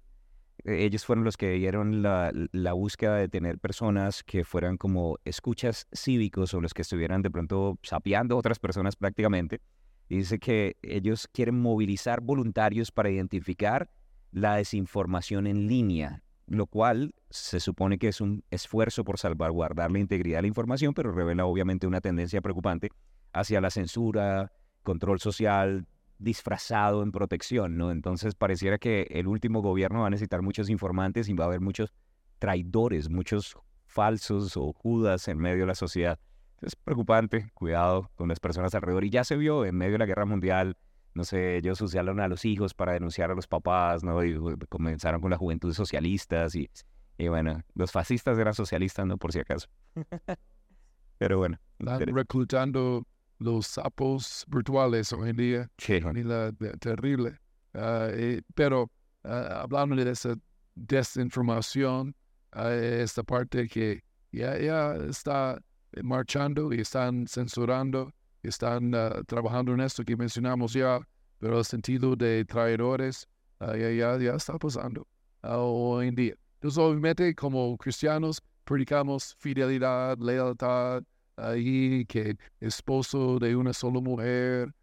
E, 0.65 0.85
ellos 0.85 1.05
fueron 1.05 1.25
los 1.25 1.37
que 1.37 1.53
dieron 1.53 2.03
la, 2.03 2.33
la, 2.53 2.73
búsqueda 2.73 3.17
de 3.17 3.29
tener 3.29 3.59
personas 3.59 4.23
que 4.23 4.45
fueran 4.45 4.77
como 4.77 5.19
escuchas 5.25 5.87
cívicos 5.93 6.55
o 6.55 6.61
los 6.61 6.75
que 6.75 6.83
estuvieran 6.83 7.23
de 7.23 7.31
pronto 7.31 7.79
sapeando 7.83 8.35
a 8.35 8.39
otras 8.39 8.59
personas 8.59 8.97
prácticamente. 8.97 9.61
Y 10.09 10.19
dice 10.19 10.39
que 10.39 10.77
ellos 10.83 11.29
quieren 11.33 11.61
movilizar 11.61 12.21
voluntarios 12.21 12.91
para 12.91 13.11
identificar 13.11 13.91
la 14.33 14.57
desinformación 14.57 15.47
en 15.47 15.69
línea 15.69 16.23
lo 16.51 16.67
cual 16.67 17.15
se 17.31 17.61
supone 17.61 17.97
que 17.97 18.09
es 18.09 18.21
un 18.21 18.43
esfuerzo 18.51 19.05
por 19.05 19.19
salvaguardar 19.19 19.93
la 19.93 20.01
integridad 20.01 20.39
de 20.39 20.43
la 20.43 20.49
información, 20.49 20.95
pero 20.95 21.13
revela 21.13 21.47
obviamente 21.47 21.87
una 21.87 22.01
tendencia 22.01 22.41
preocupante 22.41 22.91
hacia 23.33 23.61
la 23.61 23.71
censura, 23.71 24.51
control 24.83 25.21
social, 25.21 25.87
disfrazado 26.19 27.05
en 27.05 27.13
protección, 27.13 27.77
¿no? 27.77 27.93
Entonces 27.93 28.35
pareciera 28.35 28.79
que 28.79 29.03
el 29.11 29.29
último 29.29 29.63
gobierno 29.63 30.01
va 30.01 30.09
a 30.09 30.11
necesitar 30.11 30.43
muchos 30.43 30.69
informantes 30.71 31.29
y 31.29 31.35
va 31.35 31.45
a 31.45 31.47
haber 31.47 31.61
muchos 31.61 31.95
traidores, 32.41 33.09
muchos 33.09 33.57
falsos 33.87 34.57
o 34.57 34.73
judas 34.73 35.29
en 35.29 35.39
medio 35.39 35.61
de 35.61 35.67
la 35.67 35.77
sociedad. 35.77 36.19
Es 36.63 36.75
preocupante, 36.75 37.53
cuidado 37.55 38.11
con 38.17 38.29
las 38.29 38.41
personas 38.41 38.75
alrededor. 38.75 39.05
Y 39.05 39.11
ya 39.11 39.23
se 39.23 39.37
vio 39.37 39.65
en 39.65 39.77
medio 39.77 39.93
de 39.93 39.99
la 39.99 40.07
guerra 40.07 40.27
mundial, 40.27 40.77
no 41.15 41.25
sé, 41.25 41.57
ellos 41.57 41.81
usaron 41.81 42.21
a 42.21 42.29
los 42.29 42.45
hijos 42.45 42.75
para 42.75 42.93
denunciar 42.93 43.31
a 43.31 43.35
los 43.35 43.47
papás, 43.47 44.05
¿no? 44.05 44.25
Y 44.25 44.39
comenzaron 44.69 45.21
con 45.21 45.31
la 45.31 45.37
juventud 45.37 45.73
socialistas 45.73 46.55
y, 46.55 46.71
y 47.19 47.29
bueno, 47.29 47.63
los 47.75 47.91
fascistas 47.93 48.39
eran 48.39 48.55
socialistas, 48.55 49.07
¿no? 49.07 49.19
Por 49.19 49.33
si 49.33 49.41
acaso. 49.41 49.69
Pero 51.19 51.39
bueno. 51.39 51.59
Están 51.79 52.01
reclutando 52.15 53.05
los 53.39 53.67
sapos 53.67 54.45
virtuales 54.49 55.13
hoy 55.13 55.31
en 55.31 55.37
día. 55.37 55.71
Sí. 55.79 56.01
La, 56.01 56.53
terrible. 56.79 57.39
Ah, 57.75 58.09
pero 58.55 58.91
ah, 59.25 59.63
hablando 59.63 59.97
de 59.97 60.11
esa 60.11 60.35
desinformación, 60.75 62.15
uh, 62.55 62.69
esta 62.69 63.23
parte 63.23 63.69
que 63.69 64.03
ya, 64.33 64.59
ya 64.59 64.95
está 64.95 65.61
marchando 66.03 66.73
y 66.73 66.81
están 66.81 67.27
censurando 67.27 68.13
están 68.49 68.95
uh, 68.95 69.23
trabajando 69.27 69.73
en 69.75 69.81
esto 69.81 70.05
que 70.05 70.17
mencionamos 70.17 70.73
ya, 70.73 71.01
pero 71.39 71.59
el 71.59 71.65
sentido 71.65 72.17
de 72.17 72.45
traidores 72.45 73.29
uh, 73.61 73.75
ya, 73.75 74.19
ya, 74.19 74.35
está 74.35 74.59
pasando 74.59 75.07
uh, 75.43 75.49
hoy 75.59 76.09
en 76.09 76.15
día. 76.15 76.35
Entonces, 76.55 76.79
obviamente, 76.79 77.35
como 77.35 77.77
cristianos, 77.77 78.43
predicamos 78.65 79.35
fidelidad, 79.39 80.19
lealtad, 80.19 81.03
y 81.57 82.05
que 82.05 82.37
esposo 82.61 83.39
de 83.39 83.57
una 83.57 83.73
sola 83.73 84.01
mujer, 84.01 84.75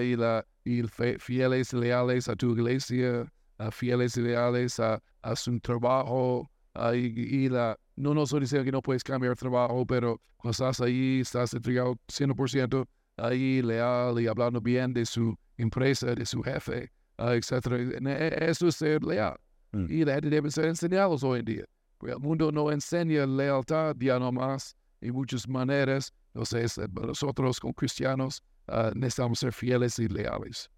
y, 0.00 0.16
la, 0.16 0.44
y 0.64 0.82
fieles 1.18 1.72
leales 1.72 2.28
a 2.28 2.36
tu 2.36 2.52
iglesia, 2.52 3.26
ah, 3.58 3.70
fieles 3.70 4.16
y 4.16 4.20
leales 4.22 4.78
a, 4.80 5.02
a 5.22 5.36
su 5.36 5.58
trabajo. 5.60 6.50
ah, 6.74 6.94
y, 6.94 7.06
y 7.16 7.48
la, 7.48 7.78
no 7.96 8.14
nos 8.14 8.30
diciendo 8.38 8.64
que 8.64 8.72
no 8.72 8.82
puedes 8.82 9.02
cambiar 9.02 9.36
trabajo, 9.36 9.86
pero 9.86 10.20
cuando 10.36 10.52
estás 10.52 10.80
ahí, 10.80 11.20
estás 11.20 11.54
entregado 11.54 11.96
100% 12.08 12.86
ahí, 13.16 13.62
leal 13.62 14.20
y 14.20 14.26
hablando 14.26 14.60
bien 14.60 14.92
de 14.92 15.04
su 15.06 15.36
empresa, 15.56 16.14
de 16.14 16.24
su 16.26 16.42
jefe, 16.42 16.90
ah, 17.18 17.34
etcétera. 17.34 17.76
En- 17.78 18.06
e- 18.06 18.34
Eso 18.50 18.68
es 18.68 18.76
ser 18.76 19.02
leal. 19.02 19.36
Mm. 19.72 19.86
Y 19.88 20.04
la 20.04 20.14
gente 20.14 20.30
debe 20.30 20.50
ser 20.50 20.66
enseñados 20.66 21.22
hoy 21.22 21.40
en 21.40 21.44
día. 21.44 21.64
Porque 21.98 22.14
el 22.14 22.20
mundo 22.20 22.50
no 22.50 22.70
enseña 22.70 23.26
lealtad 23.26 23.94
ya 23.98 24.18
no 24.18 24.32
más 24.32 24.74
en 25.00 25.12
muchas 25.14 25.48
maneras. 25.48 26.12
Entonces, 26.34 26.78
eh, 26.78 26.86
nosotros 26.92 27.60
como 27.60 27.74
cristianos 27.74 28.42
ah, 28.68 28.90
necesitamos 28.94 29.38
ser 29.38 29.52
fieles 29.52 29.98
y 29.98 30.08
leales. 30.08 30.68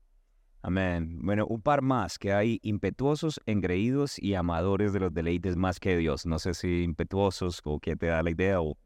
Amén. 0.62 1.18
Bueno, 1.22 1.46
un 1.46 1.60
par 1.60 1.82
más, 1.82 2.18
que 2.18 2.32
hay 2.32 2.58
impetuosos, 2.62 3.38
engreídos 3.44 4.18
y 4.18 4.34
amadores 4.34 4.94
de 4.94 5.00
los 5.00 5.12
deleites 5.12 5.56
más 5.56 5.78
que 5.78 5.96
Dios. 5.98 6.24
No 6.24 6.38
sé 6.38 6.54
si 6.54 6.82
impetuosos 6.82 7.60
o 7.64 7.78
qué 7.78 7.96
te 7.96 8.06
da 8.06 8.22
la 8.22 8.30
idea 8.30 8.60
o... 8.62 8.76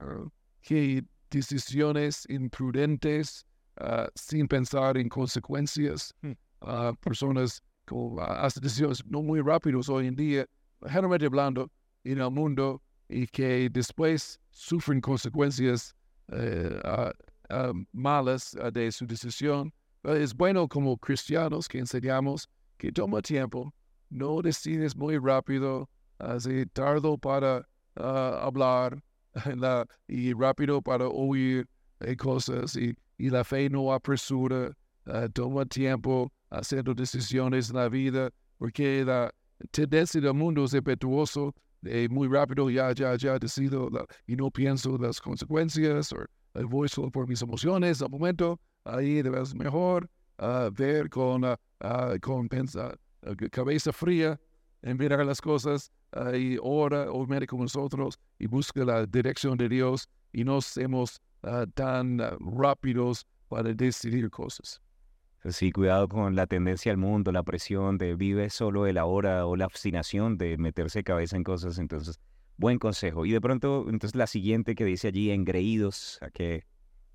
ah, 0.00 0.24
que 0.62 1.04
decisiones 1.30 2.26
imprudentes 2.28 3.46
ah, 3.78 4.08
sin 4.14 4.46
pensar 4.48 4.96
en 4.96 5.08
consecuencias. 5.08 6.12
Hmm. 6.22 6.32
Ah, 6.60 6.92
personas 7.00 7.62
que 7.86 7.94
ah, 8.18 8.44
hacen 8.44 8.62
decisiones 8.62 9.04
no 9.06 9.22
muy 9.22 9.40
rápidos 9.40 9.88
hoy 9.88 10.08
en 10.08 10.16
día, 10.16 10.46
generalmente 10.82 11.26
hablando, 11.26 11.70
en 12.04 12.20
el 12.20 12.30
mundo 12.30 12.82
y 13.08 13.26
que 13.26 13.68
después 13.70 14.40
sufren 14.50 15.00
consecuencias 15.00 15.94
eh, 16.28 16.80
malas 17.92 18.56
de 18.72 18.92
su 18.92 19.06
decisión. 19.06 19.72
Es 20.04 20.34
bueno 20.34 20.68
como 20.68 20.96
cristianos 20.96 21.68
que 21.68 21.78
enseñamos 21.78 22.48
que 22.78 22.90
toma 22.90 23.20
tiempo, 23.20 23.74
no 24.08 24.40
decides 24.40 24.96
muy 24.96 25.18
rápido, 25.18 25.90
así 26.18 26.64
tardo 26.66 27.18
para 27.18 27.68
hablar, 27.96 29.02
la- 29.56 29.86
y 30.08 30.32
rápido 30.32 30.82
para 30.82 31.06
oír 31.08 31.66
eh, 32.00 32.16
cosas 32.16 32.76
y, 32.76 32.94
y 33.18 33.30
la 33.30 33.44
fe 33.44 33.68
no 33.70 33.92
apresura, 33.92 34.72
ah, 35.06 35.28
toma 35.32 35.64
tiempo 35.66 36.32
haciendo 36.50 36.94
decisiones 36.94 37.70
en 37.70 37.76
la 37.76 37.88
vida, 37.88 38.30
porque 38.58 39.04
la 39.04 39.30
tendencia 39.70 40.20
del 40.20 40.34
mundo 40.34 40.64
es 40.64 40.74
impetuoso, 40.74 41.54
eh, 41.84 42.08
muy 42.10 42.28
rápido, 42.28 42.68
ya, 42.70 42.92
ya, 42.92 43.14
ya 43.16 43.38
decido 43.38 43.88
la- 43.90 44.04
y 44.26 44.36
no 44.36 44.50
pienso 44.50 44.96
las 44.98 45.20
consecuencias, 45.20 46.12
o 46.12 46.22
eh, 46.54 46.64
voy 46.64 46.88
solo 46.88 47.10
por 47.10 47.28
mis 47.28 47.42
emociones 47.42 48.02
al 48.02 48.10
momento, 48.10 48.58
ahí 48.84 49.22
debes 49.22 49.54
mejor 49.54 50.08
ah, 50.38 50.70
ver 50.72 51.08
con, 51.10 51.44
ah, 51.44 52.14
con 52.22 52.48
pensa- 52.48 52.96
cabeza 53.52 53.92
fría, 53.92 54.40
en 54.82 54.96
mirar 54.96 55.24
las 55.26 55.40
cosas 55.42 55.92
y 56.36 56.56
ora, 56.60 57.10
obviamente 57.10 57.46
con 57.46 57.60
nosotros, 57.60 58.18
y 58.38 58.46
busca 58.46 58.84
la 58.84 59.06
dirección 59.06 59.56
de 59.56 59.68
Dios 59.68 60.08
y 60.32 60.44
no 60.44 60.60
seamos 60.60 61.20
ah, 61.42 61.66
tan 61.74 62.20
ah, 62.20 62.36
rápidos 62.40 63.26
para 63.48 63.72
decidir 63.72 64.30
cosas. 64.30 64.80
Sí, 65.48 65.72
cuidado 65.72 66.06
con 66.08 66.36
la 66.36 66.46
tendencia 66.46 66.92
al 66.92 66.98
mundo, 66.98 67.32
la 67.32 67.42
presión 67.42 67.96
de 67.96 68.14
vive 68.14 68.50
solo 68.50 68.86
el 68.86 68.98
ahora 68.98 69.46
o 69.46 69.56
la 69.56 69.64
obstinación 69.66 70.36
de 70.36 70.58
meterse 70.58 71.02
cabeza 71.02 71.36
en 71.36 71.44
cosas. 71.44 71.78
Entonces, 71.78 72.20
buen 72.58 72.78
consejo. 72.78 73.24
Y 73.24 73.32
de 73.32 73.40
pronto, 73.40 73.86
entonces 73.88 74.14
la 74.16 74.26
siguiente 74.26 74.74
que 74.74 74.84
dice 74.84 75.08
allí, 75.08 75.30
engreídos, 75.30 76.18
¿a 76.20 76.30
qué 76.30 76.64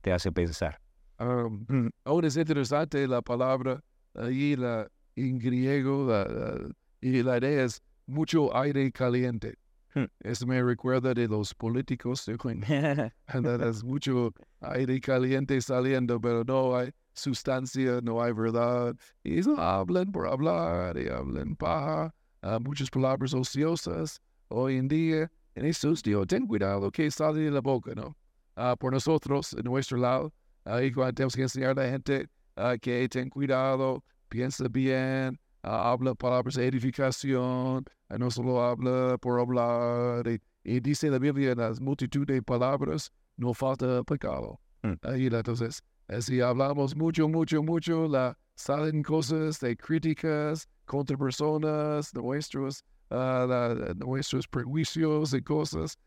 te 0.02 0.12
hace 0.12 0.32
pensar? 0.32 0.80
Um, 1.20 1.90
ahora 2.04 2.28
es 2.28 2.36
interesante 2.36 3.08
la 3.08 3.22
palabra 3.22 3.82
ahí 4.16 4.56
la, 4.56 4.88
en 5.16 5.38
griego 5.38 6.08
la- 6.10 6.26
la- 6.26 6.70
y 7.02 7.22
la 7.24 7.38
idea 7.38 7.64
es 7.64 7.82
mucho 8.08 8.56
aire 8.56 8.92
caliente. 8.92 9.56
Hmm. 9.94 10.06
Eso 10.20 10.46
me 10.46 10.62
recuerda 10.62 11.14
de 11.14 11.28
los 11.28 11.54
políticos, 11.54 12.28
es 12.28 12.38
mucho 13.84 14.34
aire 14.60 15.00
caliente 15.00 15.62
saliendo, 15.62 16.20
pero 16.20 16.44
no 16.44 16.76
hay 16.76 16.92
sustancia, 17.14 18.02
no 18.04 18.22
hay 18.22 18.34
verdad. 18.34 18.96
Y 19.24 19.40
eso 19.40 19.58
hablan 19.58 20.12
por 20.12 20.28
hablar 20.28 20.98
y 20.98 21.08
hablan 21.08 21.56
paja, 21.56 22.14
ah, 22.42 22.60
muchas 22.60 22.90
palabras 22.90 23.34
ociosas 23.34 24.20
hoy 24.50 24.78
en 24.78 24.88
día. 24.88 25.32
En 25.56 25.64
esos 25.64 26.04
Dios, 26.04 26.28
ten 26.28 26.46
cuidado 26.46 26.92
que 26.92 27.10
sale 27.10 27.40
de 27.40 27.52
la 27.52 27.62
boca, 27.62 27.94
¿no? 27.96 28.18
Ah, 28.58 28.76
por 28.76 28.92
nosotros, 28.92 29.54
en 29.54 29.64
nuestro 29.64 29.98
lado, 29.98 30.34
ahí 30.66 30.92
cuando 30.92 31.14
tenemos 31.14 31.36
que 31.36 31.44
enseñar 31.44 31.80
a 31.80 31.84
la 31.84 31.90
gente 31.90 32.28
ah, 32.58 32.76
que 32.78 33.08
ten 33.08 33.30
cuidado, 33.30 34.04
piensa 34.28 34.68
bien, 34.68 35.40
ah, 35.64 35.92
habla 35.92 36.14
palabras 36.16 36.56
de 36.56 36.68
edificación, 36.68 37.86
no 38.10 38.30
solo 38.32 38.62
habla 38.64 39.18
por 39.20 39.40
hablar. 39.40 40.28
Y, 40.28 40.40
y 40.64 40.80
dice 40.80 41.10
la 41.10 41.20
Biblia 41.20 41.52
en 41.52 41.60
las 41.60 41.80
multitud 41.80 42.26
de 42.26 42.42
palabras, 42.42 43.12
no 43.38 43.54
falta 43.54 44.04
pecado. 44.04 44.60
Mm. 44.84 44.94
Ahí 45.04 45.26
entonces, 45.28 45.82
eh, 46.08 46.22
si 46.22 46.42
hablamos 46.42 46.96
mucho, 46.96 47.28
mucho, 47.28 47.62
mucho, 47.64 48.08
la, 48.08 48.38
salen 48.56 49.04
cosas 49.04 49.60
de 49.60 49.76
críticas 49.76 50.68
contra 50.86 51.18
personas, 51.18 52.14
nuestros, 52.14 52.84
ah, 53.10 53.46
la- 53.48 53.94
nuestros 53.96 54.48
prejuicios 54.48 55.34
y 55.34 55.42
cosas 55.42 55.98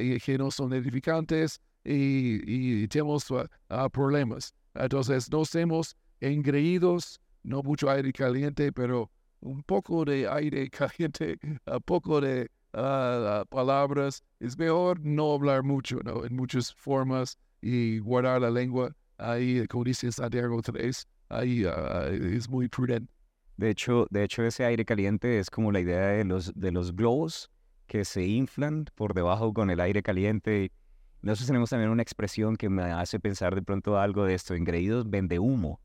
y 0.00 0.18
que 0.20 0.38
no 0.38 0.50
son 0.50 0.72
edificantes 0.72 1.60
y, 1.84 2.82
y 2.82 2.88
tenemos 2.88 3.26
ah, 3.68 3.88
problemas. 3.90 4.54
Entonces, 4.74 5.30
no 5.30 5.44
seamos 5.44 5.94
engreídos, 6.20 7.20
no 7.42 7.62
mucho 7.62 7.90
aire 7.90 8.12
caliente, 8.12 8.72
pero 8.72 9.10
un 9.40 9.62
poco 9.62 10.04
de 10.04 10.28
aire 10.28 10.68
caliente, 10.70 11.38
un 11.66 11.80
poco 11.84 12.20
de 12.20 12.50
ah, 12.72 13.44
palabras. 13.48 14.22
Es 14.40 14.58
mejor 14.58 15.00
no 15.00 15.32
hablar 15.34 15.62
mucho, 15.62 16.00
¿no? 16.04 16.24
En 16.24 16.34
muchas 16.36 16.72
formas 16.74 17.38
y 17.60 17.98
guardar 17.98 18.40
la 18.42 18.50
lengua. 18.50 18.92
Ahí, 19.18 19.66
como 19.66 19.84
dice 19.84 20.12
Santiago 20.12 20.60
3, 20.62 21.06
ahí 21.28 21.64
ah, 21.66 22.08
es 22.10 22.48
muy 22.48 22.68
prudente. 22.68 23.12
De 23.56 23.70
hecho, 23.70 24.06
de 24.10 24.22
hecho, 24.22 24.44
ese 24.44 24.64
aire 24.64 24.84
caliente 24.84 25.40
es 25.40 25.50
como 25.50 25.72
la 25.72 25.80
idea 25.80 26.08
de 26.08 26.24
los, 26.24 26.52
de 26.54 26.70
los 26.70 26.94
globos 26.94 27.50
que 27.88 28.04
se 28.04 28.24
inflan 28.24 28.84
por 28.94 29.14
debajo 29.14 29.52
con 29.52 29.70
el 29.70 29.80
aire 29.80 30.02
caliente. 30.02 30.70
Nosotros 31.22 31.48
tenemos 31.48 31.70
también 31.70 31.90
una 31.90 32.02
expresión 32.02 32.54
que 32.54 32.68
me 32.68 32.84
hace 32.84 33.18
pensar 33.18 33.56
de 33.56 33.62
pronto 33.62 33.98
algo 33.98 34.24
de 34.24 34.34
esto, 34.34 34.54
engreídos 34.54 35.10
vende 35.10 35.40
humo, 35.40 35.80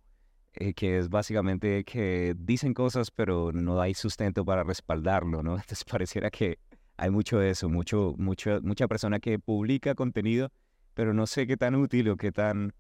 eh, 0.55 0.73
que 0.73 0.97
es 0.97 1.09
básicamente 1.09 1.83
que 1.83 2.35
dicen 2.37 2.73
cosas 2.73 3.09
pero 3.11 3.51
no 3.51 3.81
hay 3.81 3.93
sustento 3.93 4.45
para 4.45 4.63
respaldarlo, 4.63 5.43
¿no? 5.43 5.51
Entonces 5.57 5.83
pareciera 5.83 6.29
que 6.29 6.59
hay 6.97 7.09
mucho 7.09 7.39
de 7.39 7.49
eso, 7.49 7.69
mucho, 7.69 8.15
mucho, 8.17 8.59
mucha 8.61 8.87
persona 8.87 9.19
que 9.19 9.39
publica 9.39 9.95
contenido, 9.95 10.51
pero 10.93 11.13
no 11.13 11.25
sé 11.25 11.47
qué 11.47 11.57
tan 11.57 11.75
útil 11.75 12.09
o 12.09 12.17
qué 12.17 12.31
tan 12.31 12.73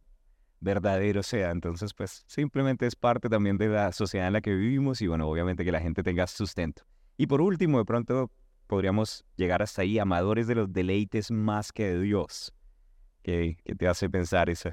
verdadero 0.59 1.23
sea. 1.23 1.51
Entonces, 1.51 1.93
pues 1.93 2.23
simplemente 2.27 2.85
es 2.85 2.95
parte 2.95 3.29
también 3.29 3.57
de 3.57 3.67
la 3.69 3.91
sociedad 3.91 4.27
en 4.27 4.33
la 4.33 4.41
que 4.41 4.53
vivimos 4.53 5.01
y 5.01 5.07
bueno, 5.07 5.27
obviamente 5.27 5.65
que 5.65 5.71
la 5.71 5.81
gente 5.81 6.03
tenga 6.03 6.27
sustento. 6.27 6.83
Y 7.17 7.27
por 7.27 7.41
último, 7.41 7.79
de 7.79 7.85
pronto 7.85 8.31
podríamos 8.67 9.25
llegar 9.35 9.61
hasta 9.61 9.81
ahí, 9.81 9.99
amadores 9.99 10.47
de 10.47 10.55
los 10.55 10.71
deleites 10.71 11.31
más 11.31 11.71
que 11.71 11.89
de 11.89 12.01
Dios. 12.01 12.53
¿Qué, 13.23 13.57
qué 13.63 13.75
te 13.75 13.87
hace 13.87 14.09
pensar 14.09 14.49
eso? 14.49 14.71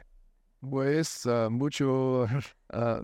Pues 0.61 1.27
ah, 1.27 1.49
mucho 1.51 2.27
ah, 2.71 3.03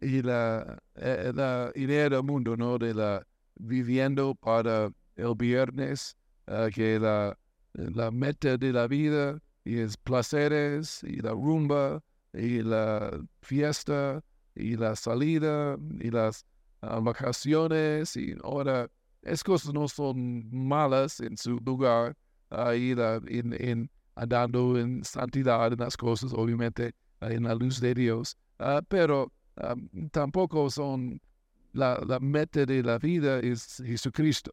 y 0.00 0.22
la, 0.22 0.78
eh, 0.96 1.32
la 1.34 1.70
idea 1.74 2.08
del 2.08 2.22
mundo, 2.22 2.56
¿no? 2.56 2.78
De 2.78 2.94
la 2.94 3.24
viviendo 3.56 4.34
para 4.34 4.90
el 5.16 5.34
viernes, 5.36 6.16
ah, 6.46 6.68
que 6.72 6.98
la, 6.98 7.38
la 7.74 8.10
meta 8.10 8.56
de 8.56 8.72
la 8.72 8.86
vida 8.88 9.38
y 9.64 9.78
es 9.78 9.96
placeres 9.96 11.02
y 11.04 11.16
la 11.20 11.30
rumba 11.30 12.02
y 12.32 12.62
la 12.62 13.20
fiesta 13.42 14.22
y 14.54 14.76
la 14.76 14.96
salida 14.96 15.76
y 16.00 16.10
las 16.10 16.44
vacaciones 16.80 18.16
y 18.16 18.34
ahora 18.44 18.88
esas 19.22 19.42
cosas 19.44 19.72
no 19.74 19.88
son 19.88 20.48
malas 20.52 21.20
en 21.20 21.36
su 21.36 21.58
lugar 21.58 22.14
ahí 22.50 22.94
en, 23.26 23.54
en 23.60 23.90
andando 24.16 24.78
en 24.78 25.04
santidad 25.04 25.72
en 25.72 25.78
las 25.78 25.96
cosas, 25.96 26.32
obviamente 26.32 26.92
en 27.20 27.44
la 27.44 27.54
luz 27.54 27.80
de 27.80 27.94
Dios, 27.94 28.36
Ah, 28.58 28.80
pero 28.88 29.30
ah, 29.58 29.74
tampoco 30.12 30.70
son 30.70 31.20
la, 31.72 32.00
la 32.06 32.18
meta 32.20 32.64
de 32.64 32.82
la 32.82 32.98
vida 32.98 33.38
es 33.40 33.82
Jesucristo, 33.84 34.50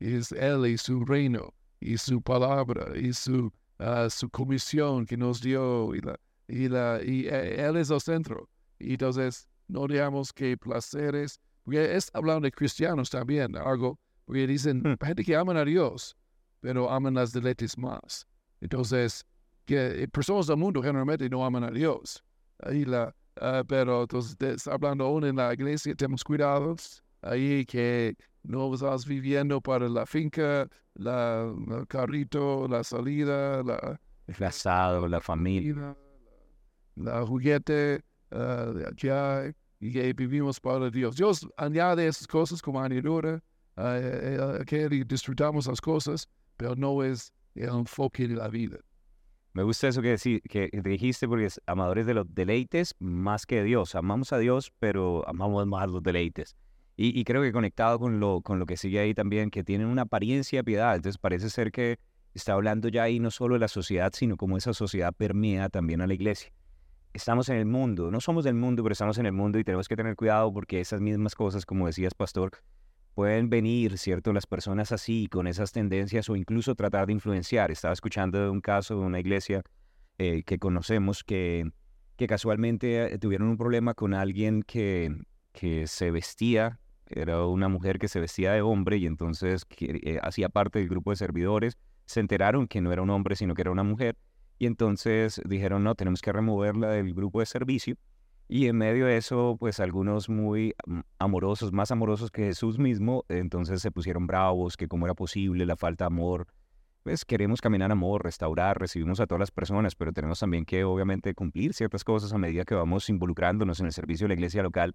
es 0.00 0.32
Él 0.32 0.66
y 0.66 0.76
su 0.76 1.04
reino 1.04 1.54
y 1.80 1.96
su 1.96 2.20
palabra 2.20 2.96
y 2.98 3.12
su, 3.12 3.52
ah, 3.78 4.08
su 4.10 4.28
comisión 4.28 5.06
que 5.06 5.16
nos 5.16 5.40
dio 5.40 5.94
y, 5.94 6.00
la, 6.00 6.16
y, 6.48 6.68
la, 6.68 7.00
y 7.04 7.26
eh, 7.28 7.64
Él 7.64 7.76
es 7.76 7.90
el 7.90 8.00
centro. 8.00 8.48
Y 8.80 8.92
entonces 8.94 9.48
no 9.68 9.86
digamos 9.86 10.32
que 10.32 10.56
placeres, 10.56 11.40
porque 11.64 11.94
es 11.94 12.10
hablando 12.12 12.42
de 12.46 12.52
cristianos 12.52 13.10
también, 13.10 13.56
algo, 13.56 13.98
porque 14.24 14.46
dicen 14.46 14.82
Hmm. 14.82 14.96
gente 15.04 15.22
que 15.24 15.36
aman 15.36 15.56
a 15.56 15.64
Dios, 15.64 16.16
pero 16.60 16.90
aman 16.90 17.14
las 17.14 17.32
deleites 17.32 17.78
más. 17.78 18.26
Entonces, 18.60 19.24
que 19.64 20.04
eh, 20.04 20.08
personas 20.08 20.46
del 20.46 20.56
mundo 20.56 20.82
generalmente 20.82 21.28
no 21.28 21.44
aman 21.44 21.64
a 21.64 21.70
Dios. 21.70 22.24
Ahí 22.60 22.84
la, 22.84 23.14
ah, 23.40 23.62
pero 23.66 24.02
entonces, 24.02 24.66
hablando 24.66 25.04
aún 25.04 25.24
en 25.24 25.36
la 25.36 25.52
iglesia, 25.52 25.94
tenemos 25.94 26.24
cuidados 26.24 27.02
ahí 27.22 27.66
que 27.66 28.16
no 28.42 28.72
estás 28.72 29.04
viviendo 29.04 29.60
para 29.60 29.88
la 29.88 30.06
finca, 30.06 30.68
la, 30.94 31.52
el 31.68 31.86
carrito, 31.88 32.66
la 32.68 32.84
salida, 32.84 33.62
la, 33.62 34.00
El 34.26 34.44
asado, 34.44 35.08
la 35.08 35.20
familia. 35.20 35.96
la 36.94 37.26
juguete, 37.26 38.02
ah, 38.30 38.72
de 38.74 38.86
allá, 38.86 39.52
y 39.80 39.92
que 39.92 40.12
vivimos 40.12 40.60
para 40.60 40.88
Dios. 40.90 41.16
Dios 41.16 41.46
añade 41.56 42.06
esas 42.06 42.26
cosas 42.26 42.62
como 42.62 42.80
añadidura, 42.80 43.42
ah, 43.76 44.60
que 44.66 44.88
disfrutamos 44.88 45.66
las 45.66 45.80
cosas, 45.80 46.28
pero 46.56 46.74
no 46.76 47.02
es 47.02 47.32
enfoque 47.64 48.28
de 48.28 48.34
la 48.36 48.48
vida. 48.48 48.78
Me 49.52 49.62
gusta 49.62 49.88
eso 49.88 50.02
que, 50.02 50.14
decí- 50.14 50.42
que 50.42 50.68
dijiste 50.84 51.26
porque 51.26 51.46
es 51.46 51.60
amadores 51.66 52.04
de 52.06 52.12
los 52.14 52.26
deleites 52.34 52.94
más 52.98 53.46
que 53.46 53.62
Dios. 53.62 53.94
Amamos 53.94 54.32
a 54.32 54.38
Dios, 54.38 54.72
pero 54.78 55.26
amamos 55.26 55.66
más 55.66 55.88
los 55.90 56.02
deleites. 56.02 56.56
Y, 56.96 57.18
y 57.18 57.24
creo 57.24 57.42
que 57.42 57.52
conectado 57.52 57.98
con 57.98 58.20
lo, 58.20 58.42
con 58.42 58.58
lo 58.58 58.66
que 58.66 58.76
sigue 58.76 58.98
ahí 59.00 59.14
también, 59.14 59.50
que 59.50 59.64
tienen 59.64 59.86
una 59.86 60.02
apariencia 60.02 60.58
de 60.60 60.64
piedad. 60.64 60.94
Entonces 60.96 61.18
parece 61.18 61.48
ser 61.48 61.72
que 61.72 61.98
está 62.34 62.52
hablando 62.52 62.88
ya 62.88 63.04
ahí 63.04 63.18
no 63.18 63.30
solo 63.30 63.54
de 63.54 63.60
la 63.60 63.68
sociedad, 63.68 64.12
sino 64.14 64.36
como 64.36 64.58
esa 64.58 64.74
sociedad 64.74 65.14
permea 65.14 65.70
también 65.70 66.02
a 66.02 66.06
la 66.06 66.12
iglesia. 66.14 66.52
Estamos 67.14 67.48
en 67.48 67.56
el 67.56 67.64
mundo, 67.64 68.10
no 68.10 68.20
somos 68.20 68.44
del 68.44 68.54
mundo, 68.54 68.82
pero 68.82 68.92
estamos 68.92 69.16
en 69.16 69.24
el 69.24 69.32
mundo 69.32 69.58
y 69.58 69.64
tenemos 69.64 69.88
que 69.88 69.96
tener 69.96 70.16
cuidado 70.16 70.52
porque 70.52 70.80
esas 70.80 71.00
mismas 71.00 71.34
cosas, 71.34 71.64
como 71.64 71.86
decías, 71.86 72.12
pastor, 72.12 72.50
pueden 73.16 73.48
venir, 73.48 73.96
¿cierto? 73.96 74.34
Las 74.34 74.46
personas 74.46 74.92
así, 74.92 75.26
con 75.28 75.46
esas 75.46 75.72
tendencias 75.72 76.28
o 76.28 76.36
incluso 76.36 76.74
tratar 76.74 77.06
de 77.06 77.14
influenciar. 77.14 77.70
Estaba 77.70 77.94
escuchando 77.94 78.52
un 78.52 78.60
caso 78.60 79.00
de 79.00 79.06
una 79.06 79.18
iglesia 79.18 79.62
eh, 80.18 80.42
que 80.44 80.58
conocemos 80.58 81.24
que, 81.24 81.64
que 82.16 82.26
casualmente 82.26 83.14
eh, 83.14 83.18
tuvieron 83.18 83.48
un 83.48 83.56
problema 83.56 83.94
con 83.94 84.12
alguien 84.12 84.62
que, 84.62 85.16
que 85.52 85.86
se 85.86 86.10
vestía, 86.10 86.78
era 87.08 87.46
una 87.46 87.70
mujer 87.70 87.98
que 87.98 88.08
se 88.08 88.20
vestía 88.20 88.52
de 88.52 88.60
hombre 88.60 88.98
y 88.98 89.06
entonces 89.06 89.62
eh, 89.80 90.18
hacía 90.22 90.50
parte 90.50 90.78
del 90.78 90.90
grupo 90.90 91.08
de 91.08 91.16
servidores. 91.16 91.78
Se 92.04 92.20
enteraron 92.20 92.68
que 92.68 92.82
no 92.82 92.92
era 92.92 93.00
un 93.00 93.08
hombre, 93.08 93.34
sino 93.34 93.54
que 93.54 93.62
era 93.62 93.70
una 93.70 93.82
mujer. 93.82 94.18
Y 94.58 94.66
entonces 94.66 95.40
dijeron, 95.46 95.84
no, 95.84 95.94
tenemos 95.94 96.20
que 96.20 96.32
removerla 96.32 96.90
del 96.90 97.14
grupo 97.14 97.40
de 97.40 97.46
servicio. 97.46 97.96
Y 98.48 98.68
en 98.68 98.76
medio 98.76 99.06
de 99.06 99.16
eso, 99.16 99.56
pues 99.58 99.80
algunos 99.80 100.28
muy 100.28 100.74
amorosos, 101.18 101.72
más 101.72 101.90
amorosos 101.90 102.30
que 102.30 102.44
Jesús 102.44 102.78
mismo, 102.78 103.24
entonces 103.28 103.82
se 103.82 103.90
pusieron 103.90 104.28
bravos, 104.28 104.76
que 104.76 104.86
cómo 104.86 105.06
era 105.06 105.14
posible 105.14 105.66
la 105.66 105.76
falta 105.76 106.04
de 106.04 106.14
amor. 106.14 106.46
Pues 107.02 107.24
queremos 107.24 107.60
caminar 107.60 107.90
amor, 107.90 108.22
restaurar, 108.22 108.78
recibimos 108.78 109.18
a 109.18 109.26
todas 109.26 109.40
las 109.40 109.50
personas, 109.50 109.96
pero 109.96 110.12
tenemos 110.12 110.38
también 110.38 110.64
que 110.64 110.84
obviamente 110.84 111.34
cumplir 111.34 111.74
ciertas 111.74 112.04
cosas 112.04 112.32
a 112.32 112.38
medida 112.38 112.64
que 112.64 112.74
vamos 112.76 113.08
involucrándonos 113.08 113.80
en 113.80 113.86
el 113.86 113.92
servicio 113.92 114.24
de 114.24 114.28
la 114.28 114.34
iglesia 114.34 114.62
local. 114.62 114.94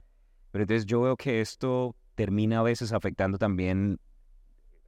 Pero 0.51 0.63
entonces 0.63 0.85
yo 0.85 1.01
veo 1.01 1.17
que 1.17 1.41
esto 1.41 1.95
termina 2.15 2.59
a 2.59 2.63
veces 2.63 2.93
afectando 2.93 3.37
también, 3.37 3.99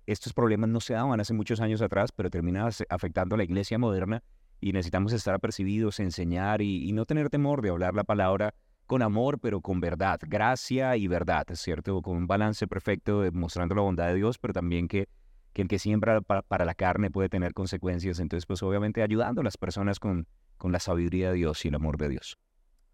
estos 0.06 0.34
problemas 0.34 0.70
no 0.70 0.80
se 0.80 0.94
daban 0.94 1.20
hace 1.20 1.34
muchos 1.34 1.60
años 1.60 1.82
atrás, 1.82 2.12
pero 2.14 2.30
termina 2.30 2.70
afectando 2.90 3.36
a 3.36 3.38
la 3.38 3.44
iglesia 3.44 3.78
moderna 3.78 4.24
y 4.64 4.72
necesitamos 4.72 5.14
estar 5.14 5.34
apercibidos, 5.36 6.00
enseñar 6.00 6.62
y, 6.62 6.88
y 6.88 6.94
no 6.94 7.06
tener 7.06 7.30
temor 7.30 7.62
de 7.62 7.70
hablar 7.70 7.94
la 7.96 8.04
palabra 8.04 8.54
con 8.86 9.02
amor, 9.02 9.40
pero 9.40 9.62
con 9.62 9.80
verdad, 9.80 10.20
gracia 10.28 10.96
y 10.98 11.08
verdad, 11.08 11.46
¿cierto? 11.54 12.02
Con 12.02 12.18
un 12.18 12.28
balance 12.28 12.68
perfecto, 12.68 13.24
mostrando 13.34 13.76
la 13.76 13.82
bondad 13.82 14.08
de 14.08 14.16
Dios, 14.16 14.38
pero 14.38 14.54
también 14.54 14.88
que, 14.88 15.08
que 15.54 15.62
el 15.64 15.68
que 15.68 15.80
siembra 15.80 16.22
pa- 16.22 16.42
para, 16.44 16.66
la 16.66 16.76
carne 16.76 17.10
puede 17.12 17.30
tener 17.30 17.54
consecuencias. 17.54 18.20
Entonces, 18.20 18.46
pues 18.46 18.62
obviamente 18.64 19.02
ayudando 19.02 19.42
a 19.42 19.44
las 19.44 19.58
personas 19.58 20.00
con, 20.00 20.28
con 20.58 20.72
la 20.72 20.80
sabiduría 20.80 21.30
de 21.30 21.36
Dios 21.36 21.64
y 21.66 21.70
el 21.70 21.76
amor 21.76 21.98
de 21.98 22.10
Dios. 22.10 22.38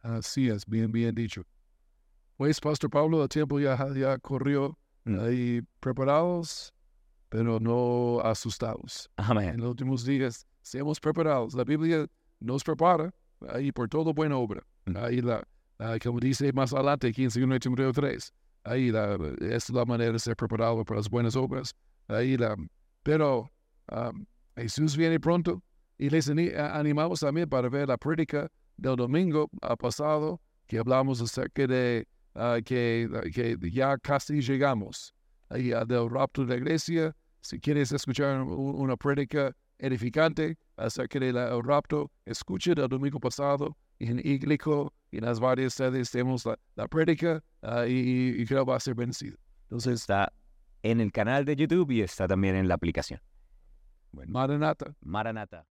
Así 0.02 0.48
es, 0.50 0.66
bien, 0.66 0.92
bien 0.92 1.14
dicho. 1.14 1.44
Pues, 2.38 2.60
Pastor 2.62 2.90
Pablo, 2.90 3.22
el 3.24 3.30
tiempo 3.30 3.60
ya, 3.60 3.78
ya 3.94 4.18
corrió. 4.18 4.78
Mm. 5.06 5.20
Ahí 5.20 5.62
preparados, 5.80 6.74
pero 7.30 7.60
no 7.60 8.22
asustados. 8.22 9.10
En 9.18 9.26
Amén. 9.26 9.58
los 9.58 9.70
últimos 9.72 10.06
días, 10.06 10.46
seamos 10.70 11.00
preparados. 11.00 11.54
La 11.56 11.64
Biblia 11.64 12.06
nos 12.40 12.64
prepara 12.64 13.12
ahí 13.50 13.72
por 13.72 13.90
toda 13.90 14.14
buena 14.14 14.38
obra. 14.38 14.62
Mm. 14.86 14.98
Ahí, 14.98 15.22
la, 15.22 15.44
la- 15.80 15.98
como 16.00 16.20
dice 16.20 16.52
más 16.54 16.74
adelante, 16.74 17.08
aquí 17.08 17.24
en 17.24 17.50
2 17.50 17.60
Timoteo 17.60 17.92
3, 17.92 18.34
ahí 18.64 18.92
la, 18.92 19.18
es 19.42 19.70
la 19.70 19.86
manera 19.86 20.12
de 20.14 20.20
ser 20.20 20.36
preparado 20.36 20.84
para 20.86 21.00
las 21.00 21.10
buenas 21.10 21.36
obras. 21.36 21.74
Ahí 22.08 22.38
la, 22.38 22.56
pero 23.04 23.50
am, 23.88 24.26
Jesús 24.56 24.96
viene 24.96 25.20
pronto 25.20 25.62
y 25.98 26.10
les 26.10 26.30
animamos 26.30 27.20
también 27.22 27.50
para 27.50 27.70
ver 27.70 27.88
la 27.88 27.98
prédica 27.98 28.50
del 28.78 28.96
domingo 28.96 29.50
ah, 29.62 29.76
pasado 29.76 30.40
que 30.68 30.78
hablamos 30.78 31.20
acerca 31.22 31.66
de 31.68 32.08
ah, 32.36 32.60
que, 32.64 33.10
que 33.34 33.58
ya 33.72 33.98
casi 33.98 34.42
llegamos 34.42 35.14
ahí, 35.50 35.72
ah, 35.74 35.84
del 35.86 36.10
rapto 36.10 36.46
de 36.46 36.54
la 36.54 36.58
iglesia. 36.58 37.16
Si 37.42 37.60
quieres 37.60 37.92
escuchar 37.92 38.42
una 38.42 38.96
prédica 38.98 39.56
edificante 39.80 40.58
acerca 40.78 41.20
del 41.20 41.64
rapto, 41.64 42.12
escucha 42.26 42.72
el 42.72 42.88
domingo 42.88 43.20
pasado 43.20 43.76
en 44.00 44.20
Iglico 44.20 44.94
y 45.12 45.18
en 45.18 45.26
las 45.26 45.40
varias 45.40 45.74
sedes 45.74 46.12
tenemos 46.12 46.46
la, 46.46 46.58
la 46.76 46.88
prédica 46.88 47.44
ah, 47.62 47.86
y, 47.88 48.36
y 48.38 48.46
creo 48.46 48.66
va 48.66 48.76
a 48.76 48.80
ser 48.80 48.96
bendecido. 48.96 49.38
Entonces, 49.64 50.02
Está 50.02 50.32
en 50.84 51.02
el 51.02 51.12
canal 51.12 51.46
de 51.46 51.56
YouTube 51.56 51.92
y 51.92 52.02
está 52.02 52.28
también 52.28 52.56
en 52.56 52.68
la 52.68 52.76
aplicación. 52.76 53.20
Bueno, 54.12 54.32
Maranata. 54.32 54.96
Maranata. 55.02 55.66